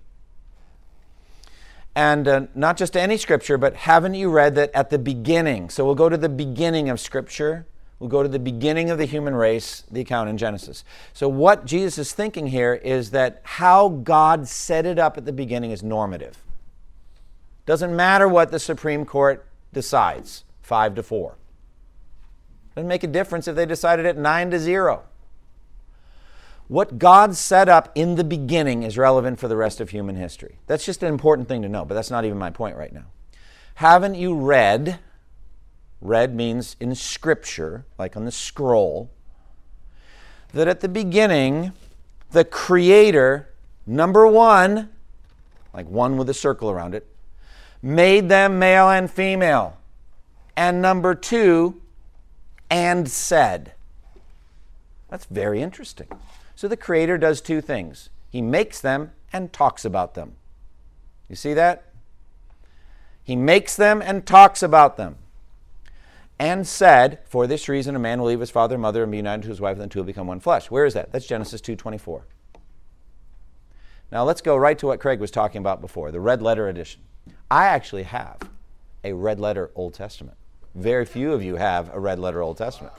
And 1.95 2.27
uh, 2.27 2.47
not 2.55 2.77
just 2.77 2.97
any 2.97 3.17
Scripture, 3.17 3.59
but 3.59 3.75
haven't 3.75 4.15
you 4.15 4.31
read 4.31 4.55
that 4.55 4.71
at 4.75 4.91
the 4.91 4.99
beginning? 4.99 5.69
So 5.69 5.85
we'll 5.85 5.95
go 5.95 6.09
to 6.09 6.17
the 6.17 6.29
beginning 6.29 6.89
of 6.89 7.01
Scripture. 7.01 7.67
We'll 8.03 8.09
go 8.09 8.25
to 8.25 8.29
the 8.29 8.41
beginning 8.41 8.91
of 8.91 8.99
the 8.99 9.05
human 9.05 9.33
race, 9.33 9.85
the 9.89 10.01
account 10.01 10.29
in 10.29 10.37
Genesis. 10.37 10.83
So, 11.13 11.29
what 11.29 11.65
Jesus 11.65 11.99
is 11.99 12.13
thinking 12.13 12.49
here 12.49 12.75
is 12.75 13.13
that 13.13 13.41
how 13.45 13.91
God 13.91 14.49
set 14.49 14.87
it 14.87 14.99
up 14.99 15.17
at 15.17 15.25
the 15.25 15.33
beginning 15.33 15.71
is 15.71 15.85
normative. 15.85 16.37
Doesn't 17.65 17.95
matter 17.95 18.27
what 18.27 18.51
the 18.51 18.59
Supreme 18.59 19.05
Court 19.05 19.47
decides, 19.73 20.43
5 20.63 20.97
to 20.97 21.05
4. 21.05 21.37
Doesn't 22.75 22.89
make 22.89 23.05
a 23.05 23.07
difference 23.07 23.47
if 23.47 23.55
they 23.55 23.67
decided 23.67 24.05
it 24.05 24.19
9 24.19 24.51
to 24.51 24.59
0. 24.59 25.05
What 26.67 26.99
God 26.99 27.37
set 27.37 27.69
up 27.69 27.93
in 27.95 28.17
the 28.17 28.25
beginning 28.25 28.83
is 28.83 28.99
relevant 28.99 29.39
for 29.39 29.47
the 29.47 29.57
rest 29.57 29.81
of 29.81 29.91
human 29.91 30.17
history. 30.17 30.57
That's 30.67 30.85
just 30.85 31.05
an 31.05 31.09
important 31.09 31.47
thing 31.47 31.63
to 31.63 31.69
know, 31.69 31.85
but 31.85 31.95
that's 31.95 32.11
not 32.11 32.25
even 32.25 32.37
my 32.37 32.51
point 32.51 32.77
right 32.77 32.93
now. 32.93 33.05
Haven't 33.77 34.17
you 34.17 34.35
read? 34.35 34.99
Read 36.03 36.35
means 36.35 36.75
in 36.81 36.97
Scripture, 36.97 37.85
like 37.97 38.17
on 38.17 38.25
the 38.25 38.33
scroll, 38.33 39.09
that 40.53 40.67
at 40.67 40.81
the 40.81 40.89
beginning, 40.89 41.73
the 42.33 42.45
Creator, 42.45 43.49
number 43.87 44.27
one, 44.27 44.91
like 45.73 45.89
one 45.89 46.17
with 46.17 46.29
a 46.29 46.35
circle 46.35 46.71
around 46.71 46.95
it, 46.95 47.07
made 47.81 48.29
them 48.29 48.59
male 48.59 48.91
and 48.91 49.11
female. 49.11 49.79
And 50.57 50.83
number 50.83 51.15
two, 51.15 51.81
and 52.69 53.09
said. 53.09 53.73
That's 55.09 55.25
very 55.27 55.63
interesting. 55.63 56.09
So 56.57 56.67
the 56.67 56.77
Creator 56.77 57.19
does 57.19 57.41
two 57.41 57.61
things 57.61 58.11
He 58.29 58.43
makes 58.43 58.81
them 58.81 59.13
and 59.33 59.53
talks 59.53 59.85
about 59.85 60.15
them. 60.15 60.35
You 61.29 61.37
see 61.37 61.55
that? 61.55 61.85
He 63.23 63.37
makes 63.37 63.77
them 63.77 64.03
and 64.03 64.27
talks 64.27 64.65
about 64.65 64.97
them. 64.97 65.17
And 66.43 66.67
said, 66.67 67.21
For 67.25 67.47
this 67.47 67.69
reason 67.69 67.95
a 67.95 68.01
man 68.01 68.21
will 68.21 68.27
leave 68.27 68.41
his 68.41 68.51
father 68.51 68.75
and 68.75 68.83
mother 68.83 69.05
and 69.05 69.13
be 69.13 69.19
united 69.19 69.43
to 69.43 69.49
his 69.49 69.61
wife, 69.61 69.75
and 69.75 69.83
the 69.83 69.87
two 69.87 70.01
will 70.01 70.07
become 70.07 70.27
one 70.27 70.41
flesh. 70.41 70.73
Where 70.73 70.85
is 70.85 70.93
that? 70.95 71.13
That's 71.13 71.25
Genesis 71.25 71.61
2.24. 71.61 72.23
Now 74.11 74.25
let's 74.25 74.41
go 74.41 74.57
right 74.57 74.77
to 74.81 74.89
what 74.89 74.99
Craig 74.99 75.21
was 75.21 75.31
talking 75.31 75.61
about 75.61 75.81
before, 75.81 76.11
the 76.11 76.19
red 76.19 76.43
letter 76.43 76.67
edition. 76.67 77.03
I 77.49 77.67
actually 77.67 78.03
have 78.03 78.39
a 79.05 79.13
red 79.13 79.39
letter 79.39 79.71
Old 79.77 79.95
Testament. 79.95 80.37
Very 80.75 81.05
few 81.05 81.33
of 81.33 81.45
you 81.45 81.55
have 81.55 81.95
a 81.95 82.01
red 82.01 82.19
letter 82.19 82.43
Old 82.43 82.57
Testament. 82.57 82.93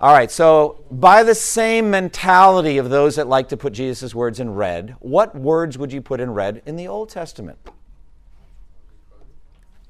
All 0.00 0.12
right, 0.12 0.32
so 0.32 0.84
by 0.90 1.22
the 1.22 1.36
same 1.36 1.92
mentality 1.92 2.76
of 2.76 2.90
those 2.90 3.14
that 3.14 3.28
like 3.28 3.50
to 3.50 3.56
put 3.56 3.72
Jesus' 3.72 4.16
words 4.16 4.40
in 4.40 4.52
red, 4.54 4.96
what 4.98 5.36
words 5.36 5.78
would 5.78 5.92
you 5.92 6.02
put 6.02 6.20
in 6.20 6.32
red 6.32 6.60
in 6.66 6.74
the 6.74 6.88
Old 6.88 7.08
Testament? 7.08 7.60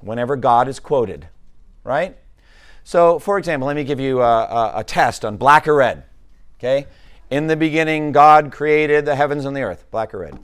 Whenever 0.01 0.35
God 0.35 0.67
is 0.67 0.79
quoted, 0.79 1.27
right? 1.83 2.17
So, 2.83 3.19
for 3.19 3.37
example, 3.37 3.67
let 3.67 3.75
me 3.75 3.83
give 3.83 3.99
you 3.99 4.21
a, 4.21 4.43
a, 4.43 4.71
a 4.77 4.83
test 4.83 5.23
on 5.23 5.37
black 5.37 5.67
or 5.67 5.75
red. 5.75 6.03
Okay? 6.59 6.87
In 7.29 7.47
the 7.47 7.55
beginning, 7.55 8.11
God 8.11 8.51
created 8.51 9.05
the 9.05 9.15
heavens 9.15 9.45
and 9.45 9.55
the 9.55 9.61
earth. 9.61 9.85
Black 9.91 10.13
or 10.13 10.19
red? 10.19 10.39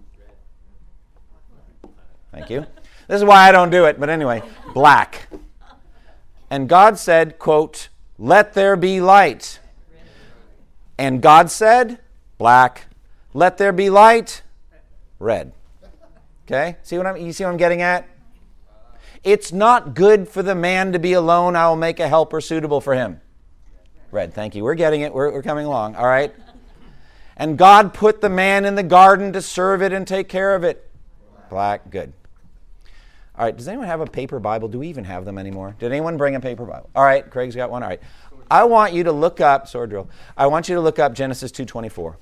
Thank 2.31 2.49
you. 2.49 2.65
This 3.07 3.17
is 3.17 3.23
why 3.23 3.47
I 3.47 3.51
don't 3.51 3.69
do 3.69 3.85
it, 3.85 3.99
but 3.99 4.09
anyway, 4.09 4.41
black. 4.73 5.27
And 6.49 6.69
God 6.69 6.97
said, 6.97 7.39
quote, 7.39 7.89
let 8.17 8.53
there 8.53 8.75
be 8.75 9.01
light. 9.01 9.59
And 10.97 11.21
God 11.21 11.51
said, 11.51 11.99
black. 12.37 12.87
Let 13.33 13.57
there 13.57 13.71
be 13.71 13.89
light, 13.89 14.41
red. 15.19 15.53
Okay? 16.45 16.77
See 16.83 16.97
what 16.97 17.05
I'm 17.05 17.17
you 17.17 17.33
see 17.33 17.43
what 17.43 17.51
I'm 17.51 17.57
getting 17.57 17.81
at? 17.81 18.07
It's 19.23 19.51
not 19.51 19.93
good 19.93 20.27
for 20.27 20.43
the 20.43 20.55
man 20.55 20.93
to 20.93 20.99
be 20.99 21.13
alone. 21.13 21.55
I 21.55 21.67
will 21.67 21.75
make 21.75 21.99
a 21.99 22.07
helper 22.07 22.41
suitable 22.41 22.81
for 22.81 22.93
him. 22.93 23.21
Red, 24.11 24.33
thank 24.33 24.55
you. 24.55 24.63
We're 24.63 24.75
getting 24.75 25.01
it. 25.01 25.13
We're, 25.13 25.31
we're 25.31 25.43
coming 25.43 25.65
along. 25.65 25.95
All 25.95 26.05
right? 26.05 26.33
And 27.35 27.57
God 27.57 27.93
put 27.93 28.21
the 28.21 28.29
man 28.29 28.65
in 28.65 28.75
the 28.75 28.83
garden 28.83 29.33
to 29.33 29.41
serve 29.41 29.81
it 29.81 29.93
and 29.93 30.07
take 30.07 30.27
care 30.27 30.55
of 30.55 30.63
it. 30.63 30.89
Black, 31.49 31.89
good. 31.89 32.13
All 33.37 33.45
right, 33.45 33.55
does 33.55 33.67
anyone 33.67 33.85
have 33.85 34.01
a 34.01 34.07
paper 34.07 34.39
Bible? 34.39 34.67
Do 34.67 34.79
we 34.79 34.87
even 34.87 35.03
have 35.03 35.23
them 35.23 35.37
anymore? 35.37 35.75
Did 35.77 35.91
anyone 35.91 36.17
bring 36.17 36.35
a 36.35 36.39
paper 36.39 36.65
Bible? 36.65 36.89
All 36.95 37.03
right, 37.03 37.29
Craig's 37.29 37.55
got 37.55 37.69
one. 37.69 37.83
All 37.83 37.89
right. 37.89 38.01
I 38.49 38.63
want 38.63 38.93
you 38.93 39.03
to 39.03 39.11
look 39.11 39.39
up 39.39 39.67
sword 39.67 39.91
drill. 39.91 40.09
I 40.35 40.47
want 40.47 40.69
you 40.69 40.75
to 40.75 40.81
look 40.81 40.97
up 40.97 41.13
Genesis 41.13 41.51
2:24. 41.51 42.15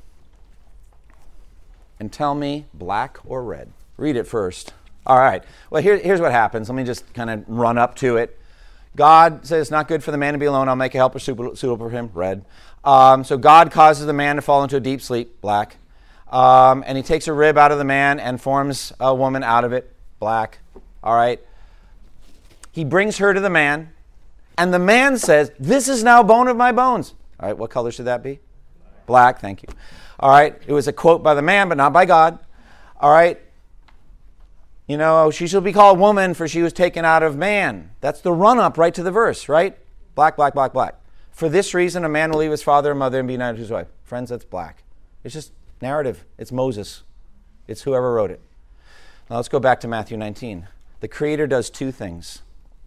And 2.00 2.12
tell 2.12 2.36
me 2.36 2.66
black 2.74 3.20
or 3.24 3.44
red. 3.44 3.72
Read 3.96 4.18
it 4.18 4.28
first. 4.28 4.74
All 5.06 5.18
right. 5.18 5.44
Well, 5.70 5.82
here, 5.82 5.98
here's 5.98 6.22
what 6.22 6.32
happens. 6.32 6.70
Let 6.70 6.76
me 6.76 6.84
just 6.84 7.14
kind 7.14 7.30
of 7.30 7.44
run 7.48 7.78
up 7.78 7.96
to 7.98 8.18
it. 8.18 8.40
God 8.96 9.46
says 9.46 9.62
it's 9.62 9.72
not 9.72 9.88
good 9.88 10.04
for 10.04 10.12
the 10.12 10.18
man 10.18 10.34
to 10.34 10.40
be 10.40 10.46
alone. 10.46 10.70
I'll 10.70 10.76
make 10.76 10.96
a 10.96 10.98
helper 10.98 11.20
suitable 11.20 11.78
for 11.78 11.90
him. 11.90 12.10
Red. 12.14 12.46
Um, 12.84 13.24
so 13.24 13.38
God 13.38 13.72
causes 13.72 14.06
the 14.06 14.14
man 14.14 14.38
to 14.38 14.42
fall 14.42 14.64
into 14.64 14.78
a 14.78 14.80
deep 14.80 15.02
sleep. 15.02 15.42
Black. 15.42 15.78
Um, 16.32 16.84
and 16.88 16.98
he 16.98 17.04
takes 17.04 17.28
a 17.28 17.34
rib 17.34 17.58
out 17.58 17.72
of 17.72 17.78
the 17.78 17.84
man 17.84 18.20
and 18.20 18.42
forms 18.42 18.94
a 19.00 19.14
woman 19.14 19.44
out 19.44 19.64
of 19.64 19.74
it. 19.74 19.94
Black. 20.20 20.60
All 21.04 21.16
right. 21.16 21.40
He 22.72 22.84
brings 22.84 23.20
her 23.20 23.34
to 23.34 23.40
the 23.40 23.50
man, 23.50 23.94
and 24.58 24.74
the 24.74 24.80
man 24.80 25.18
says, 25.18 25.50
This 25.58 25.88
is 25.88 26.04
now 26.04 26.24
bone 26.24 26.50
of 26.50 26.58
my 26.58 26.74
bones. 26.74 27.14
All 27.40 27.48
right, 27.48 27.58
what 27.58 27.70
color 27.70 27.90
should 27.90 28.06
that 28.06 28.22
be? 28.22 28.40
Black, 29.06 29.40
thank 29.40 29.64
you. 29.64 29.70
All 30.20 30.30
right, 30.30 30.60
it 30.68 30.74
was 30.74 30.88
a 30.90 30.94
quote 30.94 31.24
by 31.24 31.36
the 31.36 31.42
man, 31.42 31.70
but 31.70 31.78
not 31.78 31.94
by 31.94 32.04
God. 32.06 32.38
All 33.00 33.12
right, 33.12 33.40
you 34.88 34.98
know, 34.98 35.26
oh, 35.26 35.32
she 35.32 35.48
shall 35.48 35.62
be 35.62 35.74
called 35.74 36.00
woman, 36.00 36.34
for 36.34 36.48
she 36.48 36.62
was 36.62 36.74
taken 36.74 37.06
out 37.06 37.24
of 37.24 37.36
man. 37.36 37.92
That's 38.02 38.22
the 38.22 38.34
run 38.34 38.60
up 38.60 38.78
right 38.78 38.94
to 38.94 39.04
the 39.04 39.12
verse, 39.12 39.50
right? 39.50 39.78
Black, 40.14 40.36
black, 40.36 40.54
black, 40.54 40.74
black. 40.74 40.96
For 41.32 41.50
this 41.50 41.74
reason, 41.74 42.06
a 42.06 42.10
man 42.10 42.32
will 42.32 42.40
leave 42.40 42.52
his 42.52 42.64
father 42.64 42.92
and 42.92 43.00
mother 43.00 43.20
and 43.20 43.28
be 43.28 43.34
united 43.34 43.58
to 43.58 43.62
his 43.62 43.72
wife. 43.72 43.88
Friends, 44.04 44.30
that's 44.30 44.46
black. 44.46 44.84
It's 45.24 45.34
just 45.34 45.52
narrative. 45.82 46.24
It's 46.38 46.52
Moses, 46.52 47.04
it's 47.68 47.82
whoever 47.82 48.14
wrote 48.14 48.32
it. 48.32 48.42
Now 49.30 49.38
let's 49.38 49.50
go 49.50 49.60
back 49.60 49.80
to 49.82 49.88
Matthew 49.88 50.18
19 50.18 50.68
the 51.06 51.10
Creator 51.10 51.46
does 51.46 51.70
two 51.70 51.92
things. 51.92 52.42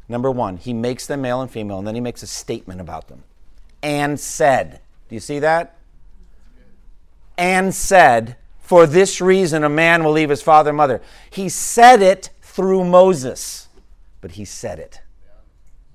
Number 0.09 0.28
one, 0.28 0.57
He 0.57 0.72
makes 0.72 1.07
them 1.07 1.22
male 1.22 1.40
and 1.40 1.49
female, 1.49 1.78
and 1.78 1.86
then 1.86 1.94
He 1.94 2.01
makes 2.01 2.20
a 2.24 2.26
statement 2.26 2.80
about 2.80 3.07
them. 3.07 3.22
And 3.80 4.18
said. 4.18 4.80
Do 5.09 5.14
you 5.14 5.20
see 5.20 5.38
that? 5.38 5.76
And 7.36 7.72
said, 7.72 8.36
For 8.68 8.86
this 8.86 9.22
reason 9.22 9.64
a 9.64 9.70
man 9.70 10.04
will 10.04 10.12
leave 10.12 10.28
his 10.28 10.42
father 10.42 10.68
and 10.68 10.76
mother. 10.76 11.00
He 11.30 11.48
said 11.48 12.02
it 12.02 12.28
through 12.42 12.84
Moses, 12.84 13.68
but 14.20 14.32
He 14.32 14.44
said 14.44 14.78
it. 14.78 15.00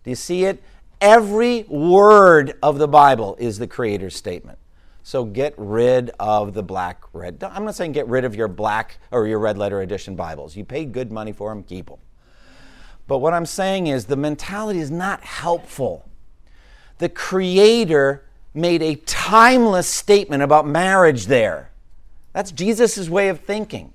Do 0.04 0.10
you 0.10 0.16
see 0.16 0.46
it? 0.46 0.64
Every 1.00 1.66
word 1.68 2.58
of 2.64 2.80
the 2.80 2.88
Bible 2.88 3.36
is 3.38 3.60
the 3.60 3.68
Creator's 3.68 4.16
statement. 4.16 4.58
So 5.04 5.24
get 5.24 5.54
rid 5.56 6.10
of 6.20 6.56
the 6.56 6.64
black 6.64 7.04
red. 7.14 7.44
I'm 7.44 7.64
not 7.64 7.76
saying 7.76 7.92
get 7.92 8.08
rid 8.08 8.26
of 8.26 8.34
your 8.34 8.48
black 8.48 8.98
or 9.12 9.28
your 9.28 9.38
red 9.38 9.56
letter 9.56 9.84
edition 9.84 10.16
Bibles. 10.16 10.56
You 10.56 10.66
paid 10.66 10.94
good 10.94 11.12
money 11.12 11.32
for 11.32 11.50
them, 11.50 11.62
keep 11.62 11.86
them. 11.86 12.00
But 13.06 13.20
what 13.20 13.36
I'm 13.36 13.46
saying 13.46 13.86
is 13.86 14.06
the 14.06 14.16
mentality 14.16 14.80
is 14.80 14.90
not 14.90 15.22
helpful. 15.22 16.10
The 16.98 17.10
Creator 17.10 18.26
made 18.56 18.82
a 18.82 18.96
timeless 18.96 19.88
statement 19.88 20.42
about 20.42 20.66
marriage 20.66 21.28
there. 21.28 21.70
That's 22.34 22.52
Jesus' 22.52 23.10
way 23.10 23.30
of 23.30 23.40
thinking. 23.40 23.94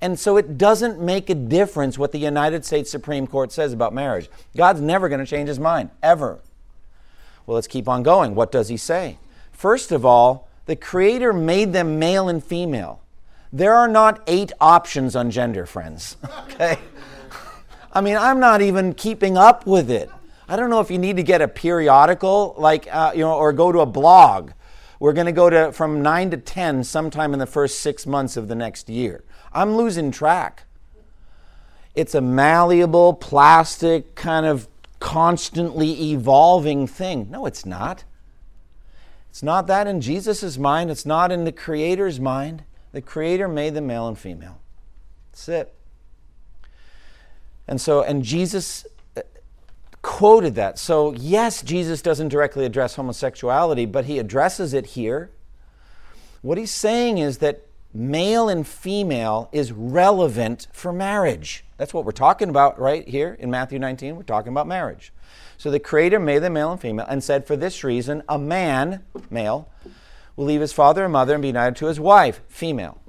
And 0.00 0.18
so 0.18 0.36
it 0.36 0.58
doesn't 0.58 1.00
make 1.00 1.30
a 1.30 1.34
difference 1.34 1.98
what 1.98 2.12
the 2.12 2.18
United 2.18 2.64
States 2.64 2.90
Supreme 2.90 3.26
Court 3.26 3.52
says 3.52 3.72
about 3.72 3.94
marriage. 3.94 4.28
God's 4.56 4.80
never 4.80 5.08
going 5.08 5.20
to 5.20 5.26
change 5.26 5.48
his 5.48 5.58
mind, 5.58 5.90
ever. 6.02 6.40
Well, 7.46 7.54
let's 7.54 7.66
keep 7.66 7.88
on 7.88 8.02
going. 8.02 8.34
What 8.34 8.52
does 8.52 8.68
he 8.68 8.76
say? 8.76 9.18
First 9.52 9.92
of 9.92 10.04
all, 10.04 10.48
the 10.66 10.76
Creator 10.76 11.32
made 11.32 11.72
them 11.72 11.98
male 11.98 12.28
and 12.28 12.44
female. 12.44 13.00
There 13.52 13.74
are 13.74 13.88
not 13.88 14.22
eight 14.26 14.52
options 14.60 15.16
on 15.16 15.30
gender, 15.30 15.64
friends. 15.66 16.16
Okay? 16.50 16.78
I 17.92 18.00
mean, 18.02 18.16
I'm 18.16 18.40
not 18.40 18.60
even 18.60 18.92
keeping 18.92 19.38
up 19.38 19.66
with 19.66 19.90
it. 19.90 20.10
I 20.48 20.56
don't 20.56 20.68
know 20.68 20.80
if 20.80 20.90
you 20.90 20.98
need 20.98 21.16
to 21.16 21.22
get 21.22 21.40
a 21.40 21.48
periodical, 21.48 22.54
like, 22.58 22.86
uh, 22.90 23.12
you 23.14 23.20
know, 23.20 23.34
or 23.34 23.52
go 23.52 23.72
to 23.72 23.80
a 23.80 23.86
blog. 23.86 24.52
We're 24.98 25.12
going 25.12 25.26
to 25.26 25.32
go 25.32 25.50
to 25.50 25.72
from 25.72 26.02
9 26.02 26.30
to 26.30 26.36
10 26.36 26.84
sometime 26.84 27.32
in 27.32 27.38
the 27.38 27.46
first 27.46 27.80
six 27.80 28.06
months 28.06 28.36
of 28.36 28.48
the 28.48 28.54
next 28.54 28.88
year. 28.88 29.24
I'm 29.52 29.76
losing 29.76 30.10
track. 30.10 30.64
It's 31.94 32.14
a 32.14 32.20
malleable, 32.20 33.14
plastic, 33.14 34.14
kind 34.14 34.46
of 34.46 34.68
constantly 35.00 36.12
evolving 36.12 36.86
thing. 36.86 37.30
No, 37.30 37.46
it's 37.46 37.66
not. 37.66 38.04
It's 39.30 39.42
not 39.42 39.66
that 39.66 39.86
in 39.86 40.00
Jesus' 40.00 40.56
mind, 40.56 40.90
it's 40.90 41.04
not 41.04 41.30
in 41.30 41.44
the 41.44 41.52
Creator's 41.52 42.18
mind. 42.18 42.64
The 42.92 43.02
Creator 43.02 43.48
made 43.48 43.74
them 43.74 43.86
male 43.86 44.08
and 44.08 44.18
female. 44.18 44.60
That's 45.30 45.48
it. 45.48 45.74
And 47.68 47.80
so, 47.80 48.02
and 48.02 48.22
Jesus 48.22 48.86
quoted 50.06 50.54
that. 50.54 50.78
So, 50.78 51.12
yes, 51.14 51.62
Jesus 51.62 52.00
doesn't 52.00 52.28
directly 52.28 52.64
address 52.64 52.94
homosexuality, 52.94 53.86
but 53.86 54.04
he 54.04 54.20
addresses 54.20 54.72
it 54.72 54.86
here. 54.86 55.32
What 56.42 56.58
he's 56.58 56.70
saying 56.70 57.18
is 57.18 57.38
that 57.38 57.66
male 57.92 58.48
and 58.48 58.64
female 58.64 59.48
is 59.50 59.72
relevant 59.72 60.68
for 60.72 60.92
marriage. 60.92 61.64
That's 61.76 61.92
what 61.92 62.04
we're 62.04 62.12
talking 62.12 62.48
about 62.48 62.78
right 62.78 63.06
here 63.06 63.36
in 63.40 63.50
Matthew 63.50 63.80
19. 63.80 64.14
We're 64.14 64.22
talking 64.22 64.52
about 64.52 64.68
marriage. 64.68 65.12
So 65.58 65.72
the 65.72 65.80
Creator 65.80 66.20
made 66.20 66.38
them 66.38 66.52
male 66.52 66.70
and 66.70 66.80
female 66.80 67.06
and 67.08 67.22
said, 67.22 67.44
For 67.44 67.56
this 67.56 67.82
reason, 67.82 68.22
a 68.28 68.38
man, 68.38 69.02
male, 69.28 69.68
will 70.36 70.44
leave 70.44 70.60
his 70.60 70.72
father 70.72 71.02
and 71.02 71.12
mother 71.12 71.34
and 71.34 71.42
be 71.42 71.48
united 71.48 71.74
to 71.76 71.86
his 71.86 71.98
wife, 71.98 72.42
female. 72.46 73.00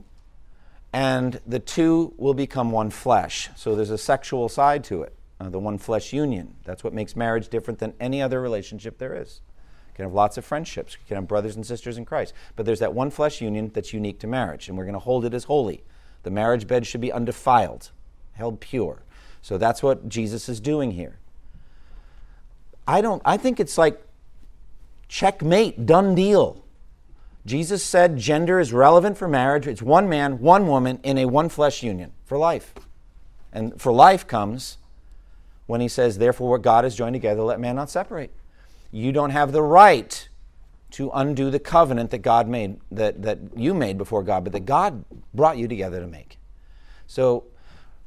And 0.91 1.41
the 1.45 1.59
two 1.59 2.15
will 2.17 2.33
become 2.33 2.71
one 2.71 2.89
flesh. 2.89 3.51
So 3.55 3.75
there's 3.75 3.91
a 3.91 3.99
sexual 3.99 4.49
side 4.49 4.83
to 4.85 5.03
it, 5.03 5.13
uh, 5.39 5.49
the 5.49 5.59
one 5.59 5.77
flesh 5.77 6.13
union. 6.13 6.55
That's 6.63 6.83
what 6.83 6.93
makes 6.93 7.15
marriage 7.15 7.49
different 7.49 7.79
than 7.79 7.93
any 7.99 8.21
other 8.21 8.41
relationship 8.41 8.97
there 8.97 9.15
is. 9.15 9.41
You 9.89 9.93
can 9.95 10.05
have 10.05 10.13
lots 10.13 10.37
of 10.37 10.45
friendships, 10.45 10.93
you 10.93 11.05
can 11.07 11.15
have 11.15 11.27
brothers 11.27 11.55
and 11.55 11.65
sisters 11.65 11.97
in 11.97 12.05
Christ. 12.05 12.33
But 12.55 12.65
there's 12.65 12.79
that 12.79 12.93
one 12.93 13.09
flesh 13.09 13.41
union 13.41 13.71
that's 13.73 13.93
unique 13.93 14.19
to 14.19 14.27
marriage, 14.27 14.67
and 14.67 14.77
we're 14.77 14.85
going 14.85 14.93
to 14.93 14.99
hold 14.99 15.25
it 15.25 15.33
as 15.33 15.45
holy. 15.45 15.83
The 16.23 16.31
marriage 16.31 16.67
bed 16.67 16.85
should 16.85 17.01
be 17.01 17.11
undefiled, 17.11 17.91
held 18.33 18.59
pure. 18.59 19.03
So 19.41 19.57
that's 19.57 19.81
what 19.81 20.09
Jesus 20.09 20.49
is 20.49 20.59
doing 20.59 20.91
here. 20.91 21.19
I 22.87 23.01
don't 23.01 23.21
I 23.25 23.37
think 23.37 23.59
it's 23.59 23.77
like 23.77 24.01
checkmate, 25.07 25.85
done 25.85 26.15
deal. 26.15 26.63
Jesus 27.45 27.81
said 27.81 28.17
gender 28.17 28.59
is 28.59 28.73
relevant 28.73 29.17
for 29.17 29.27
marriage. 29.27 29.67
It's 29.67 29.81
one 29.81 30.09
man, 30.09 30.39
one 30.39 30.67
woman 30.67 30.99
in 31.03 31.17
a 31.17 31.25
one 31.25 31.47
flesh 31.47 31.81
union 31.81 32.11
for 32.25 32.37
life. 32.37 32.73
And 33.53 33.79
for 33.79 33.93
life 33.93 34.27
comes 34.27 34.77
when 35.67 35.79
he 35.79 35.87
says, 35.87 36.17
Therefore, 36.17 36.49
what 36.49 36.61
God 36.63 36.83
has 36.83 36.95
joined 36.95 37.13
together, 37.13 37.43
let 37.43 37.59
man 37.59 37.75
not 37.75 37.89
separate. 37.89 38.33
You 38.91 39.11
don't 39.11 39.29
have 39.29 39.51
the 39.51 39.61
right 39.61 40.27
to 40.91 41.11
undo 41.13 41.51
the 41.51 41.59
covenant 41.59 42.11
that 42.11 42.19
God 42.19 42.47
made, 42.47 42.79
that, 42.91 43.21
that 43.21 43.39
you 43.55 43.73
made 43.73 43.97
before 43.97 44.23
God, 44.23 44.43
but 44.43 44.53
that 44.53 44.65
God 44.65 45.03
brought 45.33 45.57
you 45.57 45.67
together 45.67 45.99
to 45.99 46.07
make. 46.07 46.37
So, 47.05 47.45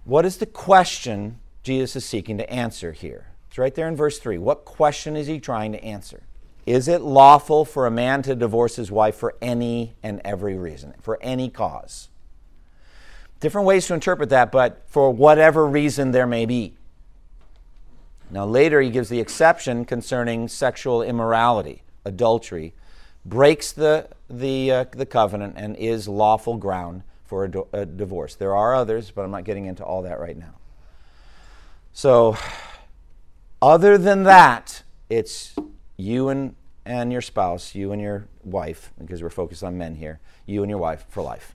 what 0.04 0.24
is 0.24 0.38
the 0.38 0.46
question 0.46 1.38
Jesus 1.62 1.96
is 1.96 2.04
seeking 2.04 2.38
to 2.38 2.50
answer 2.50 2.92
here? 2.92 3.26
It's 3.48 3.58
right 3.58 3.74
there 3.74 3.86
in 3.86 3.96
verse 3.96 4.18
3. 4.18 4.38
What 4.38 4.64
question 4.64 5.16
is 5.16 5.26
he 5.26 5.38
trying 5.38 5.72
to 5.72 5.84
answer? 5.84 6.22
Is 6.66 6.88
it 6.88 7.00
lawful 7.00 7.64
for 7.64 7.86
a 7.86 7.90
man 7.90 8.22
to 8.22 8.34
divorce 8.34 8.76
his 8.76 8.90
wife 8.90 9.16
for 9.16 9.34
any 9.42 9.94
and 10.02 10.20
every 10.24 10.56
reason, 10.56 10.94
for 11.00 11.18
any 11.20 11.50
cause? 11.50 12.08
Different 13.40 13.66
ways 13.66 13.86
to 13.86 13.94
interpret 13.94 14.28
that, 14.30 14.52
but 14.52 14.82
for 14.86 15.10
whatever 15.10 15.66
reason 15.66 16.12
there 16.12 16.26
may 16.26 16.46
be. 16.46 16.76
Now, 18.30 18.46
later 18.46 18.80
he 18.80 18.90
gives 18.90 19.08
the 19.08 19.20
exception 19.20 19.84
concerning 19.84 20.48
sexual 20.48 21.02
immorality, 21.02 21.82
adultery, 22.04 22.74
breaks 23.24 23.72
the, 23.72 24.08
the, 24.28 24.70
uh, 24.70 24.84
the 24.92 25.06
covenant, 25.06 25.54
and 25.56 25.76
is 25.76 26.06
lawful 26.08 26.56
ground 26.56 27.02
for 27.24 27.44
a, 27.44 27.50
do- 27.50 27.66
a 27.72 27.84
divorce. 27.84 28.34
There 28.34 28.54
are 28.54 28.74
others, 28.74 29.10
but 29.10 29.22
I'm 29.22 29.30
not 29.30 29.44
getting 29.44 29.66
into 29.66 29.84
all 29.84 30.02
that 30.02 30.20
right 30.20 30.36
now. 30.36 30.54
So, 31.92 32.36
other 33.60 33.98
than 33.98 34.22
that, 34.24 34.84
it's 35.08 35.54
you 35.96 36.28
and, 36.28 36.54
and 36.84 37.12
your 37.12 37.20
spouse, 37.20 37.74
you 37.74 37.92
and 37.92 38.00
your 38.00 38.28
wife, 38.44 38.92
because 38.98 39.22
we're 39.22 39.30
focused 39.30 39.64
on 39.64 39.76
men 39.76 39.96
here, 39.96 40.20
you 40.46 40.62
and 40.62 40.70
your 40.70 40.78
wife 40.78 41.04
for 41.08 41.22
life. 41.22 41.54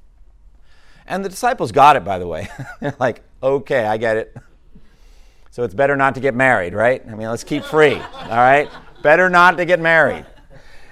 And 1.07 1.23
the 1.23 1.30
disciples 1.30 1.71
got 1.71 1.95
it, 1.95 2.03
by 2.03 2.19
the 2.19 2.28
way. 2.28 2.49
They're 2.82 2.95
like, 2.99 3.21
okay, 3.41 3.86
I 3.86 3.97
get 3.97 4.17
it. 4.17 4.38
So 5.55 5.63
it's 5.63 5.73
better 5.73 5.95
not 5.95 6.15
to 6.15 6.19
get 6.19 6.35
married, 6.35 6.73
right? 6.73 7.01
I 7.07 7.15
mean, 7.15 7.29
let's 7.29 7.45
keep 7.45 7.63
free, 7.63 7.95
all 7.95 8.27
right? 8.27 8.69
Better 9.01 9.29
not 9.29 9.55
to 9.55 9.63
get 9.63 9.79
married. 9.79 10.25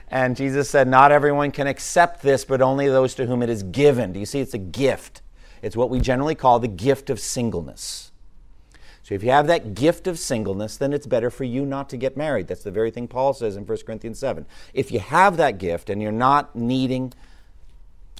And 0.07 0.37
Jesus 0.37 0.69
said, 0.69 0.87
Not 0.87 1.11
everyone 1.11 1.51
can 1.51 1.67
accept 1.67 2.21
this, 2.21 2.45
but 2.45 2.61
only 2.61 2.87
those 2.87 3.13
to 3.15 3.25
whom 3.25 3.43
it 3.43 3.49
is 3.49 3.61
given. 3.61 4.13
Do 4.13 4.21
you 4.21 4.25
see? 4.25 4.39
It's 4.39 4.53
a 4.53 4.57
gift. 4.57 5.21
It's 5.61 5.75
what 5.75 5.89
we 5.89 5.99
generally 5.99 6.33
call 6.33 6.59
the 6.59 6.69
gift 6.69 7.09
of 7.09 7.19
singleness. 7.19 8.13
So 9.01 9.13
if 9.13 9.21
you 9.21 9.31
have 9.31 9.47
that 9.47 9.73
gift 9.73 10.07
of 10.07 10.17
singleness, 10.17 10.77
then 10.77 10.93
it's 10.93 11.07
better 11.07 11.29
for 11.29 11.43
you 11.43 11.65
not 11.65 11.89
to 11.89 11.97
get 11.97 12.15
married. 12.15 12.47
That's 12.47 12.63
the 12.63 12.71
very 12.71 12.89
thing 12.89 13.09
Paul 13.09 13.33
says 13.33 13.57
in 13.57 13.65
1 13.65 13.77
Corinthians 13.85 14.17
7. 14.17 14.45
If 14.73 14.93
you 14.93 14.99
have 14.99 15.35
that 15.35 15.57
gift 15.57 15.89
and 15.89 16.01
you're 16.01 16.13
not 16.13 16.55
needing, 16.55 17.11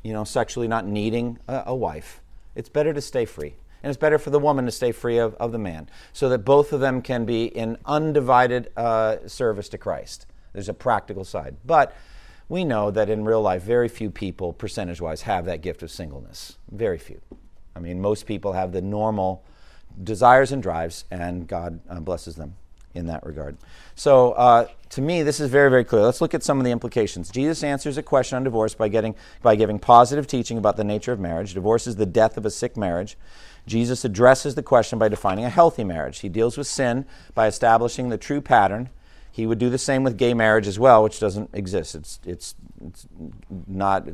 you 0.03 0.11
know, 0.11 0.25
sexually 0.25 0.67
not 0.67 0.85
needing 0.85 1.39
a, 1.47 1.63
a 1.67 1.75
wife, 1.75 2.19
it's 2.53 2.67
better 2.67 2.93
to 2.93 2.99
stay 2.99 3.23
free. 3.23 3.53
And 3.83 3.89
it's 3.89 3.97
better 3.97 4.17
for 4.17 4.29
the 4.29 4.39
woman 4.39 4.65
to 4.65 4.71
stay 4.71 4.91
free 4.91 5.17
of, 5.17 5.35
of 5.35 5.51
the 5.51 5.59
man 5.59 5.89
so 6.13 6.29
that 6.29 6.39
both 6.39 6.71
of 6.73 6.79
them 6.79 7.01
can 7.01 7.25
be 7.25 7.45
in 7.45 7.77
undivided 7.85 8.71
uh, 8.77 9.27
service 9.27 9.69
to 9.69 9.77
Christ. 9.77 10.25
There's 10.53 10.69
a 10.69 10.73
practical 10.73 11.25
side. 11.25 11.57
But 11.65 11.95
we 12.47 12.63
know 12.63 12.91
that 12.91 13.09
in 13.09 13.25
real 13.25 13.41
life, 13.41 13.63
very 13.63 13.89
few 13.89 14.09
people, 14.09 14.53
percentage 14.53 15.01
wise, 15.01 15.23
have 15.23 15.45
that 15.45 15.61
gift 15.61 15.83
of 15.83 15.91
singleness. 15.91 16.57
Very 16.71 16.97
few. 16.97 17.21
I 17.75 17.79
mean, 17.79 17.99
most 17.99 18.25
people 18.25 18.53
have 18.53 18.71
the 18.71 18.81
normal 18.81 19.43
desires 20.01 20.51
and 20.51 20.63
drives, 20.63 21.05
and 21.11 21.47
God 21.47 21.79
uh, 21.89 21.99
blesses 21.99 22.35
them 22.35 22.55
in 22.93 23.07
that 23.07 23.25
regard. 23.25 23.57
So, 23.95 24.33
uh, 24.33 24.67
to 24.89 25.01
me, 25.01 25.23
this 25.23 25.39
is 25.39 25.49
very, 25.49 25.69
very 25.69 25.83
clear. 25.83 26.03
Let's 26.03 26.21
look 26.21 26.33
at 26.33 26.43
some 26.43 26.59
of 26.59 26.65
the 26.65 26.71
implications. 26.71 27.31
Jesus 27.31 27.63
answers 27.63 27.97
a 27.97 28.03
question 28.03 28.35
on 28.35 28.43
divorce 28.43 28.75
by, 28.75 28.89
getting, 28.89 29.15
by 29.41 29.55
giving 29.55 29.79
positive 29.79 30.27
teaching 30.27 30.57
about 30.57 30.77
the 30.77 30.83
nature 30.83 31.11
of 31.11 31.19
marriage. 31.19 31.53
Divorce 31.53 31.87
is 31.87 31.95
the 31.95 32.05
death 32.05 32.37
of 32.37 32.45
a 32.45 32.51
sick 32.51 32.77
marriage. 32.77 33.17
Jesus 33.65 34.05
addresses 34.05 34.55
the 34.55 34.63
question 34.63 34.99
by 34.99 35.09
defining 35.09 35.45
a 35.45 35.49
healthy 35.49 35.83
marriage. 35.83 36.19
He 36.19 36.29
deals 36.29 36.57
with 36.57 36.67
sin 36.67 37.05
by 37.33 37.47
establishing 37.47 38.09
the 38.09 38.17
true 38.17 38.41
pattern. 38.41 38.89
He 39.31 39.47
would 39.47 39.57
do 39.57 39.71
the 39.71 39.79
same 39.79 40.03
with 40.03 40.17
gay 40.17 40.35
marriage 40.35 40.67
as 40.67 40.77
well, 40.77 41.01
which 41.01 41.19
doesn't 41.19 41.49
exist. 41.53 41.95
It's, 41.95 42.19
it's, 42.23 42.55
it's 42.85 43.07
not 43.67 44.07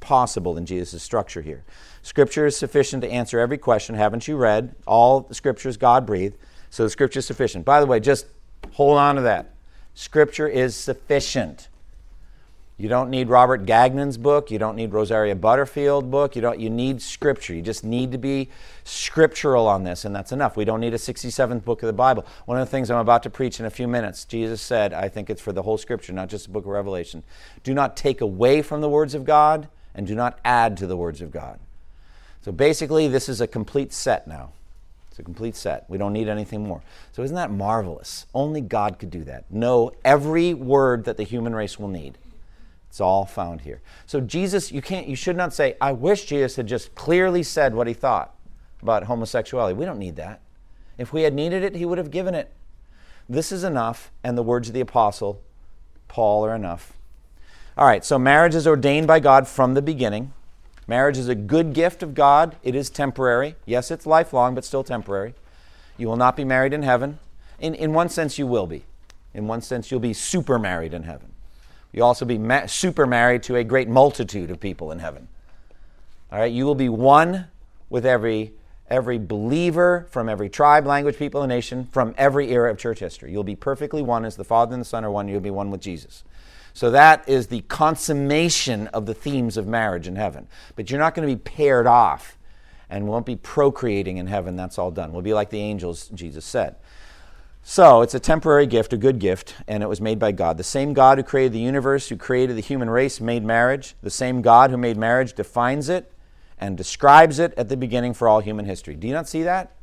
possible 0.00 0.56
in 0.56 0.64
Jesus' 0.64 1.02
structure 1.02 1.42
here. 1.42 1.64
Scripture 2.02 2.46
is 2.46 2.56
sufficient 2.56 3.02
to 3.02 3.10
answer 3.10 3.38
every 3.38 3.58
question. 3.58 3.94
Haven't 3.94 4.26
you 4.26 4.36
read? 4.36 4.74
All 4.86 5.20
the 5.20 5.34
scriptures 5.34 5.76
God 5.76 6.06
breathed, 6.06 6.36
so 6.72 6.84
the 6.84 6.90
Scripture 6.90 7.18
is 7.18 7.26
sufficient. 7.26 7.66
By 7.66 7.80
the 7.80 7.86
way, 7.86 8.00
just 8.00 8.24
hold 8.72 8.96
on 8.96 9.16
to 9.16 9.22
that. 9.22 9.50
Scripture 9.92 10.48
is 10.48 10.74
sufficient. 10.74 11.68
You 12.78 12.88
don't 12.88 13.10
need 13.10 13.28
Robert 13.28 13.66
Gagnon's 13.66 14.16
book. 14.16 14.50
You 14.50 14.58
don't 14.58 14.74
need 14.74 14.90
Rosaria 14.90 15.36
Butterfield 15.36 16.10
book. 16.10 16.34
You 16.34 16.40
don't. 16.40 16.58
You 16.58 16.70
need 16.70 17.02
Scripture. 17.02 17.52
You 17.52 17.60
just 17.60 17.84
need 17.84 18.10
to 18.12 18.18
be 18.18 18.48
scriptural 18.84 19.68
on 19.68 19.84
this, 19.84 20.06
and 20.06 20.16
that's 20.16 20.32
enough. 20.32 20.56
We 20.56 20.64
don't 20.64 20.80
need 20.80 20.94
a 20.94 20.96
67th 20.96 21.62
book 21.62 21.82
of 21.82 21.88
the 21.88 21.92
Bible. 21.92 22.24
One 22.46 22.58
of 22.58 22.66
the 22.66 22.70
things 22.70 22.90
I'm 22.90 22.96
about 22.96 23.22
to 23.24 23.30
preach 23.30 23.60
in 23.60 23.66
a 23.66 23.70
few 23.70 23.86
minutes, 23.86 24.24
Jesus 24.24 24.62
said, 24.62 24.94
I 24.94 25.10
think 25.10 25.28
it's 25.28 25.42
for 25.42 25.52
the 25.52 25.62
whole 25.62 25.76
Scripture, 25.76 26.14
not 26.14 26.30
just 26.30 26.46
the 26.46 26.52
book 26.52 26.64
of 26.64 26.70
Revelation. 26.70 27.22
Do 27.64 27.74
not 27.74 27.98
take 27.98 28.22
away 28.22 28.62
from 28.62 28.80
the 28.80 28.88
words 28.88 29.14
of 29.14 29.26
God 29.26 29.68
and 29.94 30.06
do 30.06 30.14
not 30.14 30.38
add 30.42 30.78
to 30.78 30.86
the 30.86 30.96
words 30.96 31.20
of 31.20 31.30
God. 31.30 31.60
So 32.40 32.50
basically, 32.50 33.08
this 33.08 33.28
is 33.28 33.42
a 33.42 33.46
complete 33.46 33.92
set 33.92 34.26
now. 34.26 34.52
It's 35.12 35.18
a 35.18 35.22
complete 35.22 35.54
set. 35.56 35.84
We 35.90 35.98
don't 35.98 36.14
need 36.14 36.26
anything 36.26 36.66
more. 36.66 36.80
So 37.12 37.22
isn't 37.22 37.36
that 37.36 37.50
marvelous? 37.50 38.24
Only 38.34 38.62
God 38.62 38.98
could 38.98 39.10
do 39.10 39.24
that. 39.24 39.44
Know 39.50 39.92
every 40.06 40.54
word 40.54 41.04
that 41.04 41.18
the 41.18 41.22
human 41.22 41.54
race 41.54 41.78
will 41.78 41.88
need. 41.88 42.16
It's 42.88 42.98
all 42.98 43.26
found 43.26 43.60
here. 43.60 43.82
So 44.06 44.22
Jesus, 44.22 44.72
you 44.72 44.80
can't 44.80 45.06
you 45.06 45.14
should 45.14 45.36
not 45.36 45.52
say, 45.52 45.76
I 45.82 45.92
wish 45.92 46.24
Jesus 46.24 46.56
had 46.56 46.66
just 46.66 46.94
clearly 46.94 47.42
said 47.42 47.74
what 47.74 47.86
he 47.86 47.92
thought 47.92 48.34
about 48.80 49.04
homosexuality. 49.04 49.74
We 49.74 49.84
don't 49.84 49.98
need 49.98 50.16
that. 50.16 50.40
If 50.96 51.12
we 51.12 51.24
had 51.24 51.34
needed 51.34 51.62
it, 51.62 51.74
he 51.74 51.84
would 51.84 51.98
have 51.98 52.10
given 52.10 52.34
it. 52.34 52.50
This 53.28 53.52
is 53.52 53.64
enough, 53.64 54.10
and 54.24 54.36
the 54.38 54.42
words 54.42 54.68
of 54.68 54.74
the 54.74 54.80
apostle 54.80 55.42
Paul 56.08 56.46
are 56.46 56.54
enough. 56.54 56.94
All 57.76 57.86
right, 57.86 58.02
so 58.02 58.18
marriage 58.18 58.54
is 58.54 58.66
ordained 58.66 59.06
by 59.06 59.20
God 59.20 59.46
from 59.46 59.74
the 59.74 59.82
beginning. 59.82 60.32
Marriage 60.92 61.16
is 61.16 61.30
a 61.30 61.34
good 61.34 61.72
gift 61.72 62.02
of 62.02 62.12
God. 62.12 62.56
It 62.62 62.74
is 62.74 62.90
temporary. 62.90 63.54
Yes, 63.64 63.90
it's 63.90 64.04
lifelong, 64.04 64.54
but 64.54 64.62
still 64.62 64.84
temporary. 64.84 65.32
You 65.96 66.06
will 66.06 66.18
not 66.18 66.36
be 66.36 66.44
married 66.44 66.74
in 66.74 66.82
heaven. 66.82 67.18
In, 67.58 67.74
in 67.74 67.94
one 67.94 68.10
sense, 68.10 68.38
you 68.38 68.46
will 68.46 68.66
be. 68.66 68.84
In 69.32 69.46
one 69.46 69.62
sense, 69.62 69.90
you'll 69.90 70.00
be 70.00 70.12
super 70.12 70.58
married 70.58 70.92
in 70.92 71.04
heaven. 71.04 71.32
You'll 71.94 72.04
also 72.04 72.26
be 72.26 72.36
ma- 72.36 72.66
super 72.66 73.06
married 73.06 73.42
to 73.44 73.56
a 73.56 73.64
great 73.64 73.88
multitude 73.88 74.50
of 74.50 74.60
people 74.60 74.92
in 74.92 74.98
heaven. 74.98 75.28
All 76.30 76.38
right, 76.38 76.52
you 76.52 76.66
will 76.66 76.74
be 76.74 76.90
one 76.90 77.46
with 77.88 78.04
every 78.04 78.52
every 78.90 79.16
believer 79.16 80.06
from 80.10 80.28
every 80.28 80.50
tribe, 80.50 80.84
language, 80.84 81.16
people, 81.16 81.40
and 81.40 81.48
nation 81.48 81.88
from 81.90 82.14
every 82.18 82.50
era 82.50 82.70
of 82.70 82.76
church 82.76 82.98
history. 82.98 83.32
You'll 83.32 83.44
be 83.44 83.56
perfectly 83.56 84.02
one 84.02 84.26
as 84.26 84.36
the 84.36 84.44
Father 84.44 84.74
and 84.74 84.82
the 84.82 84.84
Son 84.84 85.06
are 85.06 85.10
one. 85.10 85.26
You'll 85.26 85.40
be 85.40 85.50
one 85.50 85.70
with 85.70 85.80
Jesus. 85.80 86.22
So 86.74 86.90
that 86.90 87.28
is 87.28 87.48
the 87.48 87.60
consummation 87.62 88.86
of 88.88 89.06
the 89.06 89.14
themes 89.14 89.56
of 89.56 89.66
marriage 89.66 90.08
in 90.08 90.16
heaven. 90.16 90.48
But 90.74 90.90
you're 90.90 91.00
not 91.00 91.14
going 91.14 91.28
to 91.28 91.34
be 91.34 91.40
paired 91.40 91.86
off 91.86 92.38
and 92.88 93.06
won't 93.06 93.26
be 93.26 93.36
procreating 93.36 94.16
in 94.16 94.26
heaven. 94.26 94.56
That's 94.56 94.78
all 94.78 94.90
done. 94.90 95.12
We'll 95.12 95.22
be 95.22 95.34
like 95.34 95.50
the 95.50 95.60
angels, 95.60 96.08
Jesus 96.08 96.44
said. 96.44 96.76
So 97.62 98.02
it's 98.02 98.14
a 98.14 98.20
temporary 98.20 98.66
gift, 98.66 98.92
a 98.92 98.96
good 98.96 99.18
gift, 99.18 99.54
and 99.68 99.82
it 99.82 99.88
was 99.88 100.00
made 100.00 100.18
by 100.18 100.32
God. 100.32 100.56
The 100.56 100.64
same 100.64 100.94
God 100.94 101.18
who 101.18 101.24
created 101.24 101.52
the 101.52 101.60
universe, 101.60 102.08
who 102.08 102.16
created 102.16 102.56
the 102.56 102.62
human 102.62 102.90
race, 102.90 103.20
made 103.20 103.44
marriage. 103.44 103.94
The 104.02 104.10
same 104.10 104.42
God 104.42 104.70
who 104.70 104.76
made 104.76 104.96
marriage 104.96 105.34
defines 105.34 105.88
it 105.88 106.12
and 106.58 106.76
describes 106.76 107.38
it 107.38 107.54
at 107.56 107.68
the 107.68 107.76
beginning 107.76 108.14
for 108.14 108.28
all 108.28 108.40
human 108.40 108.64
history. 108.64 108.94
Do 108.94 109.06
you 109.06 109.12
not 109.12 109.28
see 109.28 109.44
that? 109.44 109.76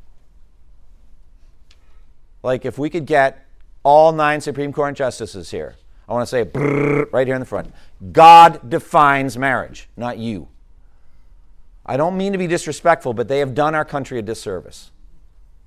Like 2.44 2.66
if 2.66 2.78
we 2.78 2.90
could 2.90 3.06
get 3.06 3.46
all 3.84 4.12
nine 4.12 4.42
Supreme 4.42 4.74
Court 4.74 4.96
justices 4.96 5.52
here, 5.52 5.76
I 6.10 6.14
want 6.14 6.28
to 6.28 6.30
say 6.30 7.05
right 7.12 7.28
here 7.28 7.36
in 7.36 7.39
the 7.39 7.45
front. 7.45 7.72
God 8.12 8.68
defines 8.68 9.38
marriage, 9.38 9.88
not 9.95 10.18
you. 10.18 10.47
I 11.86 11.97
don't 11.97 12.18
mean 12.18 12.32
to 12.32 12.38
be 12.39 12.47
disrespectful, 12.47 13.14
but 13.14 13.28
they 13.28 13.39
have 13.39 13.53
done 13.53 13.76
our 13.76 13.86
country 13.86 14.18
a 14.18 14.22
disservice. 14.24 14.89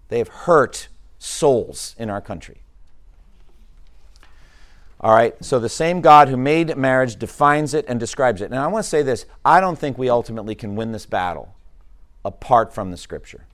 They 0.08 0.18
have 0.18 0.28
hurt 0.28 0.88
souls 1.18 1.94
in 1.98 2.10
our 2.10 2.20
country. 2.20 2.58
All 5.00 5.14
right, 5.14 5.34
so 5.44 5.58
the 5.58 5.68
same 5.68 6.00
God 6.00 6.28
who 6.28 6.36
made 6.36 6.76
marriage 6.76 7.16
defines 7.16 7.74
it 7.74 7.84
and 7.88 7.98
describes 7.98 8.40
it. 8.40 8.50
Now, 8.50 8.64
I 8.64 8.68
want 8.68 8.84
to 8.84 8.88
say 8.88 9.02
this 9.02 9.26
I 9.44 9.60
don't 9.60 9.78
think 9.78 9.96
we 9.96 10.08
ultimately 10.10 10.54
can 10.54 10.76
win 10.76 10.92
this 10.92 11.06
battle 11.06 11.54
apart 12.24 12.72
from 12.72 12.90
the 12.90 12.96
scripture. 12.96 13.46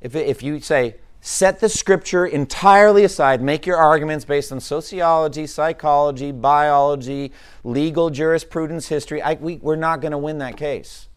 If, 0.00 0.16
if 0.16 0.42
you 0.42 0.60
say, 0.60 0.96
set 1.20 1.60
the 1.60 1.68
scripture 1.68 2.26
entirely 2.26 3.04
aside, 3.04 3.42
make 3.42 3.66
your 3.66 3.76
arguments 3.76 4.24
based 4.24 4.52
on 4.52 4.60
sociology, 4.60 5.46
psychology, 5.46 6.32
biology, 6.32 7.32
legal 7.62 8.10
jurisprudence, 8.10 8.88
history, 8.88 9.20
I, 9.20 9.34
we, 9.34 9.56
we're 9.56 9.76
not 9.76 10.00
going 10.00 10.12
to 10.12 10.18
win 10.18 10.38
that 10.38 10.56
case. 10.56 11.08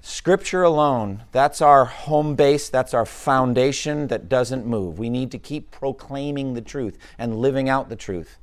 Scripture 0.00 0.62
alone, 0.62 1.24
that's 1.32 1.60
our 1.60 1.84
home 1.84 2.36
base, 2.36 2.68
that's 2.68 2.94
our 2.94 3.04
foundation 3.04 4.06
that 4.06 4.28
doesn't 4.28 4.64
move. 4.64 5.00
We 5.00 5.10
need 5.10 5.32
to 5.32 5.38
keep 5.38 5.72
proclaiming 5.72 6.54
the 6.54 6.60
truth 6.60 6.96
and 7.18 7.40
living 7.40 7.68
out 7.68 7.88
the 7.88 7.96
truth. 7.96 8.38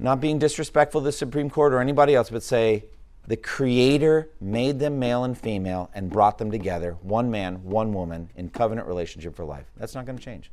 Not 0.00 0.20
being 0.20 0.40
disrespectful 0.40 1.00
to 1.00 1.04
the 1.04 1.12
Supreme 1.12 1.48
Court 1.48 1.72
or 1.72 1.80
anybody 1.80 2.16
else, 2.16 2.30
but 2.30 2.42
say, 2.42 2.86
the 3.28 3.36
Creator 3.36 4.30
made 4.40 4.78
them 4.78 4.98
male 4.98 5.22
and 5.22 5.36
female 5.36 5.90
and 5.94 6.08
brought 6.08 6.38
them 6.38 6.50
together, 6.50 6.96
one 7.02 7.30
man, 7.30 7.62
one 7.62 7.92
woman, 7.92 8.30
in 8.34 8.48
covenant 8.48 8.88
relationship 8.88 9.36
for 9.36 9.44
life. 9.44 9.66
That's 9.76 9.94
not 9.94 10.06
going 10.06 10.16
to 10.16 10.24
change. 10.24 10.50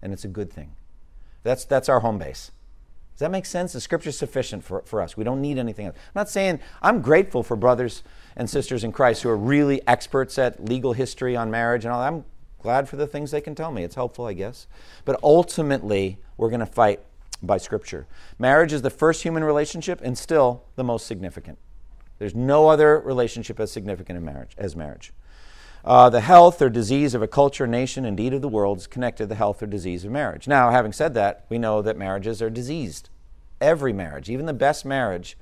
And 0.00 0.10
it's 0.10 0.24
a 0.24 0.28
good 0.28 0.50
thing. 0.50 0.72
That's, 1.42 1.66
that's 1.66 1.90
our 1.90 2.00
home 2.00 2.16
base. 2.16 2.50
Does 3.12 3.20
that 3.20 3.30
make 3.30 3.44
sense? 3.44 3.74
The 3.74 3.80
scripture 3.80 4.08
is 4.08 4.16
sufficient 4.16 4.64
for, 4.64 4.80
for 4.86 5.02
us. 5.02 5.18
We 5.18 5.22
don't 5.22 5.42
need 5.42 5.58
anything 5.58 5.84
else. 5.84 5.94
I'm 5.96 6.12
not 6.14 6.30
saying 6.30 6.60
I'm 6.80 7.02
grateful 7.02 7.42
for 7.42 7.56
brothers 7.56 8.02
and 8.36 8.48
sisters 8.48 8.84
in 8.84 8.92
Christ 8.92 9.22
who 9.22 9.28
are 9.28 9.36
really 9.36 9.86
experts 9.86 10.38
at 10.38 10.64
legal 10.64 10.94
history 10.94 11.36
on 11.36 11.50
marriage 11.50 11.84
and 11.84 11.92
all. 11.92 12.00
I'm 12.00 12.24
glad 12.58 12.88
for 12.88 12.96
the 12.96 13.06
things 13.06 13.32
they 13.32 13.42
can 13.42 13.54
tell 13.54 13.70
me. 13.70 13.84
It's 13.84 13.96
helpful, 13.96 14.24
I 14.24 14.32
guess. 14.32 14.66
But 15.04 15.20
ultimately, 15.22 16.16
we're 16.38 16.48
going 16.48 16.60
to 16.60 16.66
fight 16.66 17.00
by 17.42 17.58
scripture. 17.58 18.06
Marriage 18.38 18.72
is 18.72 18.80
the 18.80 18.88
first 18.88 19.24
human 19.24 19.44
relationship 19.44 20.00
and 20.02 20.16
still 20.16 20.64
the 20.76 20.84
most 20.84 21.06
significant. 21.06 21.58
There's 22.22 22.36
no 22.36 22.68
other 22.68 23.00
relationship 23.00 23.58
as 23.58 23.72
significant 23.72 24.16
in 24.16 24.24
marriage 24.24 24.54
as 24.56 24.76
marriage. 24.76 25.12
Uh, 25.84 26.08
the 26.08 26.20
health 26.20 26.62
or 26.62 26.70
disease 26.70 27.14
of 27.14 27.22
a 27.22 27.26
culture, 27.26 27.66
nation, 27.66 28.04
indeed 28.04 28.32
of 28.32 28.42
the 28.42 28.48
world 28.48 28.78
is 28.78 28.86
connected 28.86 29.24
to 29.24 29.26
the 29.26 29.34
health 29.34 29.60
or 29.60 29.66
disease 29.66 30.04
of 30.04 30.12
marriage. 30.12 30.46
Now, 30.46 30.70
having 30.70 30.92
said 30.92 31.14
that, 31.14 31.44
we 31.48 31.58
know 31.58 31.82
that 31.82 31.98
marriages 31.98 32.40
are 32.40 32.48
diseased. 32.48 33.10
Every 33.60 33.92
marriage, 33.92 34.30
even 34.30 34.46
the 34.46 34.52
best 34.52 34.84
marriage, 34.84 35.36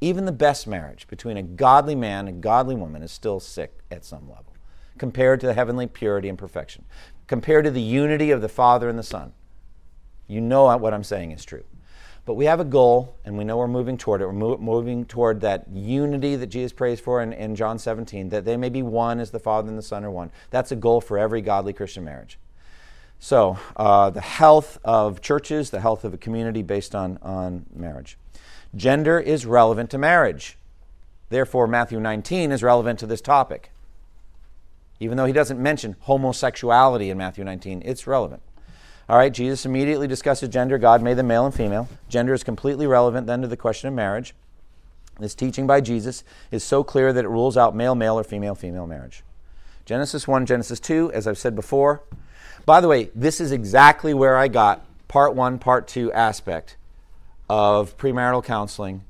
even 0.00 0.24
the 0.24 0.32
best 0.32 0.66
marriage 0.66 1.06
between 1.06 1.36
a 1.36 1.42
godly 1.44 1.94
man 1.94 2.26
and 2.26 2.42
godly 2.42 2.74
woman 2.74 3.04
is 3.04 3.12
still 3.12 3.38
sick 3.38 3.78
at 3.92 4.04
some 4.04 4.28
level 4.28 4.56
compared 4.98 5.38
to 5.38 5.46
the 5.46 5.54
heavenly 5.54 5.86
purity 5.86 6.28
and 6.28 6.36
perfection, 6.36 6.84
compared 7.28 7.64
to 7.64 7.70
the 7.70 7.80
unity 7.80 8.32
of 8.32 8.40
the 8.40 8.48
Father 8.48 8.88
and 8.88 8.98
the 8.98 9.04
Son. 9.04 9.34
You 10.26 10.40
know 10.40 10.76
what 10.78 10.92
I'm 10.92 11.04
saying 11.04 11.30
is 11.30 11.44
true. 11.44 11.62
But 12.26 12.34
we 12.34 12.46
have 12.46 12.58
a 12.58 12.64
goal, 12.64 13.16
and 13.24 13.36
we 13.36 13.44
know 13.44 13.58
we're 13.58 13.68
moving 13.68 13.98
toward 13.98 14.22
it. 14.22 14.26
We're 14.26 14.32
mo- 14.32 14.56
moving 14.56 15.04
toward 15.04 15.42
that 15.42 15.66
unity 15.70 16.36
that 16.36 16.46
Jesus 16.46 16.72
prays 16.72 16.98
for 16.98 17.20
in, 17.20 17.34
in 17.34 17.54
John 17.54 17.78
17, 17.78 18.30
that 18.30 18.46
they 18.46 18.56
may 18.56 18.70
be 18.70 18.82
one 18.82 19.20
as 19.20 19.30
the 19.30 19.38
Father 19.38 19.68
and 19.68 19.76
the 19.76 19.82
Son 19.82 20.04
are 20.04 20.10
one. 20.10 20.30
That's 20.50 20.72
a 20.72 20.76
goal 20.76 21.02
for 21.02 21.18
every 21.18 21.42
godly 21.42 21.74
Christian 21.74 22.04
marriage. 22.04 22.38
So, 23.18 23.58
uh, 23.76 24.10
the 24.10 24.22
health 24.22 24.78
of 24.84 25.20
churches, 25.20 25.70
the 25.70 25.80
health 25.80 26.04
of 26.04 26.14
a 26.14 26.18
community 26.18 26.62
based 26.62 26.94
on, 26.94 27.18
on 27.22 27.66
marriage. 27.74 28.16
Gender 28.74 29.20
is 29.20 29.44
relevant 29.44 29.90
to 29.90 29.98
marriage. 29.98 30.56
Therefore, 31.28 31.66
Matthew 31.66 32.00
19 32.00 32.52
is 32.52 32.62
relevant 32.62 32.98
to 33.00 33.06
this 33.06 33.20
topic. 33.20 33.70
Even 34.98 35.16
though 35.16 35.26
he 35.26 35.32
doesn't 35.32 35.60
mention 35.60 35.96
homosexuality 36.00 37.10
in 37.10 37.18
Matthew 37.18 37.44
19, 37.44 37.82
it's 37.84 38.06
relevant. 38.06 38.42
All 39.08 39.18
right, 39.18 39.32
Jesus 39.32 39.66
immediately 39.66 40.06
discusses 40.06 40.48
gender. 40.48 40.78
God 40.78 41.02
made 41.02 41.18
them 41.18 41.26
male 41.26 41.44
and 41.44 41.54
female. 41.54 41.88
Gender 42.08 42.32
is 42.32 42.42
completely 42.42 42.86
relevant 42.86 43.26
then 43.26 43.42
to 43.42 43.48
the 43.48 43.56
question 43.56 43.88
of 43.88 43.94
marriage. 43.94 44.34
This 45.20 45.34
teaching 45.34 45.66
by 45.66 45.80
Jesus 45.80 46.24
is 46.50 46.64
so 46.64 46.82
clear 46.82 47.12
that 47.12 47.24
it 47.24 47.28
rules 47.28 47.56
out 47.56 47.76
male 47.76 47.94
male 47.94 48.18
or 48.18 48.24
female 48.24 48.54
female 48.54 48.86
marriage. 48.86 49.22
Genesis 49.84 50.26
1, 50.26 50.46
Genesis 50.46 50.80
2, 50.80 51.12
as 51.12 51.26
I've 51.26 51.38
said 51.38 51.54
before. 51.54 52.02
By 52.64 52.80
the 52.80 52.88
way, 52.88 53.10
this 53.14 53.40
is 53.40 53.52
exactly 53.52 54.14
where 54.14 54.38
I 54.38 54.48
got 54.48 54.84
part 55.06 55.34
1, 55.34 55.58
part 55.58 55.86
2 55.86 56.10
aspect 56.12 56.76
of 57.48 57.96
premarital 57.98 58.42
counseling. 58.42 59.04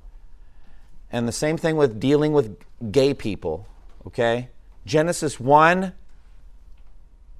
And 1.12 1.28
the 1.28 1.32
same 1.32 1.56
thing 1.56 1.76
with 1.76 2.00
dealing 2.00 2.32
with 2.32 2.56
gay 2.90 3.14
people, 3.14 3.68
okay? 4.04 4.48
Genesis 4.84 5.38
1, 5.38 5.92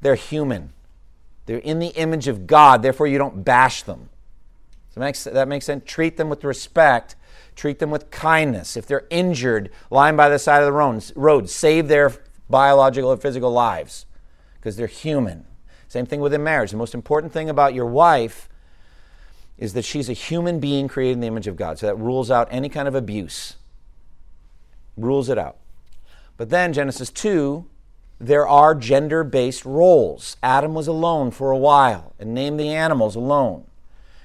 they're 0.01 0.15
human. 0.15 0.73
They're 1.47 1.59
in 1.59 1.79
the 1.79 1.89
image 1.89 2.29
of 2.29 2.47
God, 2.47 2.83
therefore, 2.83 3.07
you 3.07 3.19
don't 3.19 3.45
bash 3.45 3.83
them. 3.83 4.09
So 4.91 5.01
that 5.01 5.07
makes, 5.07 5.25
that 5.25 5.63
sense. 5.63 5.83
Treat 5.87 6.17
them 6.17 6.29
with 6.29 6.45
respect, 6.45 7.17
treat 7.57 7.81
them 7.81 7.91
with 7.91 8.11
kindness. 8.11 8.77
If 8.77 8.87
they're 8.87 9.07
injured, 9.11 9.71
lying 9.91 10.17
by 10.17 10.29
the 10.29 10.39
side 10.39 10.63
of 10.63 10.67
the 10.67 10.73
road, 10.73 11.05
road 11.17 11.51
save 11.51 11.89
their 11.89 12.13
biological 12.49 13.11
or 13.11 13.17
physical 13.17 13.51
lives 13.51 14.07
because 14.55 14.77
they're 14.77 14.87
human. 14.87 15.45
Same 15.89 16.07
thing 16.07 16.21
within 16.21 16.43
marriage. 16.43 16.71
The 16.71 16.77
most 16.77 16.95
important 16.95 17.33
thing 17.33 17.51
about 17.51 17.75
your 17.75 17.87
wife 17.87 18.49
is 19.59 19.75
that 19.75 19.85
she's 19.85 20.09
a 20.09 20.13
human 20.13 20.61
being 20.61 20.89
created 20.89 21.15
in 21.15 21.21
the 21.21 21.27
image 21.27 21.47
of 21.47 21.57
God. 21.57 21.79
So 21.79 21.87
that 21.87 21.97
rules 21.97 22.31
out 22.31 22.49
any 22.51 22.69
kind 22.69 22.89
of 22.89 22.95
abuse, 22.95 23.57
rules 24.97 25.29
it 25.29 25.39
out. 25.39 25.57
But 26.37 26.51
then 26.51 26.73
Genesis 26.73 27.11
2 27.11 27.67
there 28.21 28.47
are 28.47 28.75
gender 28.75 29.25
based 29.25 29.65
roles. 29.65 30.37
Adam 30.43 30.75
was 30.75 30.87
alone 30.87 31.31
for 31.31 31.51
a 31.51 31.59
while 31.59 32.15
and 32.19 32.33
named 32.33 32.59
the 32.59 32.71
animals 32.71 33.17
alone. 33.17 33.65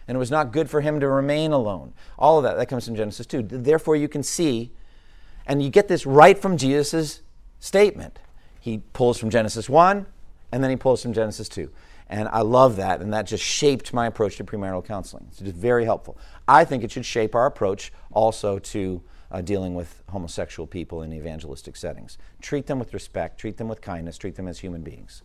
And 0.08 0.16
it 0.16 0.20
was 0.20 0.32
not 0.32 0.52
good 0.52 0.70
for 0.70 0.82
him 0.82 1.00
to 1.00 1.08
remain 1.08 1.52
alone. 1.52 1.94
All 2.18 2.38
of 2.38 2.44
that, 2.44 2.58
that 2.58 2.68
comes 2.68 2.86
from 2.86 2.96
Genesis 2.96 3.26
2. 3.26 3.44
Therefore, 3.44 3.96
you 3.96 4.08
can 4.08 4.24
see, 4.24 4.72
and 5.46 5.62
you 5.62 5.70
get 5.70 5.88
this 5.88 6.06
right 6.06 6.38
from 6.38 6.58
Jesus' 6.58 7.22
statement. 7.60 8.18
He 8.60 8.80
pulls 8.94 9.20
from 9.20 9.30
Genesis 9.30 9.70
1, 9.70 10.06
and 10.52 10.64
then 10.64 10.72
he 10.72 10.76
pulls 10.76 11.04
from 11.04 11.14
Genesis 11.14 11.48
2. 11.50 11.70
And 12.10 12.28
I 12.30 12.42
love 12.42 12.76
that, 12.78 13.02
and 13.02 13.14
that 13.14 13.28
just 13.28 13.44
shaped 13.44 13.94
my 13.94 14.08
approach 14.08 14.38
to 14.38 14.44
premarital 14.44 14.84
counseling. 14.84 15.26
It's 15.30 15.40
just 15.40 15.56
very 15.56 15.86
helpful. 15.86 16.18
I 16.48 16.66
think 16.66 16.84
it 16.84 16.92
should 16.92 17.06
shape 17.06 17.36
our 17.36 17.46
approach 17.46 17.94
also 18.12 18.58
to 18.58 19.04
uh, 19.32 19.42
dealing 19.42 19.76
with 19.76 20.04
homosexual 20.10 20.68
people 20.68 21.02
in 21.02 21.14
evangelistic 21.14 21.76
settings. 21.76 22.18
Treat 22.42 22.68
them 22.68 22.80
with 22.80 22.94
respect, 22.94 23.40
treat 23.40 23.58
them 23.58 23.68
with 23.68 23.82
kindness, 23.82 24.18
treat 24.18 24.36
them 24.36 24.48
as 24.48 24.60
human 24.60 24.82
beings. 24.82 25.22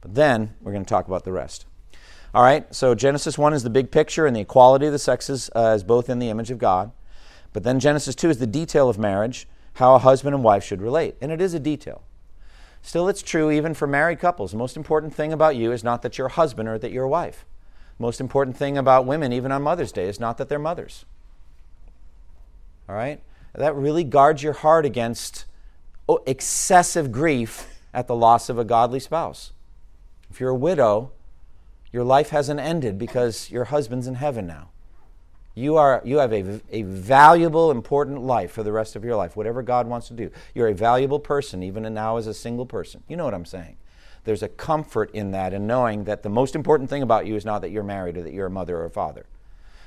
But 0.00 0.14
then 0.14 0.54
we're 0.60 0.72
going 0.72 0.84
to 0.84 0.88
talk 0.88 1.06
about 1.06 1.24
the 1.24 1.32
rest. 1.32 1.66
All 2.34 2.42
right, 2.42 2.72
so 2.74 2.94
Genesis 2.94 3.38
1 3.38 3.52
is 3.52 3.62
the 3.62 3.70
big 3.70 3.90
picture 3.90 4.26
and 4.26 4.34
the 4.34 4.40
equality 4.40 4.86
of 4.86 4.92
the 4.92 4.98
sexes 4.98 5.50
uh, 5.54 5.68
as 5.68 5.84
both 5.84 6.10
in 6.10 6.18
the 6.18 6.30
image 6.30 6.50
of 6.50 6.58
God. 6.58 6.90
But 7.52 7.62
then 7.62 7.78
Genesis 7.78 8.16
2 8.16 8.30
is 8.30 8.38
the 8.38 8.46
detail 8.46 8.88
of 8.88 8.98
marriage, 8.98 9.46
how 9.74 9.94
a 9.94 10.00
husband 10.00 10.34
and 10.34 10.42
wife 10.42 10.64
should 10.64 10.82
relate. 10.82 11.14
And 11.20 11.30
it 11.30 11.40
is 11.40 11.54
a 11.54 11.60
detail. 11.60 12.02
Still, 12.82 13.08
it's 13.08 13.22
true 13.22 13.50
even 13.50 13.72
for 13.72 13.86
married 13.86 14.18
couples. 14.18 14.50
The 14.50 14.58
most 14.58 14.76
important 14.76 15.14
thing 15.14 15.32
about 15.32 15.56
you 15.56 15.72
is 15.72 15.84
not 15.84 16.02
that 16.02 16.18
you're 16.18 16.26
a 16.26 16.32
husband 16.32 16.68
or 16.68 16.78
that 16.78 16.90
you're 16.90 17.04
a 17.04 17.08
wife. 17.08 17.46
Most 17.98 18.20
important 18.20 18.56
thing 18.56 18.76
about 18.76 19.06
women, 19.06 19.32
even 19.32 19.52
on 19.52 19.62
Mother's 19.62 19.92
Day, 19.92 20.08
is 20.08 20.18
not 20.18 20.36
that 20.36 20.48
they're 20.48 20.58
mothers. 20.58 21.06
All 22.88 22.94
right? 22.94 23.20
That 23.54 23.74
really 23.74 24.04
guards 24.04 24.42
your 24.42 24.52
heart 24.52 24.84
against 24.84 25.44
oh, 26.08 26.22
excessive 26.26 27.12
grief 27.12 27.80
at 27.92 28.08
the 28.08 28.14
loss 28.14 28.48
of 28.48 28.58
a 28.58 28.64
godly 28.64 29.00
spouse. 29.00 29.52
If 30.30 30.40
you're 30.40 30.50
a 30.50 30.56
widow, 30.56 31.12
your 31.92 32.04
life 32.04 32.30
hasn't 32.30 32.58
ended 32.58 32.98
because 32.98 33.50
your 33.50 33.64
husband's 33.64 34.08
in 34.08 34.16
heaven 34.16 34.46
now. 34.46 34.70
You, 35.54 35.76
are, 35.76 36.02
you 36.04 36.18
have 36.18 36.32
a, 36.32 36.60
a 36.72 36.82
valuable, 36.82 37.70
important 37.70 38.22
life 38.22 38.50
for 38.50 38.64
the 38.64 38.72
rest 38.72 38.96
of 38.96 39.04
your 39.04 39.14
life, 39.14 39.36
whatever 39.36 39.62
God 39.62 39.86
wants 39.86 40.08
to 40.08 40.14
do. 40.14 40.32
You're 40.52 40.66
a 40.66 40.74
valuable 40.74 41.20
person, 41.20 41.62
even 41.62 41.82
now 41.94 42.16
as 42.16 42.26
a 42.26 42.34
single 42.34 42.66
person. 42.66 43.04
You 43.06 43.16
know 43.16 43.24
what 43.24 43.34
I'm 43.34 43.44
saying. 43.44 43.76
There's 44.24 44.42
a 44.42 44.48
comfort 44.48 45.12
in 45.12 45.30
that 45.30 45.52
in 45.52 45.68
knowing 45.68 46.04
that 46.04 46.24
the 46.24 46.28
most 46.28 46.56
important 46.56 46.90
thing 46.90 47.02
about 47.02 47.26
you 47.26 47.36
is 47.36 47.44
not 47.44 47.60
that 47.60 47.70
you're 47.70 47.84
married 47.84 48.16
or 48.16 48.22
that 48.22 48.32
you're 48.32 48.46
a 48.46 48.50
mother 48.50 48.78
or 48.78 48.86
a 48.86 48.90
father. 48.90 49.26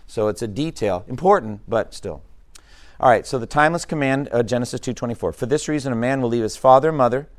So 0.05 0.29
it's 0.29 0.41
a 0.41 0.47
detail, 0.47 1.03
important, 1.09 1.61
but 1.67 1.93
still. 1.93 2.21
All 2.99 3.09
right, 3.09 3.27
so 3.27 3.37
the 3.37 3.45
timeless 3.45 3.85
command, 3.85 4.27
uh, 4.31 4.41
Genesis 4.41 4.79
2.24. 4.79 5.35
For 5.35 5.45
this 5.45 5.67
reason, 5.67 5.93
a 5.93 5.95
man 5.95 6.19
will 6.19 6.29
leave 6.29 6.41
his 6.41 6.57
father 6.57 6.89
and 6.89 6.97
mother 6.97 7.29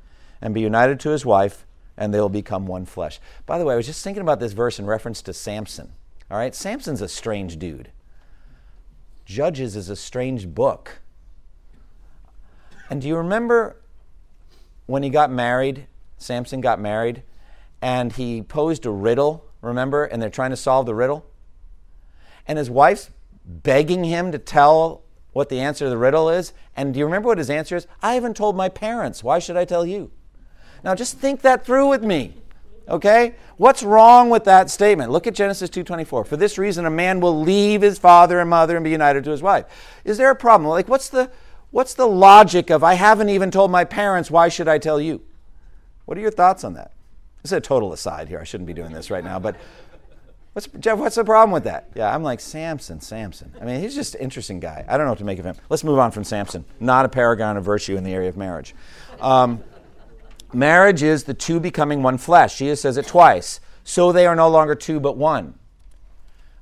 and 0.41 0.55
be 0.55 0.61
united 0.61 1.01
to 1.01 1.11
his 1.11 1.27
wife, 1.27 1.67
and 1.97 2.15
they'll 2.15 2.29
become 2.29 2.67
one 2.67 2.85
flesh. 2.85 3.19
By 3.45 3.59
the 3.59 3.65
way, 3.65 3.75
I 3.75 3.77
was 3.77 3.87
just 3.87 4.05
thinking 4.05 4.21
about 4.21 4.39
this 4.39 4.53
verse 4.53 4.79
in 4.79 4.87
reference 4.87 5.21
to 5.23 5.33
Samson. 5.33 5.93
All 6.31 6.39
right, 6.39 6.55
Samson's 6.55 7.03
a 7.03 7.09
strange 7.09 7.59
dude. 7.59 7.91
Judges 9.25 9.75
is 9.75 9.89
a 9.89 9.97
strange 9.97 10.47
book. 10.47 11.01
And 12.89 13.03
do 13.03 13.09
you 13.09 13.17
remember 13.17 13.77
when 14.87 15.03
he 15.03 15.11
got 15.11 15.31
married? 15.31 15.89
Samson 16.19 16.61
got 16.61 16.79
married, 16.79 17.25
and 17.83 18.13
he 18.13 18.43
posed 18.43 18.87
a 18.87 18.91
riddle, 18.91 19.45
remember? 19.61 20.05
And 20.05 20.23
they're 20.23 20.31
trying 20.31 20.51
to 20.51 20.57
solve 20.57 20.87
the 20.87 20.95
riddle. 20.95 21.27
And 22.47 22.59
his 22.59 22.71
wife's 22.71 23.11
begging 23.45 24.05
him 24.05 24.31
to 24.31 24.39
tell 24.39 25.03
what 25.33 25.49
the 25.49 25.61
answer 25.61 25.87
to 25.87 25.91
the 25.91 25.99
riddle 25.99 26.29
is. 26.29 26.53
And 26.77 26.93
do 26.93 27.01
you 27.01 27.05
remember 27.05 27.29
what 27.29 27.39
his 27.39 27.51
answer 27.51 27.77
is? 27.77 27.87
I 28.03 28.15
haven't 28.15 28.37
told 28.37 28.57
my 28.57 28.69
parents. 28.69 29.23
Why 29.23 29.39
should 29.39 29.57
I 29.57 29.65
tell 29.65 29.87
you? 29.87 30.11
Now 30.85 30.95
just 30.95 31.19
think 31.19 31.43
that 31.43 31.65
through 31.65 31.89
with 31.89 32.03
me. 32.03 32.35
Okay? 32.89 33.35
What's 33.57 33.83
wrong 33.83 34.31
with 34.31 34.45
that 34.45 34.71
statement? 34.71 35.11
Look 35.11 35.27
at 35.27 35.35
Genesis 35.35 35.69
2:24. 35.69 36.25
For 36.27 36.37
this 36.37 36.57
reason 36.57 36.87
a 36.87 36.91
man 36.91 37.21
will 37.21 37.39
leave 37.39 37.83
his 37.83 37.99
father 37.99 38.41
and 38.41 38.49
mother 38.49 38.77
and 38.77 38.85
be 38.85 38.91
united 38.91 39.25
to 39.25 39.31
his 39.31 39.43
wife. 39.43 39.67
Is 40.05 40.17
there 40.17 40.31
a 40.31 40.37
problem? 40.37 40.71
Like 40.71 40.89
what's 40.89 41.09
the 41.09 41.31
what's 41.71 41.95
the 41.95 42.07
logic 42.07 42.71
of 42.71 42.83
I 42.83 42.95
haven't 42.95 43.29
even 43.29 43.51
told 43.51 43.71
my 43.71 43.85
parents, 43.85 44.31
why 44.31 44.49
should 44.49 44.69
I 44.69 44.79
tell 44.79 45.01
you? 45.01 45.21
What 46.07 46.17
are 46.17 46.23
your 46.23 46.31
thoughts 46.31 46.65
on 46.65 46.75
that? 46.75 46.93
This 47.43 47.53
is 47.53 47.59
a 47.59 47.61
total 47.61 47.93
aside 47.93 48.29
here. 48.29 48.41
I 48.41 48.45
shouldn't 48.45 48.67
be 48.67 48.73
doing 48.73 48.93
this 48.93 49.11
right 49.11 49.23
now, 49.23 49.39
but 49.39 49.57
What's, 50.59 50.67
Jeff, 50.81 50.99
what's 50.99 51.15
the 51.15 51.25
problem 51.25 51.53
with 51.53 51.63
that? 51.65 51.89
Yeah, 51.95 52.13
I'm 52.13 52.25
like, 52.25 52.41
Samson, 52.41 53.01
Samson. 53.01 53.55
I 53.61 53.65
mean, 53.65 53.81
he's 53.81 53.95
just 53.95 54.17
an 54.17 54.23
interesting 54.23 54.59
guy. 54.59 54.85
I 54.89 54.97
don't 54.97 55.07
know 55.07 55.13
what 55.13 55.21
to 55.21 55.25
make 55.25 55.39
of 55.39 55.45
him. 55.45 55.55
Let's 55.69 55.85
move 55.85 56.01
on 56.01 56.11
from 56.11 56.25
Samson. 56.25 56.65
Not 56.81 57.05
a 57.05 57.09
paragon 57.09 57.57
of 57.57 57.63
virtue 57.63 57.97
in 57.97 58.03
the 58.03 58.13
area 58.13 58.29
of 58.29 58.37
marriage. 58.37 58.75
Um, 59.21 59.63
Marriage 60.53 61.05
is 61.05 61.23
the 61.23 61.35
two 61.35 61.61
becoming 61.61 62.03
one 62.03 62.19
flesh. 62.19 62.59
Jesus 62.59 62.81
says 62.81 62.97
it 62.97 63.07
twice. 63.07 63.61
So 63.85 64.11
they 64.11 64.27
are 64.27 64.35
no 64.35 64.49
longer 64.49 64.75
two, 64.75 64.99
but 64.99 65.17
one. 65.17 65.55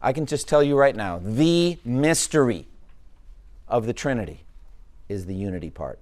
I 0.02 0.12
can 0.12 0.26
just 0.26 0.46
tell 0.46 0.62
you 0.62 0.76
right 0.76 0.94
now 0.94 1.18
the 1.18 1.78
mystery 1.82 2.66
of 3.66 3.86
the 3.86 3.94
Trinity 3.94 4.40
is 5.08 5.24
the 5.24 5.34
unity 5.34 5.70
part. 5.70 6.00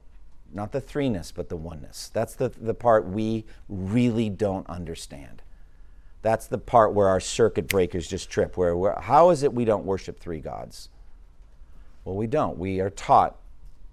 Not 0.52 0.72
the 0.72 0.80
threeness, 0.80 1.32
but 1.32 1.48
the 1.48 1.56
oneness. 1.56 2.10
That's 2.12 2.34
the, 2.34 2.48
the 2.48 2.74
part 2.74 3.06
we 3.06 3.44
really 3.68 4.30
don't 4.30 4.68
understand. 4.68 5.42
That's 6.24 6.46
the 6.46 6.56
part 6.56 6.94
where 6.94 7.08
our 7.08 7.20
circuit 7.20 7.68
breakers 7.68 8.08
just 8.08 8.30
trip. 8.30 8.56
Where 8.56 8.98
how 8.98 9.28
is 9.28 9.42
it 9.42 9.52
we 9.52 9.66
don't 9.66 9.84
worship 9.84 10.18
three 10.18 10.40
gods? 10.40 10.88
Well, 12.02 12.16
we 12.16 12.26
don't. 12.26 12.56
We 12.56 12.80
are 12.80 12.88
taught, 12.88 13.36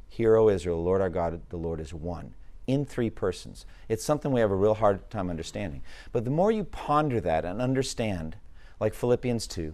Hear, 0.07 0.37
O 0.37 0.47
Israel, 0.47 0.77
the 0.77 0.83
Lord 0.83 1.01
our 1.01 1.09
God, 1.09 1.41
the 1.49 1.57
Lord 1.57 1.81
is 1.81 1.93
one 1.93 2.33
in 2.67 2.85
three 2.85 3.09
persons. 3.09 3.65
It's 3.89 4.05
something 4.05 4.31
we 4.31 4.39
have 4.39 4.49
a 4.49 4.55
real 4.55 4.75
hard 4.75 5.09
time 5.09 5.29
understanding. 5.29 5.81
But 6.13 6.23
the 6.23 6.31
more 6.31 6.53
you 6.53 6.63
ponder 6.63 7.19
that 7.19 7.43
and 7.43 7.61
understand, 7.61 8.37
like 8.79 8.93
Philippians 8.93 9.45
2, 9.47 9.73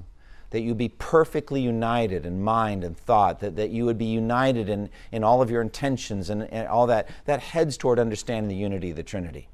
that 0.49 0.61
you 0.61 0.73
be 0.73 0.89
perfectly 0.89 1.61
united 1.61 2.25
in 2.25 2.41
mind 2.41 2.83
and 2.83 2.97
thought, 2.97 3.39
that, 3.41 3.55
that 3.57 3.69
you 3.69 3.85
would 3.85 3.99
be 3.99 4.05
united 4.05 4.67
in, 4.67 4.89
in 5.11 5.23
all 5.23 5.43
of 5.43 5.51
your 5.51 5.61
intentions 5.61 6.31
and, 6.31 6.51
and 6.51 6.67
all 6.67 6.87
that, 6.87 7.07
that 7.25 7.39
heads 7.39 7.77
toward 7.77 7.99
understanding 7.99 8.49
the 8.49 8.55
unity 8.55 8.89
of 8.89 8.95
the 8.95 9.03
Trinity. 9.03 9.47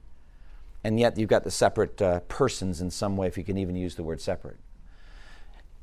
And 0.84 1.00
yet 1.00 1.18
you've 1.18 1.30
got 1.30 1.44
the 1.44 1.52
separate 1.52 2.02
uh, 2.02 2.20
persons 2.22 2.82
in 2.82 2.92
some 2.92 3.16
way, 3.16 3.28
if 3.28 3.38
you 3.38 3.44
can 3.44 3.58
even 3.58 3.76
use 3.76 3.96
the 3.96 4.04
word 4.04 4.20
separate. 4.20 4.58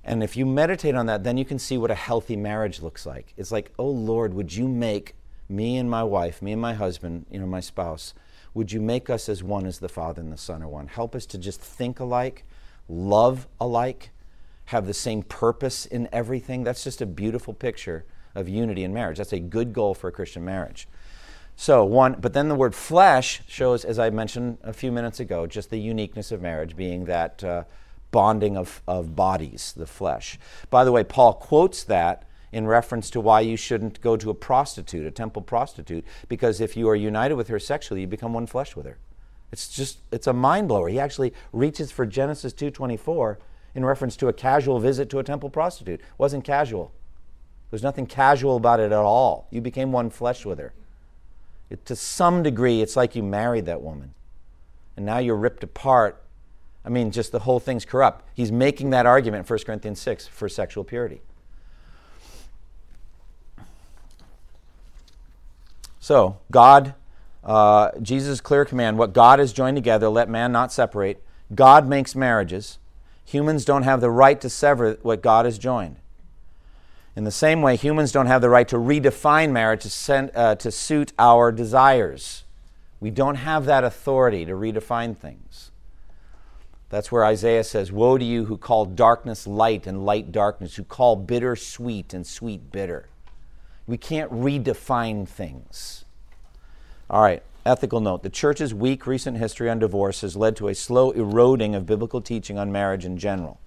And 0.04 0.22
if 0.22 0.36
you 0.36 0.46
meditate 0.46 0.94
on 0.94 1.06
that, 1.06 1.24
then 1.24 1.36
you 1.36 1.44
can 1.44 1.58
see 1.58 1.78
what 1.78 1.90
a 1.90 1.94
healthy 1.94 2.36
marriage 2.36 2.80
looks 2.80 3.06
like. 3.06 3.32
It's 3.36 3.52
like, 3.52 3.72
oh 3.78 3.90
Lord, 3.90 4.34
would 4.34 4.54
you 4.54 4.68
make 4.68 5.14
me 5.48 5.76
and 5.76 5.90
my 5.90 6.04
wife, 6.04 6.40
me 6.40 6.52
and 6.52 6.60
my 6.60 6.74
husband, 6.74 7.26
you 7.30 7.38
know, 7.38 7.46
my 7.46 7.60
spouse, 7.60 8.14
would 8.54 8.72
you 8.72 8.80
make 8.80 9.10
us 9.10 9.28
as 9.28 9.42
one 9.42 9.66
as 9.66 9.78
the 9.78 9.88
Father 9.88 10.20
and 10.20 10.32
the 10.32 10.38
Son 10.38 10.62
are 10.62 10.68
one? 10.68 10.86
Help 10.86 11.14
us 11.14 11.26
to 11.26 11.38
just 11.38 11.60
think 11.60 12.00
alike, 12.00 12.44
love 12.88 13.46
alike, 13.60 14.10
have 14.66 14.86
the 14.86 14.94
same 14.94 15.22
purpose 15.22 15.86
in 15.86 16.08
everything. 16.12 16.64
That's 16.64 16.84
just 16.84 17.00
a 17.00 17.06
beautiful 17.06 17.54
picture 17.54 18.04
of 18.34 18.48
unity 18.48 18.84
in 18.84 18.94
marriage. 18.94 19.18
That's 19.18 19.32
a 19.32 19.40
good 19.40 19.72
goal 19.72 19.94
for 19.94 20.08
a 20.08 20.12
Christian 20.12 20.44
marriage. 20.44 20.88
So, 21.60 21.84
one, 21.84 22.16
but 22.18 22.32
then 22.32 22.48
the 22.48 22.54
word 22.54 22.74
flesh 22.74 23.42
shows, 23.46 23.84
as 23.84 23.98
I 23.98 24.08
mentioned 24.08 24.56
a 24.62 24.72
few 24.72 24.90
minutes 24.90 25.20
ago, 25.20 25.46
just 25.46 25.68
the 25.68 25.76
uniqueness 25.76 26.32
of 26.32 26.40
marriage 26.40 26.74
being 26.74 27.04
that 27.04 27.44
uh, 27.44 27.64
bonding 28.10 28.56
of, 28.56 28.80
of 28.88 29.14
bodies, 29.14 29.74
the 29.76 29.86
flesh. 29.86 30.38
By 30.70 30.84
the 30.84 30.90
way, 30.90 31.04
Paul 31.04 31.34
quotes 31.34 31.84
that 31.84 32.26
in 32.50 32.66
reference 32.66 33.10
to 33.10 33.20
why 33.20 33.40
you 33.42 33.58
shouldn't 33.58 34.00
go 34.00 34.16
to 34.16 34.30
a 34.30 34.34
prostitute, 34.34 35.04
a 35.04 35.10
temple 35.10 35.42
prostitute, 35.42 36.06
because 36.30 36.62
if 36.62 36.78
you 36.78 36.88
are 36.88 36.96
united 36.96 37.34
with 37.34 37.48
her 37.48 37.58
sexually, 37.58 38.00
you 38.00 38.06
become 38.06 38.32
one 38.32 38.46
flesh 38.46 38.74
with 38.74 38.86
her. 38.86 38.96
It's 39.52 39.68
just 39.68 39.98
it's 40.10 40.26
a 40.26 40.32
mind 40.32 40.66
blower. 40.68 40.88
He 40.88 40.98
actually 40.98 41.34
reaches 41.52 41.92
for 41.92 42.06
Genesis 42.06 42.54
2:24 42.54 43.36
in 43.74 43.84
reference 43.84 44.16
to 44.16 44.28
a 44.28 44.32
casual 44.32 44.80
visit 44.80 45.10
to 45.10 45.18
a 45.18 45.24
temple 45.24 45.50
prostitute. 45.50 46.00
It 46.00 46.06
wasn't 46.16 46.42
casual. 46.42 46.92
There's 47.70 47.82
nothing 47.82 48.06
casual 48.06 48.56
about 48.56 48.80
it 48.80 48.92
at 48.92 48.92
all. 48.92 49.46
You 49.50 49.60
became 49.60 49.92
one 49.92 50.08
flesh 50.08 50.46
with 50.46 50.58
her. 50.58 50.72
It, 51.70 51.86
to 51.86 51.96
some 51.96 52.42
degree, 52.42 52.82
it's 52.82 52.96
like 52.96 53.14
you 53.14 53.22
married 53.22 53.66
that 53.66 53.80
woman. 53.80 54.12
And 54.96 55.06
now 55.06 55.18
you're 55.18 55.36
ripped 55.36 55.62
apart. 55.62 56.22
I 56.84 56.88
mean, 56.88 57.12
just 57.12 57.32
the 57.32 57.38
whole 57.40 57.60
thing's 57.60 57.84
corrupt. 57.84 58.28
He's 58.34 58.50
making 58.50 58.90
that 58.90 59.06
argument 59.06 59.48
in 59.48 59.54
1 59.54 59.64
Corinthians 59.64 60.00
6 60.00 60.26
for 60.26 60.48
sexual 60.48 60.82
purity. 60.82 61.22
So, 66.00 66.38
God, 66.50 66.94
uh, 67.44 67.92
Jesus' 68.02 68.40
clear 68.40 68.64
command 68.64 68.98
what 68.98 69.12
God 69.12 69.38
has 69.38 69.52
joined 69.52 69.76
together, 69.76 70.08
let 70.08 70.28
man 70.28 70.50
not 70.50 70.72
separate. 70.72 71.22
God 71.54 71.86
makes 71.86 72.16
marriages. 72.16 72.78
Humans 73.26 73.64
don't 73.64 73.84
have 73.84 74.00
the 74.00 74.10
right 74.10 74.40
to 74.40 74.50
sever 74.50 74.98
what 75.02 75.22
God 75.22 75.44
has 75.44 75.56
joined. 75.56 75.99
In 77.16 77.24
the 77.24 77.30
same 77.30 77.60
way, 77.60 77.76
humans 77.76 78.12
don't 78.12 78.26
have 78.26 78.40
the 78.40 78.48
right 78.48 78.68
to 78.68 78.76
redefine 78.76 79.50
marriage 79.50 79.82
to, 79.82 79.90
send, 79.90 80.30
uh, 80.34 80.54
to 80.56 80.70
suit 80.70 81.12
our 81.18 81.50
desires. 81.50 82.44
We 83.00 83.10
don't 83.10 83.36
have 83.36 83.64
that 83.66 83.82
authority 83.82 84.44
to 84.44 84.52
redefine 84.52 85.16
things. 85.16 85.70
That's 86.90 87.10
where 87.10 87.24
Isaiah 87.24 87.64
says, 87.64 87.92
Woe 87.92 88.18
to 88.18 88.24
you 88.24 88.46
who 88.46 88.56
call 88.56 88.84
darkness 88.84 89.46
light 89.46 89.86
and 89.86 90.04
light 90.04 90.32
darkness, 90.32 90.74
who 90.76 90.84
call 90.84 91.16
bitter 91.16 91.56
sweet 91.56 92.12
and 92.12 92.26
sweet 92.26 92.70
bitter. 92.70 93.06
We 93.86 93.96
can't 93.96 94.30
redefine 94.30 95.26
things. 95.26 96.04
All 97.08 97.22
right, 97.22 97.42
ethical 97.64 98.00
note. 98.00 98.22
The 98.22 98.30
church's 98.30 98.74
weak 98.74 99.06
recent 99.06 99.36
history 99.36 99.70
on 99.70 99.78
divorce 99.78 100.20
has 100.20 100.36
led 100.36 100.56
to 100.56 100.68
a 100.68 100.74
slow 100.74 101.10
eroding 101.12 101.74
of 101.74 101.86
biblical 101.86 102.20
teaching 102.20 102.58
on 102.58 102.70
marriage 102.70 103.04
in 103.04 103.18
general. 103.18 103.60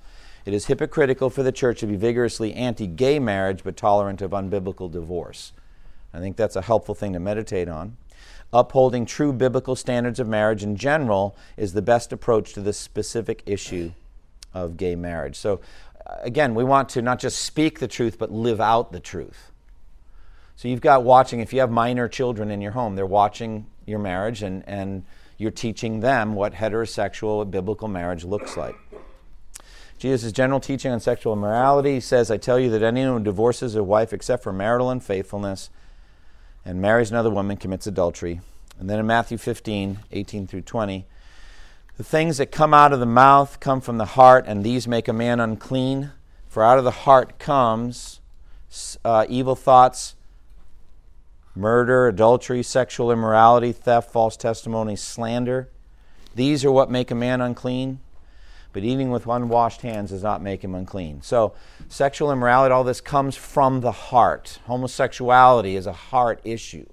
It 0.46 0.54
is 0.54 0.66
hypocritical 0.66 1.30
for 1.30 1.44
the 1.44 1.52
church 1.52 1.80
to 1.80 1.88
be 1.88 1.96
vigorously 1.96 2.54
anti 2.54 2.88
gay 2.88 3.20
marriage 3.20 3.64
but 3.64 3.78
tolerant 3.78 4.22
of 4.22 4.32
unbiblical 4.32 4.92
divorce. 4.92 5.54
I 6.14 6.20
think 6.20 6.36
that's 6.36 6.56
a 6.56 6.62
helpful 6.62 6.96
thing 6.96 7.14
to 7.14 7.20
meditate 7.20 7.70
on. 7.70 7.98
Upholding 8.52 9.06
true 9.06 9.34
biblical 9.34 9.76
standards 9.76 10.20
of 10.20 10.28
marriage 10.28 10.62
in 10.62 10.76
general 10.76 11.36
is 11.58 11.74
the 11.74 11.82
best 11.82 12.14
approach 12.14 12.54
to 12.54 12.62
this 12.62 12.78
specific 12.78 13.42
issue 13.46 13.92
of 14.54 14.78
gay 14.78 14.96
marriage. 14.96 15.36
So, 15.36 15.60
again, 16.22 16.54
we 16.54 16.64
want 16.64 16.90
to 16.90 17.02
not 17.02 17.20
just 17.20 17.40
speak 17.40 17.80
the 17.80 17.88
truth, 17.88 18.20
but 18.20 18.32
live 18.32 18.62
out 18.62 18.92
the 18.92 19.00
truth. 19.00 19.52
So 20.56 20.68
you've 20.68 20.82
got 20.82 21.04
watching, 21.04 21.40
if 21.40 21.52
you 21.52 21.62
have 21.62 21.72
minor 21.72 22.08
children 22.08 22.52
in 22.52 22.62
your 22.62 22.74
home, 22.74 22.96
they're 22.96 23.06
watching 23.06 23.66
your 23.86 24.00
marriage 24.00 24.44
and, 24.44 24.64
and 24.68 25.04
you're 25.38 25.52
teaching 25.52 26.00
them 26.00 26.36
what 26.36 26.54
heterosexual 26.54 27.50
biblical 27.50 27.88
marriage 27.88 28.24
looks 28.24 28.56
like. 28.56 28.76
Jesus' 29.98 30.32
general 30.32 30.60
teaching 30.60 30.92
on 30.92 31.00
sexual 31.00 31.34
immorality. 31.34 32.00
Says, 32.00 32.30
I 32.30 32.38
tell 32.38 32.60
you 32.60 32.70
that 32.72 32.84
anyone 32.84 33.20
who 33.20 33.24
divorces 33.24 33.76
a 33.76 33.84
wife 33.84 34.14
except 34.14 34.44
for 34.44 34.52
marital 34.52 34.90
unfaithfulness 34.90 35.70
and 36.66 36.82
marries 36.82 37.12
another 37.12 37.30
woman 37.30 37.58
commits 37.58 37.88
adultery. 37.88 38.42
And 38.80 38.90
then 38.90 39.00
in 39.00 39.08
Matthew 39.08 39.38
15, 39.38 40.00
18 40.12 40.48
through 40.48 40.62
20, 40.62 41.06
the 41.98 42.04
things 42.04 42.38
that 42.38 42.52
come 42.52 42.74
out 42.74 42.92
of 42.92 43.00
the 43.00 43.06
mouth 43.06 43.60
come 43.60 43.80
from 43.80 43.98
the 43.98 44.06
heart, 44.06 44.46
and 44.48 44.64
these 44.64 44.88
make 44.88 45.08
a 45.08 45.14
man 45.14 45.40
unclean. 45.40 46.12
For 46.48 46.64
out 46.64 46.80
of 46.80 46.84
the 46.84 46.92
heart 46.92 47.38
comes 47.38 48.20
uh, 49.06 49.26
evil 49.30 49.56
thoughts, 49.56 50.16
murder, 51.56 52.08
adultery, 52.08 52.64
sexual 52.64 53.12
immorality, 53.12 53.72
theft, 53.72 54.12
false 54.12 54.36
testimony, 54.36 54.96
slander. 54.96 55.70
These 56.36 56.66
are 56.66 56.72
what 56.72 56.90
make 56.90 57.12
a 57.12 57.16
man 57.16 57.42
unclean. 57.42 58.00
But 58.74 58.84
eating 58.84 59.12
with 59.12 59.28
unwashed 59.28 59.82
hands 59.82 60.10
does 60.10 60.24
not 60.24 60.42
make 60.42 60.64
him 60.64 60.76
unclean. 60.76 61.22
So, 61.22 61.54
sexual 61.88 62.32
immorality, 62.32 62.74
all 62.74 62.84
this 62.84 63.02
comes 63.02 63.36
from 63.36 63.82
the 63.82 63.92
heart. 63.92 64.60
Homosexuality 64.66 65.76
is 65.76 65.86
a 65.86 65.94
heart 65.94 66.42
issue. 66.44 66.88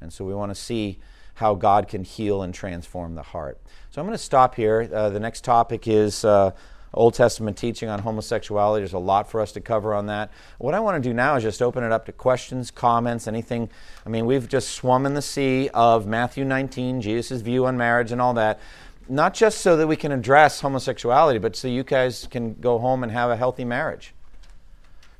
And 0.00 0.12
so, 0.12 0.24
we 0.24 0.34
want 0.34 0.50
to 0.50 0.54
see 0.54 0.98
how 1.34 1.54
God 1.54 1.88
can 1.88 2.04
heal 2.04 2.42
and 2.42 2.54
transform 2.54 3.14
the 3.14 3.22
heart. 3.22 3.58
So, 3.90 4.00
I'm 4.00 4.06
going 4.06 4.16
to 4.16 4.22
stop 4.22 4.54
here. 4.54 4.88
Uh, 4.92 5.08
the 5.08 5.20
next 5.20 5.42
topic 5.42 5.88
is. 5.88 6.24
Uh, 6.24 6.52
Old 6.94 7.12
Testament 7.12 7.58
teaching 7.58 7.90
on 7.90 8.00
homosexuality. 8.00 8.80
There's 8.80 8.94
a 8.94 8.98
lot 8.98 9.30
for 9.30 9.42
us 9.42 9.52
to 9.52 9.60
cover 9.60 9.94
on 9.94 10.06
that. 10.06 10.30
What 10.58 10.74
I 10.74 10.80
want 10.80 11.02
to 11.02 11.06
do 11.06 11.12
now 11.12 11.36
is 11.36 11.42
just 11.42 11.60
open 11.60 11.84
it 11.84 11.92
up 11.92 12.06
to 12.06 12.12
questions, 12.12 12.70
comments, 12.70 13.28
anything. 13.28 13.68
I 14.06 14.08
mean, 14.08 14.24
we've 14.24 14.48
just 14.48 14.70
swum 14.70 15.04
in 15.04 15.12
the 15.12 15.22
sea 15.22 15.68
of 15.74 16.06
Matthew 16.06 16.44
19, 16.44 17.02
Jesus' 17.02 17.42
view 17.42 17.66
on 17.66 17.76
marriage 17.76 18.12
and 18.12 18.20
all 18.20 18.32
that. 18.34 18.60
Not 19.08 19.34
just 19.34 19.60
so 19.60 19.76
that 19.76 19.86
we 19.86 19.96
can 19.96 20.12
address 20.12 20.60
homosexuality, 20.60 21.38
but 21.38 21.54
so 21.54 21.68
you 21.68 21.84
guys 21.84 22.26
can 22.30 22.54
go 22.54 22.78
home 22.78 23.02
and 23.02 23.12
have 23.12 23.30
a 23.30 23.36
healthy 23.36 23.64
marriage. 23.64 24.14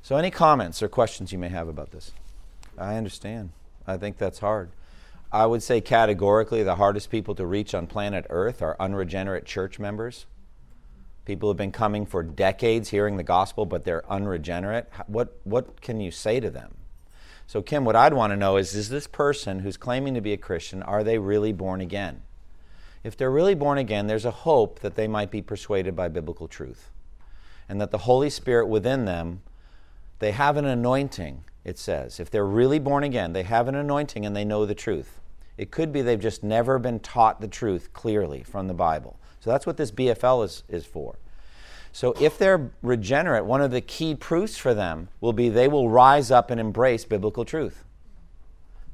So, 0.03 0.17
any 0.17 0.31
comments 0.31 0.83
or 0.83 0.89
questions 0.89 1.33
you 1.33 1.39
may 1.39 1.49
have 1.49 1.69
about 1.69 1.91
this? 1.91 2.13
I 2.79 2.97
understand. 2.97 3.51
I 3.87 3.97
think 3.97 4.19
that's 4.19 4.41
hard. 4.41 4.71
I 5.33 5.47
would 5.47 5.63
say 5.63 5.81
categorically 5.81 6.63
the 6.63 6.77
hardest 6.77 7.11
people 7.11 7.35
to 7.37 7.47
reach 7.47 7.75
on 7.75 7.87
planet 7.87 8.27
Earth 8.31 8.63
are 8.63 8.77
unregenerate 8.79 9.45
church 9.45 9.79
members 9.79 10.27
People 11.27 11.51
have 11.51 11.57
been 11.57 11.73
coming 11.73 12.07
for 12.07 12.23
decades 12.23 12.91
hearing 12.91 13.17
the 13.17 13.25
gospel, 13.25 13.67
but 13.67 13.85
they're 13.85 14.09
unregenerate. 14.11 14.89
What, 15.09 15.41
what 15.43 15.81
can 15.81 16.01
you 16.01 16.13
say 16.13 16.39
to 16.39 16.49
them? 16.49 16.77
So, 17.49 17.63
Kim, 17.63 17.85
what 17.85 17.97
I'd 17.97 18.15
want 18.15 18.33
to 18.33 18.37
know 18.37 18.57
is 18.57 18.75
is 18.75 18.89
this 18.89 19.09
person 19.09 19.59
who's 19.59 19.77
claiming 19.77 20.15
to 20.15 20.21
be 20.21 20.33
a 20.33 20.37
Christian, 20.37 20.85
are 20.85 21.03
they 21.03 21.19
really 21.19 21.53
born 21.53 21.81
again? 21.81 22.23
If 23.07 23.17
they're 23.17 23.31
really 23.31 23.55
born 23.55 23.79
again, 23.79 24.09
there's 24.09 24.25
a 24.25 24.33
hope 24.33 24.81
that 24.81 24.97
they 24.97 25.07
might 25.07 25.31
be 25.31 25.41
persuaded 25.41 25.95
by 25.95 26.09
biblical 26.09 26.49
truth. 26.49 26.91
And 27.69 27.81
that 27.81 27.93
the 27.93 27.99
Holy 27.99 28.29
Spirit 28.29 28.67
within 28.67 29.05
them, 29.05 29.43
they 30.19 30.33
have 30.33 30.57
an 30.57 30.65
anointing, 30.65 31.45
it 31.63 31.79
says. 31.79 32.19
If 32.19 32.33
they're 32.33 32.45
really 32.45 32.81
born 32.81 33.05
again, 33.05 33.33
they 33.33 33.45
have 33.45 33.69
an 33.69 33.77
anointing 33.77 34.27
and 34.27 34.35
they 34.35 34.45
know 34.45 34.67
the 34.67 34.75
truth. 34.75 35.21
It 35.57 35.71
could 35.71 35.93
be 35.93 36.03
they've 36.03 36.19
just 36.19 36.43
never 36.43 36.81
been 36.81 36.99
taught 36.99 37.41
the 37.41 37.47
truth 37.47 37.93
clearly 37.93 38.43
from 38.43 38.67
the 38.67 38.75
Bible. 38.75 39.21
So 39.39 39.51
that's 39.51 39.67
what 39.67 39.77
this 39.77 39.93
BFL 39.93 40.45
is, 40.45 40.65
is 40.69 40.85
for. 40.85 41.17
So 41.93 42.13
if 42.21 42.37
they're 42.37 42.73
regenerate, 42.83 43.45
one 43.45 43.63
of 43.63 43.71
the 43.71 43.81
key 43.81 44.17
proofs 44.17 44.57
for 44.57 44.75
them 44.75 45.11
will 45.21 45.33
be 45.33 45.49
they 45.49 45.69
will 45.69 45.89
rise 45.89 46.33
up 46.33 46.51
and 46.51 46.59
embrace 46.59 47.05
biblical 47.05 47.45
truth. 47.45 47.85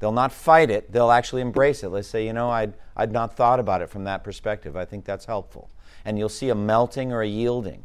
They'll 0.03 0.11
not 0.11 0.33
fight 0.33 0.69
it, 0.69 0.91
they'll 0.91 1.13
actually 1.13 1.43
embrace 1.43 1.85
it. 1.85 1.91
Let's 1.91 2.09
say, 2.09 2.27
you 2.27 2.33
know, 2.33 2.51
I'd, 2.51 2.75
I'd 2.97 3.13
not 3.13 3.37
thought 3.37 3.61
about 3.61 3.83
it 3.83 3.89
from 3.89 4.03
that 4.03 4.25
perspective. 4.25 4.77
I 4.77 4.85
think 4.85 5.05
that's 5.05 5.27
helpful. 5.27 5.71
And 6.05 6.19
you'll 6.19 6.29
see 6.29 6.49
a 6.49 6.57
melting 6.57 7.13
or 7.13 7.23
a 7.23 7.29
yielding. 7.29 7.85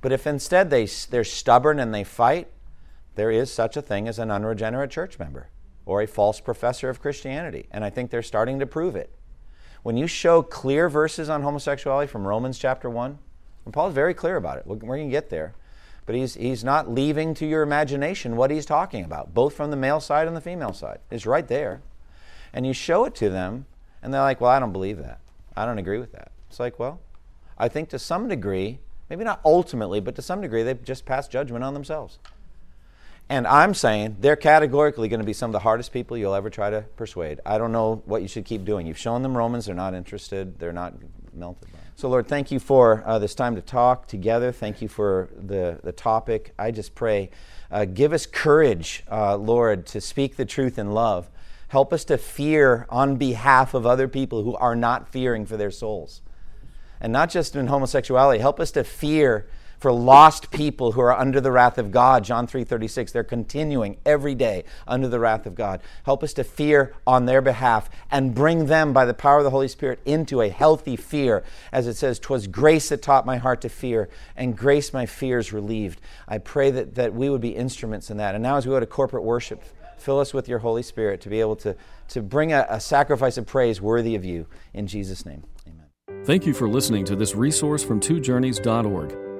But 0.00 0.12
if 0.12 0.24
instead 0.24 0.70
they, 0.70 0.86
they're 1.10 1.24
stubborn 1.24 1.80
and 1.80 1.92
they 1.92 2.04
fight, 2.04 2.46
there 3.16 3.32
is 3.32 3.52
such 3.52 3.76
a 3.76 3.82
thing 3.82 4.06
as 4.06 4.20
an 4.20 4.30
unregenerate 4.30 4.92
church 4.92 5.18
member 5.18 5.48
or 5.84 6.00
a 6.00 6.06
false 6.06 6.38
professor 6.38 6.88
of 6.90 7.02
Christianity. 7.02 7.66
And 7.72 7.84
I 7.84 7.90
think 7.90 8.10
they're 8.10 8.22
starting 8.22 8.60
to 8.60 8.66
prove 8.66 8.94
it 8.94 9.10
when 9.82 9.96
you 9.96 10.06
show 10.06 10.42
clear 10.42 10.88
verses 10.88 11.28
on 11.28 11.42
homosexuality 11.42 12.08
from 12.08 12.24
Romans 12.24 12.56
chapter 12.56 12.90
1, 12.90 13.18
and 13.64 13.74
Paul's 13.74 13.94
very 13.94 14.14
clear 14.14 14.36
about 14.36 14.58
it, 14.58 14.66
we're 14.66 14.76
going 14.76 15.08
to 15.08 15.10
get 15.10 15.30
there, 15.30 15.54
but 16.08 16.14
he's, 16.14 16.36
he's 16.36 16.64
not 16.64 16.90
leaving 16.90 17.34
to 17.34 17.44
your 17.44 17.60
imagination 17.60 18.34
what 18.34 18.50
he's 18.50 18.64
talking 18.64 19.04
about, 19.04 19.34
both 19.34 19.52
from 19.52 19.70
the 19.70 19.76
male 19.76 20.00
side 20.00 20.26
and 20.26 20.34
the 20.34 20.40
female 20.40 20.72
side. 20.72 21.00
It's 21.10 21.26
right 21.26 21.46
there. 21.46 21.82
And 22.50 22.66
you 22.66 22.72
show 22.72 23.04
it 23.04 23.14
to 23.16 23.28
them, 23.28 23.66
and 24.02 24.14
they're 24.14 24.22
like, 24.22 24.40
well, 24.40 24.50
I 24.50 24.58
don't 24.58 24.72
believe 24.72 24.96
that. 24.96 25.20
I 25.54 25.66
don't 25.66 25.76
agree 25.76 25.98
with 25.98 26.12
that. 26.12 26.32
It's 26.48 26.58
like, 26.58 26.78
well, 26.78 27.00
I 27.58 27.68
think 27.68 27.90
to 27.90 27.98
some 27.98 28.26
degree, 28.26 28.78
maybe 29.10 29.22
not 29.22 29.42
ultimately, 29.44 30.00
but 30.00 30.14
to 30.14 30.22
some 30.22 30.40
degree, 30.40 30.62
they've 30.62 30.82
just 30.82 31.04
passed 31.04 31.30
judgment 31.30 31.62
on 31.62 31.74
themselves. 31.74 32.18
And 33.28 33.46
I'm 33.46 33.74
saying 33.74 34.16
they're 34.18 34.34
categorically 34.34 35.08
going 35.08 35.20
to 35.20 35.26
be 35.26 35.34
some 35.34 35.50
of 35.50 35.52
the 35.52 35.58
hardest 35.58 35.92
people 35.92 36.16
you'll 36.16 36.34
ever 36.34 36.48
try 36.48 36.70
to 36.70 36.86
persuade. 36.96 37.40
I 37.44 37.58
don't 37.58 37.70
know 37.70 38.02
what 38.06 38.22
you 38.22 38.28
should 38.28 38.46
keep 38.46 38.64
doing. 38.64 38.86
You've 38.86 38.96
shown 38.96 39.20
them 39.20 39.36
Romans, 39.36 39.66
they're 39.66 39.74
not 39.74 39.92
interested, 39.92 40.58
they're 40.58 40.72
not 40.72 40.94
melted 41.34 41.70
by. 41.70 41.80
So, 41.98 42.08
Lord, 42.08 42.28
thank 42.28 42.52
you 42.52 42.60
for 42.60 43.02
uh, 43.04 43.18
this 43.18 43.34
time 43.34 43.56
to 43.56 43.60
talk 43.60 44.06
together. 44.06 44.52
Thank 44.52 44.80
you 44.80 44.86
for 44.86 45.30
the, 45.36 45.80
the 45.82 45.90
topic. 45.90 46.54
I 46.56 46.70
just 46.70 46.94
pray, 46.94 47.28
uh, 47.72 47.86
give 47.86 48.12
us 48.12 48.24
courage, 48.24 49.02
uh, 49.10 49.36
Lord, 49.36 49.84
to 49.86 50.00
speak 50.00 50.36
the 50.36 50.44
truth 50.44 50.78
in 50.78 50.92
love. 50.92 51.28
Help 51.66 51.92
us 51.92 52.04
to 52.04 52.16
fear 52.16 52.86
on 52.88 53.16
behalf 53.16 53.74
of 53.74 53.84
other 53.84 54.06
people 54.06 54.44
who 54.44 54.54
are 54.54 54.76
not 54.76 55.08
fearing 55.08 55.44
for 55.44 55.56
their 55.56 55.72
souls. 55.72 56.22
And 57.00 57.12
not 57.12 57.30
just 57.30 57.56
in 57.56 57.66
homosexuality, 57.66 58.38
help 58.38 58.60
us 58.60 58.70
to 58.70 58.84
fear 58.84 59.48
for 59.78 59.92
lost 59.92 60.50
people 60.50 60.92
who 60.92 61.00
are 61.00 61.16
under 61.16 61.40
the 61.40 61.52
wrath 61.52 61.78
of 61.78 61.90
God. 61.90 62.24
John 62.24 62.46
3:36. 62.46 63.12
They're 63.12 63.24
continuing 63.24 63.98
every 64.04 64.34
day 64.34 64.64
under 64.86 65.08
the 65.08 65.20
wrath 65.20 65.46
of 65.46 65.54
God. 65.54 65.80
Help 66.04 66.22
us 66.22 66.32
to 66.34 66.44
fear 66.44 66.92
on 67.06 67.26
their 67.26 67.40
behalf 67.40 67.88
and 68.10 68.34
bring 68.34 68.66
them 68.66 68.92
by 68.92 69.04
the 69.04 69.14
power 69.14 69.38
of 69.38 69.44
the 69.44 69.50
Holy 69.50 69.68
Spirit 69.68 70.00
into 70.04 70.40
a 70.40 70.48
healthy 70.48 70.96
fear. 70.96 71.44
As 71.72 71.86
it 71.86 71.94
says, 71.94 72.18
"Twas 72.18 72.46
grace 72.46 72.88
that 72.88 73.02
taught 73.02 73.26
my 73.26 73.36
heart 73.36 73.60
to 73.62 73.68
fear, 73.68 74.08
and 74.36 74.56
grace 74.56 74.92
my 74.92 75.06
fears 75.06 75.52
relieved." 75.52 76.00
I 76.26 76.38
pray 76.38 76.70
that, 76.70 76.94
that 76.96 77.14
we 77.14 77.30
would 77.30 77.40
be 77.40 77.50
instruments 77.50 78.10
in 78.10 78.16
that. 78.16 78.34
And 78.34 78.42
now 78.42 78.56
as 78.56 78.66
we 78.66 78.72
go 78.72 78.80
to 78.80 78.86
corporate 78.86 79.22
worship, 79.22 79.62
fill 79.96 80.18
us 80.20 80.34
with 80.34 80.48
your 80.48 80.60
Holy 80.60 80.82
Spirit 80.82 81.20
to 81.22 81.28
be 81.28 81.40
able 81.40 81.56
to, 81.56 81.76
to 82.08 82.22
bring 82.22 82.52
a, 82.52 82.66
a 82.68 82.80
sacrifice 82.80 83.36
of 83.36 83.46
praise 83.46 83.80
worthy 83.80 84.14
of 84.14 84.24
you. 84.24 84.46
In 84.74 84.86
Jesus' 84.86 85.24
name. 85.26 85.44
Amen. 85.66 86.24
Thank 86.24 86.46
you 86.46 86.54
for 86.54 86.68
listening 86.68 87.04
to 87.06 87.16
this 87.16 87.34
resource 87.34 87.84
from 87.84 88.00
twojourneys.org. 88.00 89.27